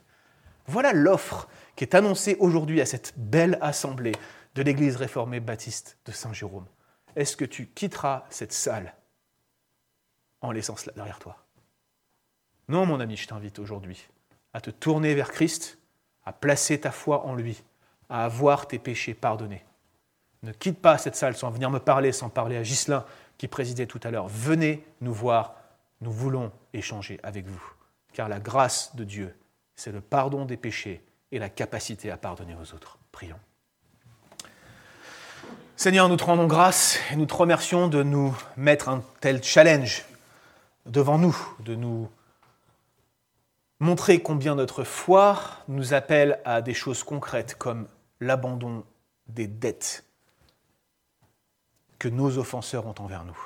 Voilà 0.66 0.93
l'offre 0.93 1.49
qui 1.74 1.84
est 1.84 1.95
annoncée 1.95 2.37
aujourd'hui 2.39 2.80
à 2.80 2.87
cette 2.87 3.14
belle 3.16 3.59
assemblée 3.61 4.12
de 4.55 4.62
l'Église 4.62 4.96
réformée 4.96 5.40
baptiste 5.40 5.98
de 6.05 6.12
Saint-Jérôme. 6.12 6.66
Est-ce 7.16 7.36
que 7.36 7.44
tu 7.44 7.66
quitteras 7.66 8.24
cette 8.30 8.53
salle 8.53 8.94
en 10.40 10.50
laissant 10.50 10.76
cela 10.76 10.92
derrière 10.94 11.18
toi? 11.18 11.44
Non, 12.68 12.86
mon 12.86 13.00
ami, 13.00 13.16
je 13.16 13.26
t'invite 13.26 13.59
aujourd'hui 13.59 14.09
à 14.55 14.61
te 14.61 14.70
tourner 14.70 15.14
vers 15.14 15.30
Christ, 15.30 15.78
à 16.24 16.32
placer 16.32 16.80
ta 16.80 16.90
foi 16.90 17.24
en 17.26 17.34
lui, 17.34 17.62
à 18.09 18.24
avoir 18.24 18.68
tes 18.68 18.78
péchés 18.78 19.14
pardonnés. 19.14 19.64
Ne 20.42 20.53
quitte 20.53 20.80
pas 20.80 20.98
cette 20.98 21.16
salle 21.16 21.36
sans 21.36 21.50
venir 21.50 21.70
me 21.70 21.78
parler, 21.78 22.12
sans 22.12 22.28
parler 22.28 22.57
à 22.57 22.62
Ghislain 22.62 23.05
qui 23.38 23.48
présidait 23.48 23.86
tout 23.86 24.00
à 24.03 24.11
l'heure. 24.11 24.28
Venez 24.28 24.84
nous 25.00 25.14
voir, 25.14 25.55
nous 26.00 26.12
voulons 26.12 26.53
échanger 26.72 27.18
avec 27.22 27.46
vous. 27.46 27.62
Car 28.12 28.28
la 28.28 28.40
grâce 28.40 28.94
de 28.96 29.05
Dieu, 29.05 29.34
c'est 29.74 29.92
le 29.92 30.00
pardon 30.00 30.44
des 30.44 30.57
péchés 30.57 31.05
et 31.30 31.38
la 31.38 31.48
capacité 31.48 32.11
à 32.11 32.16
pardonner 32.16 32.55
aux 32.55 32.74
autres. 32.74 32.98
Prions. 33.11 33.38
Seigneur, 35.77 36.09
nous 36.09 36.16
te 36.16 36.25
rendons 36.25 36.47
grâce 36.47 36.99
et 37.11 37.16
nous 37.16 37.27
te 37.27 37.35
remercions 37.35 37.89
de 37.89 38.03
nous 38.03 38.37
mettre 38.57 38.89
un 38.89 39.03
tel 39.20 39.43
challenge 39.43 40.05
devant 40.87 41.18
nous, 41.18 41.37
de 41.61 41.75
nous 41.75 42.09
montrer 43.81 44.23
combien 44.23 44.55
notre 44.55 44.85
foi 44.85 45.41
nous 45.68 45.95
appelle 45.95 46.41
à 46.45 46.61
des 46.62 46.75
choses 46.75 47.03
concrètes 47.03 47.57
comme 47.57 47.89
l'abandon 48.20 48.85
des 49.27 49.49
dettes 49.49 50.05
que 51.99 52.09
nos 52.09 52.39
offenseurs 52.39 52.87
ont 52.87 52.95
envers 52.99 53.25
nous, 53.25 53.39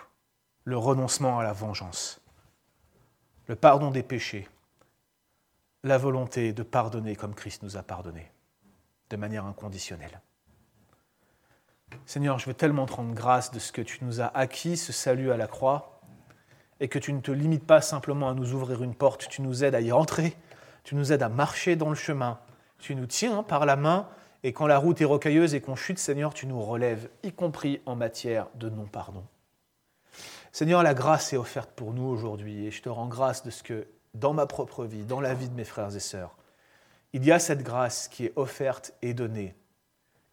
le 0.65 0.77
renoncement 0.77 1.39
à 1.39 1.45
la 1.45 1.53
vengeance, 1.53 2.21
le 3.47 3.55
pardon 3.55 3.91
des 3.91 4.03
péchés, 4.03 4.49
la 5.85 5.97
volonté 5.97 6.53
de 6.53 6.63
pardonner 6.63 7.17
comme 7.17 7.35
Christ 7.35 7.63
nous 7.63 7.77
a 7.77 7.83
pardonné, 7.83 8.31
de 9.11 9.17
manière 9.17 9.47
inconditionnelle. 9.47 10.21
Seigneur, 12.07 12.39
je 12.39 12.47
veux 12.47 12.55
tellement 12.55 12.87
te 12.87 12.93
rendre 12.93 13.15
grâce 13.15 13.51
de 13.51 13.59
ce 13.59 13.73
que 13.73 13.83
tu 13.83 14.05
nous 14.05 14.21
as 14.21 14.27
acquis, 14.27 14.77
ce 14.77 14.93
salut 14.93 15.33
à 15.33 15.37
la 15.37 15.49
croix, 15.49 16.01
et 16.79 16.87
que 16.87 17.01
tu 17.01 17.13
ne 17.13 17.21
te 17.21 17.33
limites 17.33 17.67
pas 17.67 17.81
simplement 17.81 18.29
à 18.29 18.35
nous 18.35 18.53
ouvrir 18.53 18.85
une 18.85 18.95
porte, 18.95 19.29
tu 19.29 19.43
nous 19.43 19.65
aides 19.65 19.75
à 19.75 19.81
y 19.81 19.91
entrer, 19.91 20.37
tu 20.85 20.95
nous 20.95 21.13
aides 21.13 21.25
à 21.25 21.29
marcher 21.29 21.75
dans 21.75 21.89
le 21.89 21.97
chemin, 21.97 22.39
tu 22.79 22.95
nous 22.95 23.07
tiens 23.07 23.43
par 23.43 23.67
la 23.67 23.75
main, 23.75 24.09
et 24.45 24.53
quand 24.53 24.69
la 24.69 24.79
route 24.79 25.01
est 25.01 25.05
rocailleuse 25.05 25.55
et 25.55 25.61
qu'on 25.61 25.75
chute, 25.75 25.99
Seigneur, 25.99 26.33
tu 26.33 26.47
nous 26.47 26.63
relèves, 26.63 27.09
y 27.25 27.33
compris 27.33 27.83
en 27.87 27.97
matière 27.97 28.47
de 28.55 28.69
non-pardon. 28.69 29.25
Seigneur, 30.53 30.85
la 30.85 30.95
grâce 30.95 31.33
est 31.33 31.37
offerte 31.37 31.73
pour 31.73 31.93
nous 31.93 32.07
aujourd'hui, 32.07 32.67
et 32.67 32.71
je 32.71 32.83
te 32.83 32.89
rends 32.89 33.09
grâce 33.09 33.43
de 33.43 33.51
ce 33.51 33.65
que 33.65 33.89
dans 34.15 34.33
ma 34.33 34.47
propre 34.47 34.85
vie, 34.85 35.05
dans 35.05 35.21
la 35.21 35.35
vie 35.35 35.49
de 35.49 35.55
mes 35.55 35.65
frères 35.65 35.95
et 35.97 36.01
sœurs, 36.01 36.37
il 37.13 37.25
y 37.25 37.33
a 37.33 37.41
cette 37.41 37.65
grâce 37.65 38.07
qui 38.07 38.27
est 38.27 38.33
offerte 38.37 38.95
et 39.03 39.13
donnée 39.13 39.57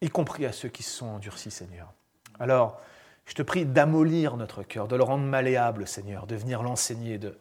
y 0.04 0.10
compris 0.10 0.46
à 0.46 0.52
ceux 0.52 0.68
qui 0.68 0.82
se 0.82 0.90
sont 0.90 1.06
endurcis, 1.06 1.50
Seigneur. 1.50 1.92
Alors, 2.38 2.80
je 3.26 3.34
te 3.34 3.42
prie 3.42 3.64
d'amollir 3.64 4.36
notre 4.36 4.62
cœur, 4.62 4.86
de 4.86 4.96
le 4.96 5.02
rendre 5.02 5.24
malléable, 5.24 5.86
Seigneur, 5.86 6.26
de 6.26 6.36
venir 6.36 6.62
l'enseigner, 6.62 7.18
de, 7.18 7.38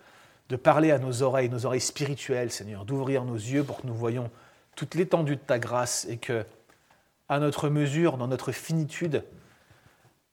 de 0.49 0.55
parler 0.55 0.91
à 0.91 0.99
nos 0.99 1.23
oreilles, 1.23 1.49
nos 1.49 1.65
oreilles 1.65 1.81
spirituelles, 1.81 2.51
Seigneur, 2.51 2.85
d'ouvrir 2.85 3.25
nos 3.25 3.35
yeux 3.35 3.63
pour 3.63 3.81
que 3.81 3.87
nous 3.87 3.93
voyions 3.93 4.31
toute 4.75 4.95
l'étendue 4.95 5.35
de 5.35 5.41
ta 5.41 5.59
grâce 5.59 6.05
et 6.09 6.17
que, 6.17 6.45
à 7.29 7.39
notre 7.39 7.69
mesure, 7.69 8.17
dans 8.17 8.27
notre 8.27 8.51
finitude, 8.51 9.23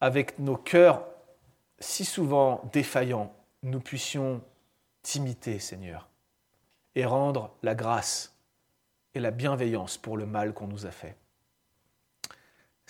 avec 0.00 0.38
nos 0.38 0.56
cœurs 0.56 1.04
si 1.80 2.04
souvent 2.04 2.62
défaillants, 2.72 3.34
nous 3.62 3.80
puissions 3.80 4.42
t'imiter, 5.02 5.58
Seigneur, 5.58 6.08
et 6.94 7.04
rendre 7.04 7.54
la 7.62 7.74
grâce 7.74 8.34
et 9.14 9.20
la 9.20 9.30
bienveillance 9.30 9.96
pour 9.96 10.16
le 10.16 10.26
mal 10.26 10.52
qu'on 10.52 10.66
nous 10.66 10.86
a 10.86 10.90
fait. 10.90 11.16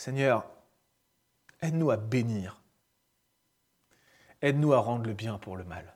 Seigneur, 0.01 0.47
aide-nous 1.61 1.91
à 1.91 1.99
bénir. 1.99 2.63
Aide-nous 4.41 4.73
à 4.73 4.79
rendre 4.79 5.05
le 5.05 5.13
bien 5.13 5.37
pour 5.37 5.59
le 5.59 5.65
mal. 5.65 5.95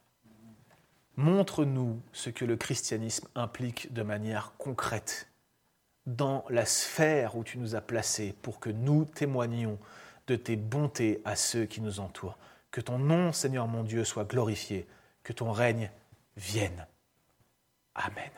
Montre-nous 1.16 2.02
ce 2.12 2.28
que 2.28 2.44
le 2.44 2.56
christianisme 2.56 3.26
implique 3.34 3.94
de 3.94 4.02
manière 4.02 4.52
concrète 4.58 5.30
dans 6.04 6.44
la 6.50 6.66
sphère 6.66 7.34
où 7.34 7.44
tu 7.44 7.56
nous 7.56 7.76
as 7.76 7.80
placés 7.80 8.34
pour 8.42 8.60
que 8.60 8.68
nous 8.68 9.06
témoignions 9.06 9.78
de 10.26 10.36
tes 10.36 10.56
bontés 10.56 11.22
à 11.24 11.34
ceux 11.34 11.64
qui 11.64 11.80
nous 11.80 11.98
entourent. 11.98 12.36
Que 12.72 12.82
ton 12.82 12.98
nom, 12.98 13.32
Seigneur 13.32 13.68
mon 13.68 13.84
Dieu, 13.84 14.04
soit 14.04 14.28
glorifié, 14.28 14.86
que 15.22 15.32
ton 15.32 15.50
règne 15.50 15.90
vienne. 16.36 16.86
Amen. 17.94 18.30